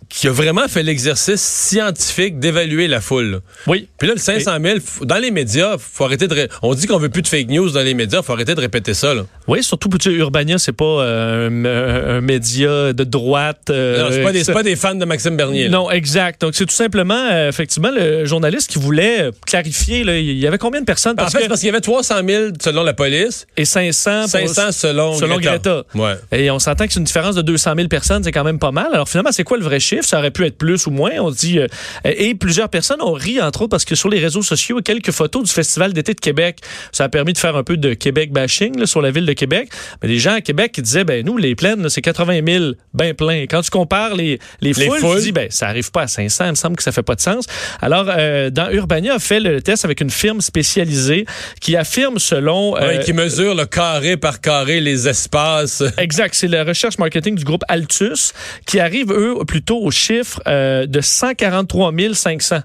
qui 0.09 0.27
a 0.27 0.31
vraiment 0.31 0.67
fait 0.67 0.81
l'exercice 0.83 1.39
scientifique 1.41 2.39
d'évaluer 2.39 2.87
la 2.87 2.99
foule. 2.99 3.41
Oui. 3.67 3.87
Puis 3.99 4.07
là, 4.07 4.15
le 4.15 4.19
500 4.19 4.57
000, 4.61 4.77
faut- 4.83 5.05
dans 5.05 5.17
les 5.17 5.29
médias, 5.31 5.77
faut 5.77 6.03
arrêter 6.03 6.27
de. 6.27 6.33
ré- 6.33 6.49
On 6.63 6.73
dit 6.73 6.87
qu'on 6.87 6.97
veut 6.97 7.09
plus 7.09 7.21
de 7.21 7.27
fake 7.27 7.47
news 7.49 7.69
dans 7.69 7.81
les 7.81 7.93
médias, 7.93 8.21
faut 8.23 8.33
arrêter 8.33 8.55
de 8.55 8.59
répéter 8.59 8.93
ça. 8.95 9.13
Là. 9.13 9.23
Oui, 9.47 9.63
surtout 9.63 9.87
sais, 10.01 10.09
Urbania, 10.11 10.57
c'est 10.57 10.71
pas 10.71 10.83
euh, 10.85 12.17
un, 12.17 12.21
média 12.21 12.91
de 12.93 13.03
droite. 13.03 13.69
euh, 13.69 14.03
Non, 14.03 14.07
c'est 14.11 14.23
pas, 14.23 14.31
des- 14.31 14.43
pas 14.45 14.63
des 14.63 14.75
fans 14.75 14.95
de 14.95 15.05
Maxime 15.05 15.37
Bernier. 15.37 15.65
là. 15.65 15.69
Non, 15.69 15.91
exact. 15.91 16.41
Donc, 16.41 16.55
c'est 16.55 16.65
tout 16.65 16.73
simplement, 16.75 17.27
euh, 17.31 17.49
effectivement, 17.49 17.91
le 17.95 18.25
journaliste 18.25 18.69
qui 18.71 18.79
voulait 18.79 19.21
euh, 19.23 19.31
clarifier, 19.45 20.03
là, 20.03 20.17
il 20.17 20.37
y 20.39 20.47
avait 20.47 20.57
combien 20.57 20.79
de 20.81 20.85
personnes? 20.85 21.13
En 21.13 21.15
Parce 21.17 21.33
fait, 21.33 21.43
que, 21.43 21.47
parce 21.47 21.59
qu'il 21.59 21.67
y 21.67 21.71
avait 21.71 21.81
300 21.81 22.15
000 22.27 22.43
selon 22.61 22.83
la 22.83 22.93
police, 22.93 23.45
et 23.57 23.65
500, 23.65 24.21
pour- 24.21 24.29
500 24.31 24.71
selon, 24.71 25.13
selon 25.13 25.37
Greta. 25.39 25.83
Ouais. 25.93 26.15
Et 26.31 26.49
on 26.51 26.59
s'entend 26.59 26.87
que 26.87 26.93
c'est 26.93 26.99
une 26.99 27.05
différence 27.05 27.35
de 27.35 27.41
200 27.41 27.73
000 27.75 27.87
personnes, 27.89 28.23
c'est 28.23 28.31
quand 28.31 28.43
même 28.43 28.59
pas 28.59 28.71
mal. 28.71 28.87
Alors 28.93 29.07
finalement, 29.07 29.31
c'est 29.31 29.43
quoi 29.43 29.57
le 29.57 29.63
vrai 29.63 29.79
chiffre? 29.79 29.98
Ça 30.05 30.19
aurait 30.19 30.31
pu 30.31 30.45
être 30.45 30.57
plus 30.57 30.87
ou 30.87 30.91
moins. 30.91 31.11
On 31.19 31.31
dit. 31.31 31.59
euh, 31.59 31.67
et 32.03 32.35
plusieurs 32.35 32.69
personnes 32.69 33.01
ont 33.01 33.13
ri, 33.13 33.41
entre 33.41 33.61
autres, 33.61 33.69
parce 33.71 33.85
que 33.85 33.95
sur 33.95 34.09
les 34.09 34.19
réseaux 34.19 34.41
sociaux, 34.41 34.79
quelques 34.83 35.11
photos 35.11 35.43
du 35.43 35.51
Festival 35.51 35.93
d'été 35.93 36.13
de 36.13 36.19
Québec, 36.19 36.59
ça 36.91 37.05
a 37.05 37.09
permis 37.09 37.33
de 37.33 37.37
faire 37.37 37.55
un 37.55 37.63
peu 37.63 37.77
de 37.77 37.93
Québec 37.93 38.31
bashing 38.31 38.79
là, 38.79 38.85
sur 38.85 39.01
la 39.01 39.11
ville 39.11 39.25
de 39.25 39.33
Québec. 39.33 39.69
Mais 40.01 40.07
des 40.09 40.19
gens 40.19 40.33
à 40.33 40.41
Québec 40.41 40.71
qui 40.71 40.81
disaient, 40.81 41.03
ben 41.03 41.25
nous, 41.25 41.37
les 41.37 41.55
plaines, 41.55 41.87
c'est 41.89 42.01
80 42.01 42.41
000, 42.45 42.65
ben 42.93 43.13
plein. 43.13 43.43
Quand 43.43 43.61
tu 43.61 43.69
compares 43.69 44.15
les, 44.15 44.39
les, 44.61 44.73
Les 44.73 44.85
foules, 44.85 44.99
foules. 44.99 45.17
tu 45.17 45.23
dis, 45.23 45.31
ben 45.31 45.47
ça 45.49 45.67
arrive 45.67 45.91
pas 45.91 46.03
à 46.03 46.07
500, 46.07 46.45
il 46.45 46.49
me 46.51 46.55
semble 46.55 46.75
que 46.75 46.83
ça 46.83 46.91
fait 46.91 47.03
pas 47.03 47.15
de 47.15 47.21
sens. 47.21 47.45
Alors, 47.81 48.05
euh, 48.09 48.49
dans 48.49 48.69
Urbania 48.71 49.15
a 49.15 49.19
fait 49.19 49.39
le 49.39 49.61
test 49.61 49.85
avec 49.85 50.01
une 50.01 50.09
firme 50.09 50.41
spécialisée 50.41 51.25
qui 51.61 51.75
affirme 51.75 52.19
selon... 52.19 52.73
Ouais, 52.73 52.97
euh, 52.97 52.97
qui 52.99 53.13
mesure 53.13 53.55
le 53.55 53.65
carré 53.65 54.17
par 54.17 54.41
carré 54.41 54.79
les 54.81 55.07
espaces. 55.07 55.83
Exact, 55.97 56.33
c'est 56.35 56.47
la 56.47 56.63
recherche 56.63 56.97
marketing 56.97 57.35
du 57.35 57.43
groupe 57.43 57.63
Altus 57.67 58.33
qui 58.65 58.79
arrive, 58.79 59.11
eux, 59.11 59.35
plutôt 59.47 59.88
au 59.89 59.91
chiffre 59.91 60.39
euh, 60.47 60.85
de 60.85 61.01
143 61.01 61.91
500. 62.13 62.59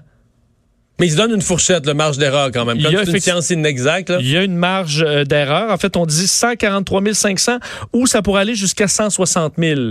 Mais 0.99 1.07
ils 1.07 1.11
se 1.11 1.17
donnent 1.17 1.33
une 1.33 1.41
fourchette, 1.41 1.85
le 1.85 1.93
marge 1.93 2.17
d'erreur 2.17 2.51
quand 2.53 2.63
même. 2.63 2.77
Il 2.77 2.83
Comme 2.83 2.93
y 2.93 2.97
a 2.97 3.05
c'est 3.05 3.11
une 3.11 3.19
science 3.19 3.49
inexacte, 3.49 4.09
là. 4.09 4.17
Il 4.21 4.29
y 4.29 4.37
a 4.37 4.43
une 4.43 4.55
marge 4.55 5.03
euh, 5.05 5.25
d'erreur. 5.25 5.71
En 5.71 5.77
fait, 5.77 5.97
on 5.97 6.05
dit 6.05 6.27
143 6.27 7.01
500 7.13 7.57
ou 7.91 8.07
ça 8.07 8.21
pourrait 8.21 8.41
aller 8.41 8.55
jusqu'à 8.55 8.87
160 8.87 9.55
000. 9.57 9.81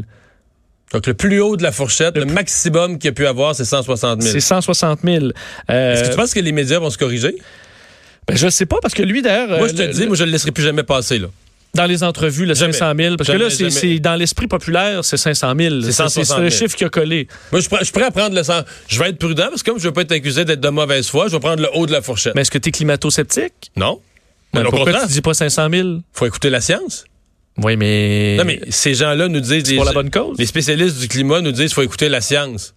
donc 0.93 1.07
le 1.07 1.15
plus 1.15 1.41
haut 1.41 1.57
de 1.57 1.63
la 1.63 1.73
fourchette, 1.73 2.17
le, 2.17 2.25
maximum 2.25 2.99
qu'il 2.99 3.11
a 3.11 3.13
pu 3.13 3.27
avoir, 3.27 3.55
c'est 3.55 3.67
160 3.67 4.23
000. 4.23 4.33
C'est 4.33 4.41
160 4.41 5.01
000. 5.05 5.27
Euh, 5.71 5.93
Est-ce 5.93 6.05
que 6.05 6.11
tu 6.11 6.17
penses 6.17 6.33
que 6.33 6.41
les 6.41 6.53
médias 6.53 6.79
vont 6.79 6.91
se 6.91 6.99
corriger? 6.99 7.37
ben, 8.27 8.37
je 8.37 8.49
sais 8.49 8.65
pas 8.65 8.77
parce 8.81 8.95
que 8.95 9.03
lui, 9.03 9.21
d'ailleurs, 9.21 9.59
moi, 9.59 9.69
je 9.69 9.75
te 9.75 9.83
le- 9.83 9.89
le 9.89 9.93
dis, 9.93 10.07
moi, 10.07 10.17
je 10.17 10.25
le 10.25 10.31
laisserai 10.31 10.53
plus 10.53 10.65
jamais 10.65 10.85
passer, 10.85 11.19
là. 11.19 11.27
Dans 11.75 11.87
les 11.87 12.03
entrevues, 12.05 12.47
le 12.47 12.55
Jamais. 12.55 12.73
500 12.73 12.93
000, 12.97 13.17
parce 13.17 13.29
que 13.31 13.37
là, 13.37 13.51
c'est 13.51 13.99
dans 13.99 14.15
l'esprit 14.15 14.47
populaire, 14.47 15.05
c'est 15.05 15.17
500 15.17 15.55
000. 15.59 15.81
C'est 15.83 15.93
160 15.93 16.27
000. 16.37 16.41
le 16.43 16.51
chiffre 16.51 16.77
qui 16.77 16.85
a 16.85 16.89
collé. 16.89 17.27
Moi, 17.53 17.61
je 17.61 17.67
suis 17.67 17.69
prêt- 17.71 17.79
je 17.81 17.85
suis 17.85 17.93
prêt 17.93 18.05
à 18.05 18.11
prendre 18.11 18.35
le 18.35 18.43
sens. 18.43 18.63
Je 18.89 18.99
vais 18.99 19.11
être 19.11 19.19
prudent 19.19 19.47
parce 19.51 19.63
que 19.63 19.71
comme 19.71 19.79
je 19.81 19.85
veux 19.85 19.93
pas 19.93 20.03
être 20.03 20.13
accusé 20.13 20.45
d'être 20.45 20.61
de 20.61 20.69
mauvaise 20.69 21.09
foi, 21.09 21.27
je 21.29 21.33
vais 21.33 21.41
prendre 21.41 21.63
le 21.63 21.69
haut 21.75 21.87
de 21.87 21.93
la 21.93 22.03
fourchette. 22.03 22.35
Mais 22.35 22.43
est-ce 22.43 22.51
que 22.51 22.59
tu 22.59 22.69
es 22.69 22.73
climato-sceptique? 22.73 23.71
non. 23.77 24.01
Ben, 24.53 24.61
Mais 24.63 24.69
au 24.69 24.71
pourquoi 24.71 25.01
tu 25.03 25.09
dis 25.09 25.21
pas 25.21 25.35
500 25.35 25.69
000? 25.69 25.89
faut 26.13 26.27
écouter 26.27 26.49
la 26.49 26.61
science. 26.61 27.05
Oui, 27.59 27.77
mais... 27.77 28.37
Non, 28.39 28.45
mais 28.45 28.61
ces 28.69 28.95
gens-là 28.95 29.27
nous 29.27 29.41
disent... 29.41 29.65
C'est 29.67 29.75
pour 29.75 29.85
la 29.85 29.93
bonne 29.93 30.11
cause. 30.11 30.39
Les 30.39 30.47
spécialistes 30.47 30.99
du 31.01 31.09
climat 31.09 31.41
nous 31.41 31.51
disent 31.51 31.67
qu'il 31.71 31.75
faut 31.75 31.83
écouter 31.83 32.09
la 32.09 32.21
science. 32.21 32.73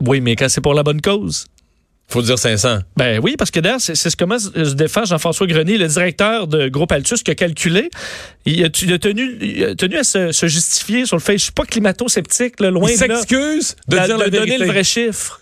Oui, 0.00 0.20
mais 0.20 0.36
quand 0.36 0.48
c'est 0.48 0.60
pour 0.60 0.74
la 0.74 0.84
bonne 0.84 1.00
cause. 1.00 1.46
Faut 2.10 2.22
dire 2.22 2.38
500. 2.38 2.78
Ben 2.96 3.20
oui, 3.22 3.34
parce 3.38 3.50
que 3.50 3.60
d'ailleurs, 3.60 3.80
c'est 3.80 3.94
ce 3.94 4.16
comment 4.16 4.38
se 4.38 4.48
défend 4.74 5.04
Jean-François 5.04 5.46
Grenier, 5.46 5.76
le 5.76 5.88
directeur 5.88 6.46
de 6.46 6.68
Groupe 6.68 6.90
Altus, 6.90 7.22
qui 7.22 7.30
a 7.30 7.34
calculé. 7.34 7.90
Il 8.46 8.64
a, 8.64 8.68
il 8.82 8.92
a 8.94 8.98
tenu, 8.98 9.36
il 9.42 9.64
a 9.64 9.74
tenu 9.74 9.96
à 9.98 10.04
se, 10.04 10.32
se 10.32 10.46
justifier 10.46 11.04
sur 11.04 11.16
le 11.16 11.20
fait 11.20 11.36
je 11.36 11.44
suis 11.44 11.52
pas 11.52 11.64
climato-sceptique, 11.64 12.60
loin 12.60 12.90
Il 12.90 12.98
de 12.98 13.04
là, 13.06 13.14
s'excuse 13.16 13.76
de, 13.88 13.96
de, 13.98 14.04
dire 14.06 14.16
de 14.16 14.22
la 14.24 14.30
donner 14.30 14.46
vérité. 14.46 14.58
le 14.58 14.66
vrai 14.72 14.84
chiffre 14.84 15.40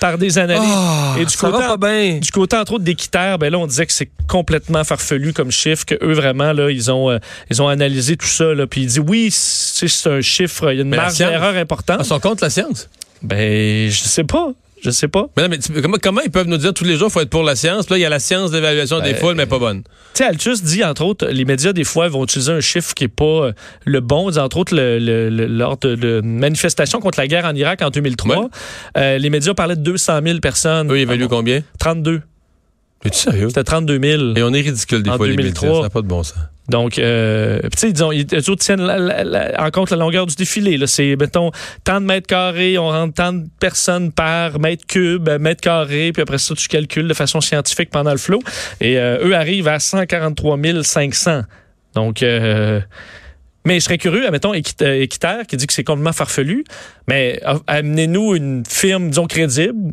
par 0.00 0.18
des 0.18 0.36
analyses. 0.38 0.68
Ah, 0.68 1.14
Et 1.18 1.24
du 1.24 1.30
ça 1.30 1.48
côté, 1.48 1.62
va 1.62 1.76
pas 1.76 1.88
bien. 1.88 2.18
du 2.18 2.30
côté, 2.32 2.56
entre 2.56 2.72
autres, 2.74 2.84
d'équitaire, 2.84 3.38
ben 3.38 3.50
là, 3.50 3.58
on 3.58 3.66
disait 3.66 3.86
que 3.86 3.92
c'est 3.92 4.10
complètement 4.28 4.82
farfelu 4.82 5.32
comme 5.32 5.52
chiffre, 5.52 5.86
que 5.86 5.94
eux, 6.02 6.12
vraiment, 6.12 6.52
là, 6.52 6.70
ils 6.70 6.90
ont, 6.90 7.10
euh, 7.10 7.18
ils 7.50 7.62
ont 7.62 7.68
analysé 7.68 8.16
tout 8.16 8.26
ça, 8.26 8.52
là, 8.52 8.66
puis 8.66 8.82
ils 8.82 8.86
disent, 8.88 8.98
oui, 8.98 9.28
c'est 9.30 9.86
un 10.10 10.20
chiffre, 10.20 10.72
il 10.72 10.76
y 10.76 10.78
a 10.80 10.82
une 10.82 10.88
Mais 10.88 10.96
marge 10.96 11.16
d'erreur 11.18 11.54
importante. 11.56 11.98
Ah, 12.00 12.04
sont 12.04 12.18
contre 12.20 12.42
la 12.42 12.50
science? 12.50 12.90
Ben, 13.22 13.88
je 13.88 13.96
sais 14.02 14.24
pas. 14.24 14.52
Je 14.84 14.90
sais 14.90 15.08
pas. 15.08 15.28
Mais, 15.36 15.44
non, 15.44 15.48
mais 15.48 15.58
tu- 15.58 15.72
comment, 15.80 15.96
comment 16.02 16.20
ils 16.20 16.30
peuvent 16.30 16.46
nous 16.46 16.58
dire 16.58 16.74
tous 16.74 16.84
les 16.84 16.96
jours 16.96 17.06
qu'il 17.08 17.14
faut 17.14 17.20
être 17.20 17.30
pour 17.30 17.42
la 17.42 17.56
science? 17.56 17.86
Puis 17.86 17.94
là, 17.94 17.98
il 17.98 18.02
y 18.02 18.04
a 18.04 18.10
la 18.10 18.18
science 18.18 18.50
d'évaluation 18.50 18.98
des 19.00 19.12
Ben, 19.12 19.16
foules, 19.16 19.34
mais 19.34 19.46
pas 19.46 19.58
bonne. 19.58 19.82
Tu 19.82 19.88
sais, 20.14 20.24
Altus 20.24 20.62
dit, 20.62 20.84
entre 20.84 21.04
autres, 21.04 21.26
les 21.26 21.44
médias, 21.44 21.72
des 21.72 21.84
fois, 21.84 22.08
vont 22.08 22.24
utiliser 22.24 22.52
un 22.52 22.60
chiffre 22.60 22.92
qui 22.94 23.04
n'est 23.04 23.08
pas 23.08 23.24
euh, 23.24 23.52
le 23.84 24.00
bon. 24.00 24.28
Disent, 24.28 24.38
Entre 24.38 24.58
autres, 24.58 24.74
le- 24.74 24.98
le- 24.98 25.30
le- 25.30 25.46
lors 25.46 25.78
de, 25.78 25.94
de 25.94 26.20
manifestations 26.22 27.00
contre 27.00 27.18
la 27.18 27.26
guerre 27.26 27.46
en 27.46 27.54
Irak 27.54 27.80
en 27.82 27.90
2003, 27.90 28.36
Ouais. 28.38 28.46
euh, 28.98 29.18
les 29.18 29.30
médias 29.30 29.54
parlaient 29.54 29.76
de 29.76 29.82
200 29.82 30.20
000 30.24 30.38
personnes. 30.40 30.90
Eux, 30.92 30.98
ils 30.98 31.02
évaluent 31.02 31.28
combien? 31.28 31.62
32. 31.78 32.20
Es-tu 33.04 33.18
sérieux? 33.18 33.48
C'était 33.48 33.64
32 33.64 34.00
000. 34.00 34.32
Et 34.36 34.42
on 34.42 34.52
est 34.54 34.60
ridicule 34.62 35.02
des 35.02 35.10
En 35.10 35.16
fois, 35.16 35.26
les 35.28 35.36
2003. 35.36 35.68
médias. 35.68 35.76
Ça 35.80 35.82
n'a 35.84 35.90
pas 35.90 36.02
de 36.02 36.06
bon 36.06 36.22
sens. 36.22 36.38
Donc, 36.70 36.98
euh, 36.98 37.60
tu 37.64 37.68
sais, 37.76 37.92
disons, 37.92 38.10
ils, 38.10 38.26
eux 38.32 38.56
tiennent 38.56 38.80
la- 38.80 38.98
la- 38.98 39.22
la- 39.24 39.62
en 39.62 39.70
compte 39.70 39.90
la 39.90 39.98
longueur 39.98 40.24
du 40.24 40.34
défilé. 40.34 40.78
là. 40.78 40.86
C'est, 40.86 41.14
mettons, 41.16 41.50
tant 41.84 42.00
de 42.00 42.06
mètres 42.06 42.26
carrés, 42.26 42.78
on 42.78 42.88
rentre 42.88 43.12
tant 43.14 43.34
de 43.34 43.44
personnes 43.60 44.10
par 44.12 44.58
mètre 44.58 44.86
cube, 44.86 45.28
mètre 45.40 45.60
carré, 45.60 46.12
puis 46.12 46.22
après 46.22 46.38
ça, 46.38 46.54
tu 46.54 46.66
calcules 46.68 47.06
de 47.06 47.12
façon 47.12 47.42
scientifique 47.42 47.90
pendant 47.90 48.12
le 48.12 48.16
flot. 48.18 48.40
Et 48.80 48.98
euh, 48.98 49.26
eux 49.28 49.34
arrivent 49.34 49.68
à 49.68 49.78
143 49.78 50.56
500. 50.82 51.42
Donc, 51.94 52.22
euh, 52.22 52.80
mais 53.66 53.74
je 53.80 53.84
serais 53.84 53.98
curieux, 53.98 54.24
admettons, 54.24 54.54
euh, 54.54 55.02
Équiterre, 55.02 55.46
qui 55.46 55.58
dit 55.58 55.66
que 55.66 55.72
c'est 55.74 55.84
complètement 55.84 56.12
farfelu, 56.14 56.64
mais 57.08 57.42
amenez-nous 57.66 58.34
une 58.36 58.62
firme, 58.66 59.10
disons, 59.10 59.26
crédible, 59.26 59.92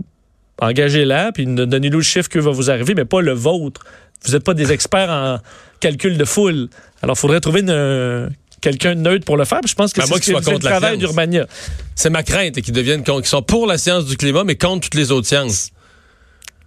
engagez-la, 0.61 1.31
puis 1.33 1.45
donnez-nous 1.45 1.97
le 1.97 2.03
chiffre 2.03 2.29
que 2.29 2.39
va 2.39 2.51
vous 2.51 2.71
arriver, 2.71 2.93
mais 2.95 3.05
pas 3.05 3.21
le 3.21 3.33
vôtre 3.33 3.81
vous 4.25 4.33
n'êtes 4.33 4.43
pas 4.43 4.53
des 4.53 4.71
experts 4.71 5.09
en 5.09 5.39
calcul 5.79 6.17
de 6.17 6.25
foule. 6.25 6.69
Alors, 7.01 7.15
il 7.17 7.19
faudrait 7.19 7.39
trouver 7.39 7.61
une, 7.61 8.29
quelqu'un 8.61 8.95
de 8.95 9.01
neutre 9.01 9.25
pour 9.25 9.37
le 9.37 9.45
faire. 9.45 9.61
Puis 9.61 9.71
je 9.71 9.75
pense 9.75 9.93
que 9.93 10.01
Ben, 10.01 10.07
c'est 10.07 10.13
ce 10.13 10.25
fait 10.25 10.31
le 10.33 10.41
contre 10.41 10.59
travail 10.59 10.97
d'Urbania. 10.97 11.47
C'est 11.95 12.09
ma 12.09 12.23
crainte 12.23 12.61
qu'ils 12.61 12.73
deviennent, 12.73 13.03
qu'ils 13.03 13.25
sont 13.25 13.41
pour 13.41 13.65
la 13.65 13.77
science 13.77 14.05
du 14.05 14.17
climat, 14.17 14.43
mais 14.43 14.55
contre 14.55 14.81
toutes 14.81 14.95
les 14.95 15.11
autres 15.11 15.27
sciences. 15.27 15.71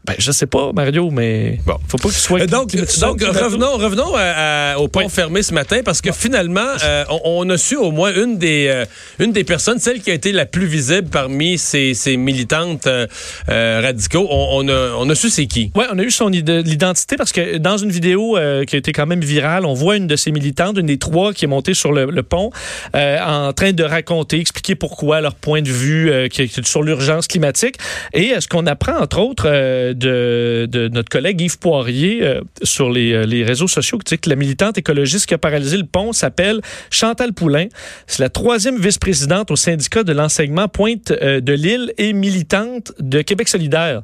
Ben, 0.06 0.14
je 0.18 0.32
sais 0.32 0.46
pas, 0.46 0.70
Mario, 0.74 1.10
mais 1.10 1.58
Bon. 1.64 1.78
faut 1.88 1.96
pas 1.96 2.10
que 2.10 2.14
tu 2.14 2.20
sois... 2.20 2.42
Euh, 2.42 2.46
Donc, 2.46 2.68
tu- 2.68 2.76
donc 3.00 3.22
revenons, 3.22 3.78
revenons 3.78 4.14
à- 4.14 4.72
à- 4.74 4.78
au 4.78 4.86
point 4.86 5.08
fermé 5.08 5.42
ce 5.42 5.54
matin 5.54 5.80
parce 5.82 6.02
que 6.02 6.12
finalement, 6.12 6.60
euh, 6.84 7.04
on, 7.08 7.46
on 7.46 7.48
a 7.50 7.56
su 7.56 7.76
au 7.76 7.90
moins 7.90 8.12
une 8.14 8.36
des, 8.36 8.66
euh, 8.68 8.84
une 9.18 9.32
des 9.32 9.44
personnes, 9.44 9.78
celle 9.78 10.02
qui 10.02 10.10
a 10.10 10.14
été 10.14 10.30
la 10.32 10.44
plus 10.44 10.66
visible 10.66 11.08
parmi 11.08 11.56
ces, 11.56 11.94
ces 11.94 12.18
militantes 12.18 12.86
euh, 12.86 13.06
euh, 13.48 13.80
radicaux. 13.82 14.26
On, 14.30 14.66
on 14.66 14.68
a, 14.68 14.90
on 14.98 15.08
a 15.08 15.14
su 15.14 15.30
c'est 15.30 15.46
qui. 15.46 15.70
Ouais, 15.74 15.86
on 15.90 15.98
a 15.98 16.02
eu 16.02 16.10
son 16.10 16.30
id- 16.30 16.50
l'identité 16.66 17.16
parce 17.16 17.32
que 17.32 17.56
dans 17.56 17.78
une 17.78 17.90
vidéo 17.90 18.36
euh, 18.36 18.64
qui 18.66 18.76
a 18.76 18.78
été 18.80 18.92
quand 18.92 19.06
même 19.06 19.22
virale, 19.22 19.64
on 19.64 19.72
voit 19.72 19.96
une 19.96 20.06
de 20.06 20.16
ces 20.16 20.32
militantes, 20.32 20.76
une 20.76 20.84
des 20.86 20.98
trois 20.98 21.32
qui 21.32 21.46
est 21.46 21.48
montée 21.48 21.72
sur 21.72 21.92
le, 21.92 22.10
le 22.10 22.22
pont, 22.22 22.50
euh, 22.94 23.18
en 23.24 23.54
train 23.54 23.72
de 23.72 23.82
raconter, 23.84 24.38
expliquer 24.38 24.74
pourquoi 24.74 25.22
leur 25.22 25.34
point 25.34 25.62
de 25.62 25.70
vue 25.70 26.10
euh, 26.10 26.28
qui 26.28 26.42
est 26.42 26.66
sur 26.66 26.82
l'urgence 26.82 27.26
climatique. 27.26 27.76
Et 28.12 28.34
euh, 28.34 28.40
ce 28.42 28.48
qu'on 28.48 28.66
apprend 28.66 28.98
entre 29.00 29.18
autres 29.20 29.44
euh, 29.46 29.92
de, 29.94 30.88
notre 30.92 31.08
collègue 31.08 31.40
Yves 31.40 31.58
Poirier 31.58 32.22
euh, 32.22 32.40
sur 32.62 32.90
les, 32.90 33.12
euh, 33.12 33.26
les 33.26 33.44
réseaux 33.44 33.68
sociaux, 33.68 33.98
qui 33.98 34.14
dit 34.14 34.20
que 34.20 34.28
la 34.28 34.36
militante 34.36 34.78
écologiste 34.78 35.26
qui 35.26 35.34
a 35.34 35.38
paralysé 35.38 35.76
le 35.76 35.84
pont 35.84 36.12
s'appelle 36.12 36.60
Chantal 36.90 37.32
Poulain. 37.32 37.66
C'est 38.06 38.20
la 38.20 38.28
troisième 38.28 38.78
vice-présidente 38.78 39.50
au 39.50 39.56
syndicat 39.56 40.02
de 40.02 40.12
l'enseignement 40.12 40.68
Pointe 40.68 41.10
euh, 41.10 41.40
de 41.40 41.52
Lille 41.52 41.92
et 41.98 42.12
militante 42.12 42.92
de 42.98 43.22
Québec 43.22 43.48
solidaire. 43.48 44.02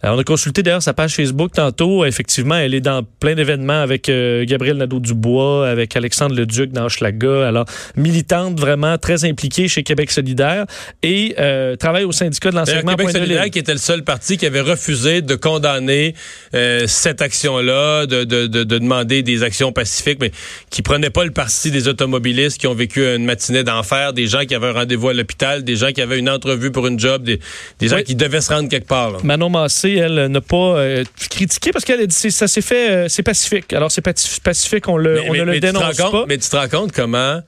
Alors, 0.00 0.16
on 0.16 0.20
a 0.20 0.24
consulté 0.24 0.62
d'ailleurs 0.62 0.82
sa 0.82 0.92
page 0.94 1.14
Facebook 1.16 1.50
tantôt. 1.52 2.04
Effectivement, 2.04 2.54
elle 2.54 2.72
est 2.74 2.80
dans 2.80 3.02
plein 3.02 3.34
d'événements 3.34 3.82
avec 3.82 4.08
euh, 4.08 4.44
Gabriel 4.46 4.76
Nadeau-Dubois, 4.76 5.68
avec 5.68 5.96
Alexandre 5.96 6.36
Leduc 6.36 6.70
dans 6.70 6.84
Hochelaga. 6.84 7.48
Alors, 7.48 7.64
militante 7.96 8.60
vraiment 8.60 8.96
très 8.98 9.24
impliquée 9.24 9.66
chez 9.66 9.82
Québec 9.82 10.12
solidaire 10.12 10.66
et 11.02 11.34
euh, 11.40 11.74
travaille 11.74 12.04
au 12.04 12.12
syndicat 12.12 12.50
de 12.50 12.56
l'enseignement 12.56 12.92
Québec 12.94 13.10
solidaire 13.10 13.50
qui 13.50 13.58
était 13.58 13.72
le 13.72 13.78
seul 13.78 14.04
parti 14.04 14.36
qui 14.36 14.46
avait 14.46 14.60
refusé 14.60 15.20
de 15.20 15.34
condamner 15.34 16.14
euh, 16.54 16.84
cette 16.86 17.20
action-là, 17.20 18.06
de, 18.06 18.22
de, 18.22 18.46
de, 18.46 18.62
de 18.62 18.78
demander 18.78 19.22
des 19.24 19.42
actions 19.42 19.72
pacifiques, 19.72 20.18
mais 20.20 20.30
qui 20.70 20.82
prenait 20.82 21.10
pas 21.10 21.24
le 21.24 21.32
parti 21.32 21.72
des 21.72 21.88
automobilistes 21.88 22.58
qui 22.60 22.68
ont 22.68 22.74
vécu 22.74 23.04
une 23.04 23.24
matinée 23.24 23.64
d'enfer, 23.64 24.12
des 24.12 24.28
gens 24.28 24.44
qui 24.44 24.54
avaient 24.54 24.68
un 24.68 24.72
rendez-vous 24.72 25.08
à 25.08 25.12
l'hôpital, 25.14 25.64
des 25.64 25.74
gens 25.74 25.90
qui 25.90 26.02
avaient 26.02 26.18
une 26.20 26.30
entrevue 26.30 26.70
pour 26.70 26.86
une 26.86 27.00
job, 27.00 27.24
des, 27.24 27.40
des 27.80 27.88
gens 27.88 27.96
Oui. 27.96 28.04
qui 28.04 28.14
devaient 28.14 28.40
se 28.40 28.52
rendre 28.52 28.68
quelque 28.68 28.86
part. 28.86 29.10
là. 29.10 29.18
Manon 29.24 29.50
Massé, 29.50 29.87
elle, 29.96 30.26
n'a 30.26 30.40
pas 30.40 30.56
euh, 30.78 31.04
critiqué 31.30 31.70
parce 31.72 31.84
qu'elle 31.84 32.00
a 32.00 32.06
dit 32.06 32.30
ça 32.30 32.46
s'est 32.48 32.60
fait, 32.62 32.90
euh, 32.90 33.08
c'est 33.08 33.22
pacifique. 33.22 33.72
Alors, 33.72 33.90
c'est 33.90 34.02
pacifique, 34.42 34.88
on, 34.88 34.96
le, 34.96 35.20
on 35.28 35.32
ne 35.34 35.42
le 35.44 35.60
dénonce 35.60 35.96
compte- 35.96 36.12
pas. 36.12 36.24
mais 36.28 36.38
tu 36.38 36.48
te 36.48 36.56
rends 36.56 36.68
compte 36.68 36.92
comment 36.92 37.40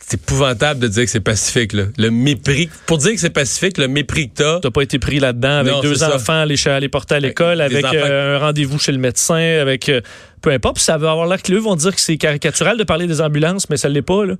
c'est 0.00 0.20
épouvantable 0.20 0.80
de 0.80 0.88
dire 0.88 1.04
que 1.04 1.10
c'est 1.10 1.20
pacifique. 1.20 1.72
Là. 1.72 1.84
Le 1.96 2.10
mépris. 2.10 2.68
Pour 2.86 2.98
dire 2.98 3.12
que 3.12 3.20
c'est 3.20 3.30
pacifique, 3.30 3.78
le 3.78 3.86
mépris 3.86 4.28
que 4.28 4.34
t'as. 4.42 4.58
T'as 4.58 4.70
pas 4.70 4.82
été 4.82 4.98
pris 4.98 5.20
là-dedans 5.20 5.58
avec 5.58 5.72
Non, 5.72 5.80
deux 5.82 6.02
enfants 6.02 6.44
les, 6.44 6.56
les 6.80 6.88
porter 6.88 7.14
à 7.14 7.20
l'école, 7.20 7.60
avec 7.60 7.84
euh, 7.84 8.36
un 8.36 8.38
rendez-vous 8.40 8.80
chez 8.80 8.90
le 8.90 8.98
médecin, 8.98 9.58
avec 9.60 9.88
euh, 9.88 10.00
peu 10.42 10.50
importe. 10.50 10.76
Puis 10.76 10.84
ça 10.84 10.98
va 10.98 11.12
avoir 11.12 11.28
l'air 11.28 11.40
que 11.40 11.52
eux 11.52 11.58
vont 11.58 11.76
dire 11.76 11.94
que 11.94 12.00
c'est 12.00 12.16
caricatural 12.16 12.76
de 12.76 12.82
parler 12.82 13.06
des 13.06 13.20
ambulances, 13.20 13.70
mais 13.70 13.76
ça 13.76 13.88
l'est 13.88 14.02
pas. 14.02 14.24
Là. 14.24 14.34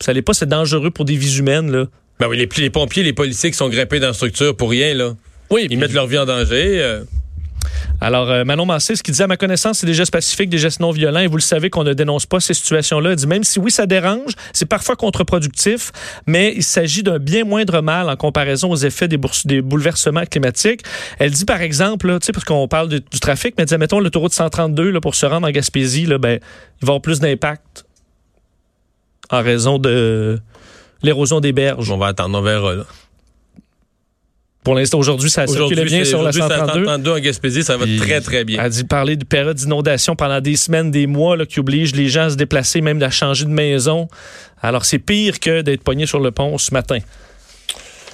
Ça 0.00 0.12
l'est 0.12 0.22
pas, 0.22 0.32
c'est 0.32 0.48
dangereux 0.48 0.92
pour 0.92 1.04
des 1.04 1.16
vies 1.16 1.38
humaines. 1.38 1.72
Là. 1.72 1.86
Ben 2.20 2.28
oui, 2.28 2.36
les, 2.36 2.48
les 2.58 2.70
pompiers, 2.70 3.02
les 3.02 3.12
policiers 3.12 3.50
qui 3.50 3.56
sont 3.56 3.68
grimpés 3.68 3.98
dans 3.98 4.06
la 4.08 4.12
structure 4.14 4.56
pour 4.56 4.70
rien, 4.70 4.94
là. 4.94 5.14
Oui, 5.50 5.66
Ils 5.70 5.78
mettent 5.78 5.92
leur 5.92 6.06
vie 6.06 6.18
en 6.18 6.24
danger. 6.26 6.80
euh. 6.82 7.04
Alors, 8.00 8.30
euh, 8.30 8.44
Manon 8.44 8.66
Massé, 8.66 8.94
ce 8.94 9.02
qu'il 9.02 9.14
dit 9.14 9.22
à 9.22 9.26
ma 9.26 9.36
connaissance, 9.36 9.78
c'est 9.78 9.86
des 9.86 9.94
gestes 9.94 10.12
pacifiques, 10.12 10.50
des 10.50 10.58
gestes 10.58 10.80
non 10.80 10.90
violents. 10.90 11.20
Et 11.20 11.26
vous 11.28 11.36
le 11.36 11.42
savez 11.42 11.70
qu'on 11.70 11.82
ne 11.82 11.94
dénonce 11.94 12.26
pas 12.26 12.40
ces 12.40 12.52
situations-là. 12.52 13.10
Elle 13.10 13.16
dit 13.16 13.26
même 13.26 13.42
si 13.42 13.58
oui, 13.58 13.70
ça 13.70 13.86
dérange, 13.86 14.32
c'est 14.52 14.66
parfois 14.66 14.96
contre-productif, 14.96 15.92
mais 16.26 16.52
il 16.54 16.62
s'agit 16.62 17.02
d'un 17.02 17.18
bien 17.18 17.44
moindre 17.44 17.80
mal 17.80 18.10
en 18.10 18.16
comparaison 18.16 18.70
aux 18.70 18.76
effets 18.76 19.08
des, 19.08 19.16
bouleversements 19.62 20.24
climatiques. 20.26 20.82
Elle 21.18 21.30
dit 21.30 21.44
par 21.46 21.62
exemple, 21.62 22.08
là, 22.08 22.18
tu 22.20 22.26
sais, 22.26 22.32
parce 22.32 22.44
qu'on 22.44 22.68
parle 22.68 22.88
de- 22.88 22.98
du 22.98 23.18
trafic, 23.20 23.54
mais 23.56 23.62
elle 23.62 23.68
dit, 23.68 23.78
mettons, 23.78 23.98
l'autoroute 24.00 24.34
132 24.34 24.90
là, 24.90 25.00
pour 25.00 25.14
se 25.14 25.24
rendre 25.24 25.46
en 25.48 25.50
Gaspésie, 25.50 26.04
là, 26.06 26.18
ben, 26.18 26.38
il 26.82 26.86
va 26.86 26.88
y 26.88 26.90
avoir 26.90 27.00
plus 27.00 27.18
d'impact 27.20 27.86
en 29.30 29.42
raison 29.42 29.78
de 29.78 30.38
l'érosion 31.02 31.40
des 31.40 31.52
berges. 31.52 31.90
On 31.90 31.96
va 31.98 32.08
attendre, 32.08 32.38
on 32.38 32.42
verra. 32.42 32.74
Là. 32.74 32.84
Pour 34.66 34.74
l'instant, 34.74 34.98
aujourd'hui, 34.98 35.30
ça 35.30 35.46
circule 35.46 35.84
bien 35.84 36.04
sur 36.04 36.24
la 36.24 36.30
aujourd'hui, 36.30 36.42
c'est 36.42 36.58
132. 36.58 36.86
132 36.86 37.10
en 37.12 37.18
Gaspésie, 37.20 37.62
ça 37.62 37.76
va 37.76 37.86
très, 37.98 38.20
très 38.20 38.42
bien. 38.42 38.60
Elle 38.60 38.70
dit 38.72 38.82
parler 38.82 39.14
de 39.14 39.24
période 39.24 39.54
d'inondation 39.56 40.16
pendant 40.16 40.40
des 40.40 40.56
semaines, 40.56 40.90
des 40.90 41.06
mois, 41.06 41.36
là, 41.36 41.46
qui 41.46 41.60
oblige 41.60 41.94
les 41.94 42.08
gens 42.08 42.24
à 42.24 42.30
se 42.30 42.34
déplacer, 42.34 42.80
même 42.80 43.00
à 43.00 43.10
changer 43.10 43.44
de 43.44 43.50
maison. 43.50 44.08
Alors, 44.60 44.84
c'est 44.84 44.98
pire 44.98 45.38
que 45.38 45.60
d'être 45.60 45.84
pogné 45.84 46.04
sur 46.06 46.18
le 46.18 46.32
pont 46.32 46.58
ce 46.58 46.74
matin. 46.74 46.98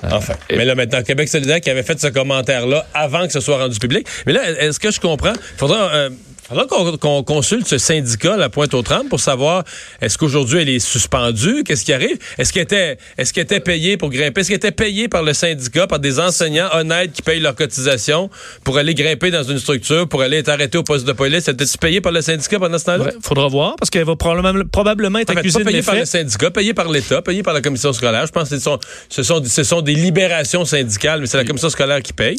Enfin. 0.03 0.35
Mais 0.51 0.67
là, 0.67 0.75
maintenant, 0.75 1.03
Québec 1.03 1.31
solidaire 1.31 1.63
qui 1.63 1.71
avait 1.71 1.83
fait 1.83 1.99
ce 1.99 2.09
commentaire-là 2.09 2.87
avant 2.93 3.27
que 3.27 3.33
ce 3.33 3.41
soit 3.41 3.57
rendu 3.57 3.79
public. 3.79 4.07
Mais 4.27 4.35
là, 4.35 4.51
est-ce 4.61 4.79
que 4.79 4.91
je 4.91 5.01
comprends? 5.01 5.33
Faudra, 5.57 5.91
euh, 5.95 6.11
faudra 6.53 6.97
qu'on 6.99 7.23
consulte 7.23 7.67
ce 7.67 7.79
syndicat, 7.79 8.37
la 8.37 8.49
pointe 8.49 8.75
aux 8.75 8.83
trembles, 8.83 9.09
pour 9.09 9.21
savoir 9.21 9.65
est-ce 10.01 10.19
qu'aujourd'hui 10.19 10.61
elle 10.61 10.69
est 10.69 10.79
suspendue? 10.79 11.63
Qu'est-ce 11.65 11.85
qui 11.85 11.93
arrive? 11.93 12.19
Est-ce 12.39 12.53
qu'elle 12.53 12.65
était, 12.65 12.99
est-ce 13.19 13.33
qu'elle 13.33 13.45
était 13.45 13.61
payée 13.61 13.97
pour 13.97 14.11
grimper? 14.11 14.41
Est-ce 14.41 14.49
qu'elle 14.49 14.57
était 14.57 14.71
payée 14.73 15.09
par 15.09 15.23
le 15.23 15.33
syndicat, 15.33 15.87
par 15.87 15.99
des 15.99 16.21
enseignants 16.21 16.69
honnêtes 16.73 17.13
qui 17.13 17.23
payent 17.23 17.41
leur 17.41 17.55
cotisation 17.55 18.31
pour 18.65 18.79
aller 18.79 18.95
grimper 18.95 19.31
dans 19.31 19.43
une 19.43 19.59
structure, 19.59 20.09
pour 20.09 20.23
aller 20.23 20.39
être 20.39 20.49
arrêté 20.49 20.79
au 20.79 20.83
poste 20.83 21.07
de 21.07 21.13
police? 21.13 21.49
Était-tu 21.49 21.79
payée 21.79 22.01
par 22.01 22.13
le 22.13 22.21
syndicat 22.21 22.59
pendant 22.59 22.79
ce 22.79 22.85
temps-là? 22.85 23.05
Ouais, 23.05 23.15
faudra 23.23 23.49
voir, 23.49 23.77
parce 23.77 23.91
qu'elle 23.91 24.05
va 24.05 24.17
probablement, 24.17 24.65
probablement 24.71 25.19
être 25.19 25.31
En 25.31 25.35
fait, 25.35 25.41
accusée 25.41 25.59
pas 25.59 25.65
de 25.65 25.71
payé 25.71 25.83
par 25.83 25.95
le 25.95 26.05
syndicat, 26.05 26.51
payé 26.51 26.75
par 26.75 26.91
l'État, 26.91 27.23
payé 27.23 27.43
par 27.43 27.55
la 27.55 27.61
commission 27.61 27.93
scolaire. 27.93 28.27
Je 28.27 28.33
pense 28.33 28.49
que 28.51 28.57
ce 28.57 28.63
sont, 28.63 28.79
ce 29.09 29.23
sont, 29.23 29.43
ce 29.45 29.65
sont 29.65 29.83
des 29.83 29.95
libérations 29.95 30.65
syndicales, 30.65 31.21
mais 31.21 31.27
c'est 31.27 31.37
la 31.37 31.45
commission 31.45 31.71
scolaire 31.71 32.03
qui 32.03 32.13
paye. 32.13 32.37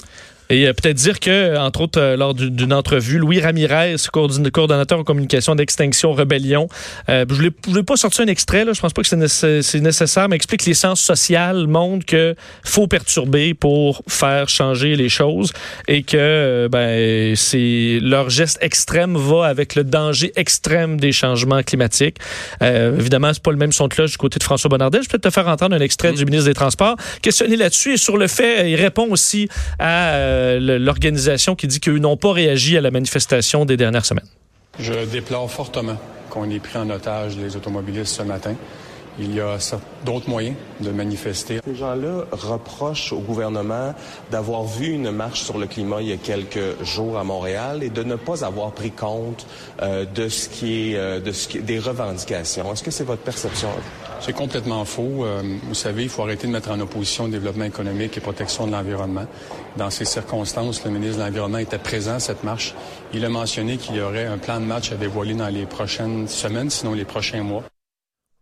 Et 0.53 0.67
euh, 0.67 0.73
peut-être 0.73 0.97
dire 0.97 1.19
que, 1.19 1.57
entre 1.57 1.81
autres, 1.81 1.99
euh, 1.99 2.15
lors 2.15 2.35
du- 2.35 2.51
d'une 2.51 2.73
entrevue, 2.73 3.17
Louis 3.17 3.39
Ramirez, 3.41 3.95
coordonnateur 4.11 4.99
en 4.99 5.03
communication 5.03 5.55
d'Extinction 5.55 6.13
Rebellion, 6.13 6.67
euh, 7.09 7.25
je 7.27 7.41
ne 7.41 7.49
voulais 7.67 7.83
pas 7.83 7.95
sortir 7.97 8.23
un 8.23 8.27
extrait, 8.27 8.63
là, 8.63 8.73
je 8.73 8.79
pense 8.79 8.93
pas 8.93 9.01
que 9.01 9.07
c'est 9.07 9.15
nécess- 9.17 9.61
c'est 9.63 9.79
nécessaire, 9.79 10.29
mais 10.29 10.35
explique 10.35 10.61
que 10.61 10.69
les 10.69 10.75
sciences 10.75 11.01
sociales 11.01 11.65
montrent 11.65 12.05
que 12.05 12.35
faut 12.63 12.85
perturber 12.85 13.55
pour 13.55 14.03
faire 14.07 14.47
changer 14.47 14.95
les 14.95 15.09
choses 15.09 15.53
et 15.87 16.03
que 16.03 16.17
euh, 16.19 16.69
ben, 16.69 17.35
c'est 17.35 17.97
leur 18.01 18.29
geste 18.29 18.59
extrême 18.61 19.17
va 19.17 19.45
avec 19.47 19.73
le 19.73 19.83
danger 19.83 20.31
extrême 20.35 20.99
des 20.99 21.11
changements 21.11 21.63
climatiques. 21.63 22.17
Euh, 22.61 22.95
évidemment, 22.99 23.31
c'est 23.33 23.41
pas 23.41 23.51
le 23.51 23.57
même 23.57 23.71
son 23.71 23.87
de 23.87 23.93
cloche 23.95 24.11
du 24.11 24.17
côté 24.17 24.37
de 24.37 24.43
François 24.43 24.69
Bonnardel. 24.69 25.01
Je 25.01 25.07
vais 25.07 25.11
peut-être 25.17 25.23
te 25.23 25.33
faire 25.33 25.47
entendre 25.47 25.75
un 25.75 25.79
extrait 25.79 26.13
du 26.13 26.25
ministre 26.25 26.45
des 26.47 26.53
Transports 26.53 26.95
questionné 27.23 27.55
là-dessus 27.55 27.93
et 27.93 27.97
sur 27.97 28.17
le 28.17 28.27
fait, 28.27 28.69
il 28.69 28.75
répond 28.75 29.07
aussi 29.09 29.47
à 29.79 30.09
euh, 30.13 30.42
l'organisation 30.59 31.55
qui 31.55 31.67
dit 31.67 31.79
qu'eux 31.79 31.99
n'ont 31.99 32.17
pas 32.17 32.33
réagi 32.33 32.77
à 32.77 32.81
la 32.81 32.91
manifestation 32.91 33.65
des 33.65 33.77
dernières 33.77 34.05
semaines. 34.05 34.27
Je 34.79 35.05
déplore 35.05 35.49
fortement 35.51 35.97
qu'on 36.29 36.49
ait 36.49 36.59
pris 36.59 36.77
en 36.77 36.89
otage 36.89 37.37
les 37.37 37.55
automobilistes 37.55 38.15
ce 38.15 38.23
matin. 38.23 38.55
Il 39.19 39.35
y 39.35 39.39
a 39.39 39.57
d'autres 40.05 40.27
moyens 40.27 40.55
de 40.79 40.89
manifester. 40.89 41.59
Ces 41.63 41.75
gens-là 41.75 42.25
reprochent 42.31 43.13
au 43.13 43.19
gouvernement 43.19 43.93
d'avoir 44.31 44.63
vu 44.63 44.87
une 44.87 45.11
marche 45.11 45.41
sur 45.43 45.57
le 45.59 45.67
climat 45.67 46.01
il 46.01 46.07
y 46.09 46.13
a 46.13 46.17
quelques 46.17 46.83
jours 46.83 47.17
à 47.19 47.23
Montréal 47.23 47.83
et 47.83 47.89
de 47.89 48.01
ne 48.03 48.15
pas 48.15 48.43
avoir 48.43 48.71
pris 48.71 48.89
compte 48.91 49.45
euh, 49.83 50.05
de 50.05 50.27
ce 50.29 50.49
qui 50.49 50.91
est 50.93 50.97
euh, 50.97 51.19
de 51.19 51.31
ce 51.31 51.47
qui- 51.47 51.59
des 51.61 51.77
revendications. 51.77 52.71
Est-ce 52.73 52.81
que 52.81 52.89
c'est 52.91 53.03
votre 53.03 53.21
perception? 53.21 53.69
C'est 54.19 54.33
complètement 54.33 54.83
faux. 54.85 55.25
Euh, 55.25 55.43
vous 55.63 55.73
savez, 55.75 56.03
il 56.03 56.09
faut 56.09 56.23
arrêter 56.23 56.47
de 56.47 56.51
mettre 56.51 56.71
en 56.71 56.79
opposition 56.79 57.27
développement 57.27 57.65
économique 57.65 58.17
et 58.17 58.21
protection 58.21 58.65
de 58.65 58.71
l'environnement. 58.71 59.25
Dans 59.77 59.89
ces 59.89 60.05
circonstances, 60.05 60.83
le 60.85 60.91
ministre 60.91 61.17
de 61.19 61.23
l'Environnement 61.23 61.57
était 61.59 61.77
présent 61.77 62.15
à 62.15 62.19
cette 62.19 62.43
marche. 62.43 62.73
Il 63.13 63.23
a 63.25 63.29
mentionné 63.29 63.77
qu'il 63.77 63.95
y 63.95 64.01
aurait 64.01 64.25
un 64.25 64.37
plan 64.37 64.59
de 64.59 64.65
match 64.65 64.91
à 64.91 64.95
dévoiler 64.95 65.33
dans 65.33 65.49
les 65.49 65.65
prochaines 65.65 66.27
semaines, 66.27 66.69
sinon 66.69 66.93
les 66.93 67.05
prochains 67.05 67.43
mois. 67.43 67.63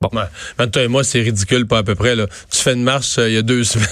Ouais. 0.02 0.22
Entre 0.60 0.72
toi 0.72 0.82
et 0.84 0.88
moi, 0.88 1.04
c'est 1.04 1.22
ridicule, 1.22 1.68
pas 1.68 1.80
à 1.80 1.84
peu 1.84 1.96
près. 1.96 2.16
Là. 2.16 2.26
Tu 2.50 2.60
fais 2.60 2.74
une 2.74 2.84
marche 2.84 3.18
euh, 3.20 3.30
il 3.30 3.36
y 3.36 3.38
a 3.38 3.42
deux 3.42 3.64
semaines. 3.66 3.88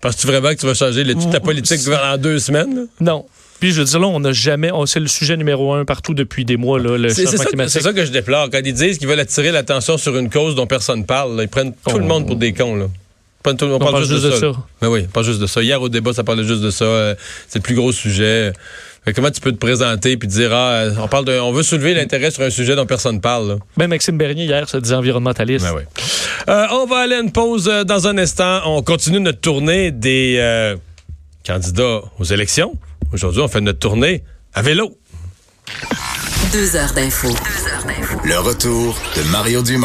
Penses-tu 0.00 0.26
vraiment 0.26 0.48
que 0.50 0.54
tu 0.60 0.66
vas 0.66 0.74
changer 0.74 1.04
le- 1.04 1.14
toute 1.14 1.30
ta 1.30 1.40
politique 1.40 1.80
en 1.88 2.16
deux 2.18 2.38
semaines? 2.38 2.74
là? 2.74 2.82
Non. 3.00 3.26
Puis 3.60 3.72
je 3.72 3.80
veux 3.80 3.84
dire, 3.86 3.98
là, 4.00 4.06
on 4.08 4.20
n'a 4.20 4.32
jamais, 4.32 4.70
c'est 4.86 5.00
le 5.00 5.06
sujet 5.06 5.36
numéro 5.36 5.72
un 5.72 5.84
partout 5.84 6.12
depuis 6.12 6.44
des 6.44 6.56
mois, 6.56 6.78
là, 6.78 6.98
le 6.98 7.08
changement 7.08 7.30
ça, 7.38 7.44
climatique. 7.44 7.72
c'est 7.72 7.80
ça 7.82 7.92
que 7.92 8.04
je 8.04 8.10
déplore. 8.10 8.48
Quand 8.50 8.60
ils 8.64 8.74
disent 8.74 8.98
qu'ils 8.98 9.06
veulent 9.08 9.20
attirer 9.20 9.52
l'attention 9.52 9.96
sur 9.96 10.16
une 10.18 10.28
cause 10.28 10.54
dont 10.54 10.66
personne 10.66 11.06
parle, 11.06 11.36
là, 11.36 11.42
ils 11.44 11.48
prennent 11.48 11.72
tout 11.88 11.98
le 11.98 12.04
Oh. 12.04 12.08
monde 12.08 12.26
pour 12.26 12.36
des 12.36 12.52
cons. 12.52 12.74
Là. 12.74 12.86
Pas 13.42 13.54
tout- 13.54 13.66
on, 13.66 13.78
parle, 13.78 14.04
juste 14.06 14.24
de, 14.24 14.30
ça. 14.32 14.46
là. 14.46 14.52
Ben 14.80 14.88
oui, 14.88 15.02
pas 15.06 15.22
juste 15.22 15.40
de 15.40 15.46
ça. 15.46 15.62
Hier 15.62 15.80
au 15.80 15.88
débat, 15.90 16.12
ça 16.14 16.24
parlait 16.24 16.44
juste 16.44 16.62
de 16.62 16.70
ça. 16.70 16.84
Euh, 16.84 17.14
c'est 17.48 17.58
le 17.58 17.62
plus 17.62 17.74
gros 17.74 17.92
sujet. 17.92 18.52
Comment 19.12 19.30
tu 19.30 19.40
peux 19.40 19.52
te 19.52 19.58
présenter 19.58 20.16
puis 20.16 20.28
dire 20.28 20.50
ah 20.54 20.86
on 20.98 21.08
parle 21.08 21.26
de 21.26 21.38
on 21.38 21.52
veut 21.52 21.62
soulever 21.62 21.92
l'intérêt 21.92 22.30
sur 22.30 22.42
un 22.42 22.50
sujet 22.50 22.74
dont 22.74 22.86
personne 22.86 23.20
parle. 23.20 23.48
Là? 23.48 23.56
Ben, 23.76 23.86
Maxime 23.86 24.16
Bernier, 24.16 24.44
hier, 24.44 24.68
se 24.68 24.78
disait 24.78 24.94
environnementaliste. 24.94 25.66
Ben 25.66 25.74
oui. 25.76 25.82
Euh, 26.48 26.66
on 26.72 26.86
va 26.86 26.98
aller 27.00 27.16
à 27.16 27.20
une 27.20 27.32
pause 27.32 27.68
euh, 27.68 27.84
dans 27.84 28.06
un 28.06 28.16
instant. 28.16 28.60
On 28.64 28.82
continue 28.82 29.20
notre 29.20 29.40
tournée 29.40 29.90
des 29.90 30.36
euh, 30.38 30.76
candidats 31.46 32.00
aux 32.18 32.24
élections. 32.24 32.72
Aujourd'hui, 33.12 33.42
on 33.42 33.48
fait 33.48 33.60
notre 33.60 33.78
tournée 33.78 34.24
à 34.54 34.62
vélo. 34.62 34.96
Deux 36.52 36.76
heures 36.76 36.92
d'info. 36.92 37.28
Le 38.24 38.38
retour 38.38 38.96
de 39.16 39.22
Mario 39.30 39.62
Dumont. 39.62 39.82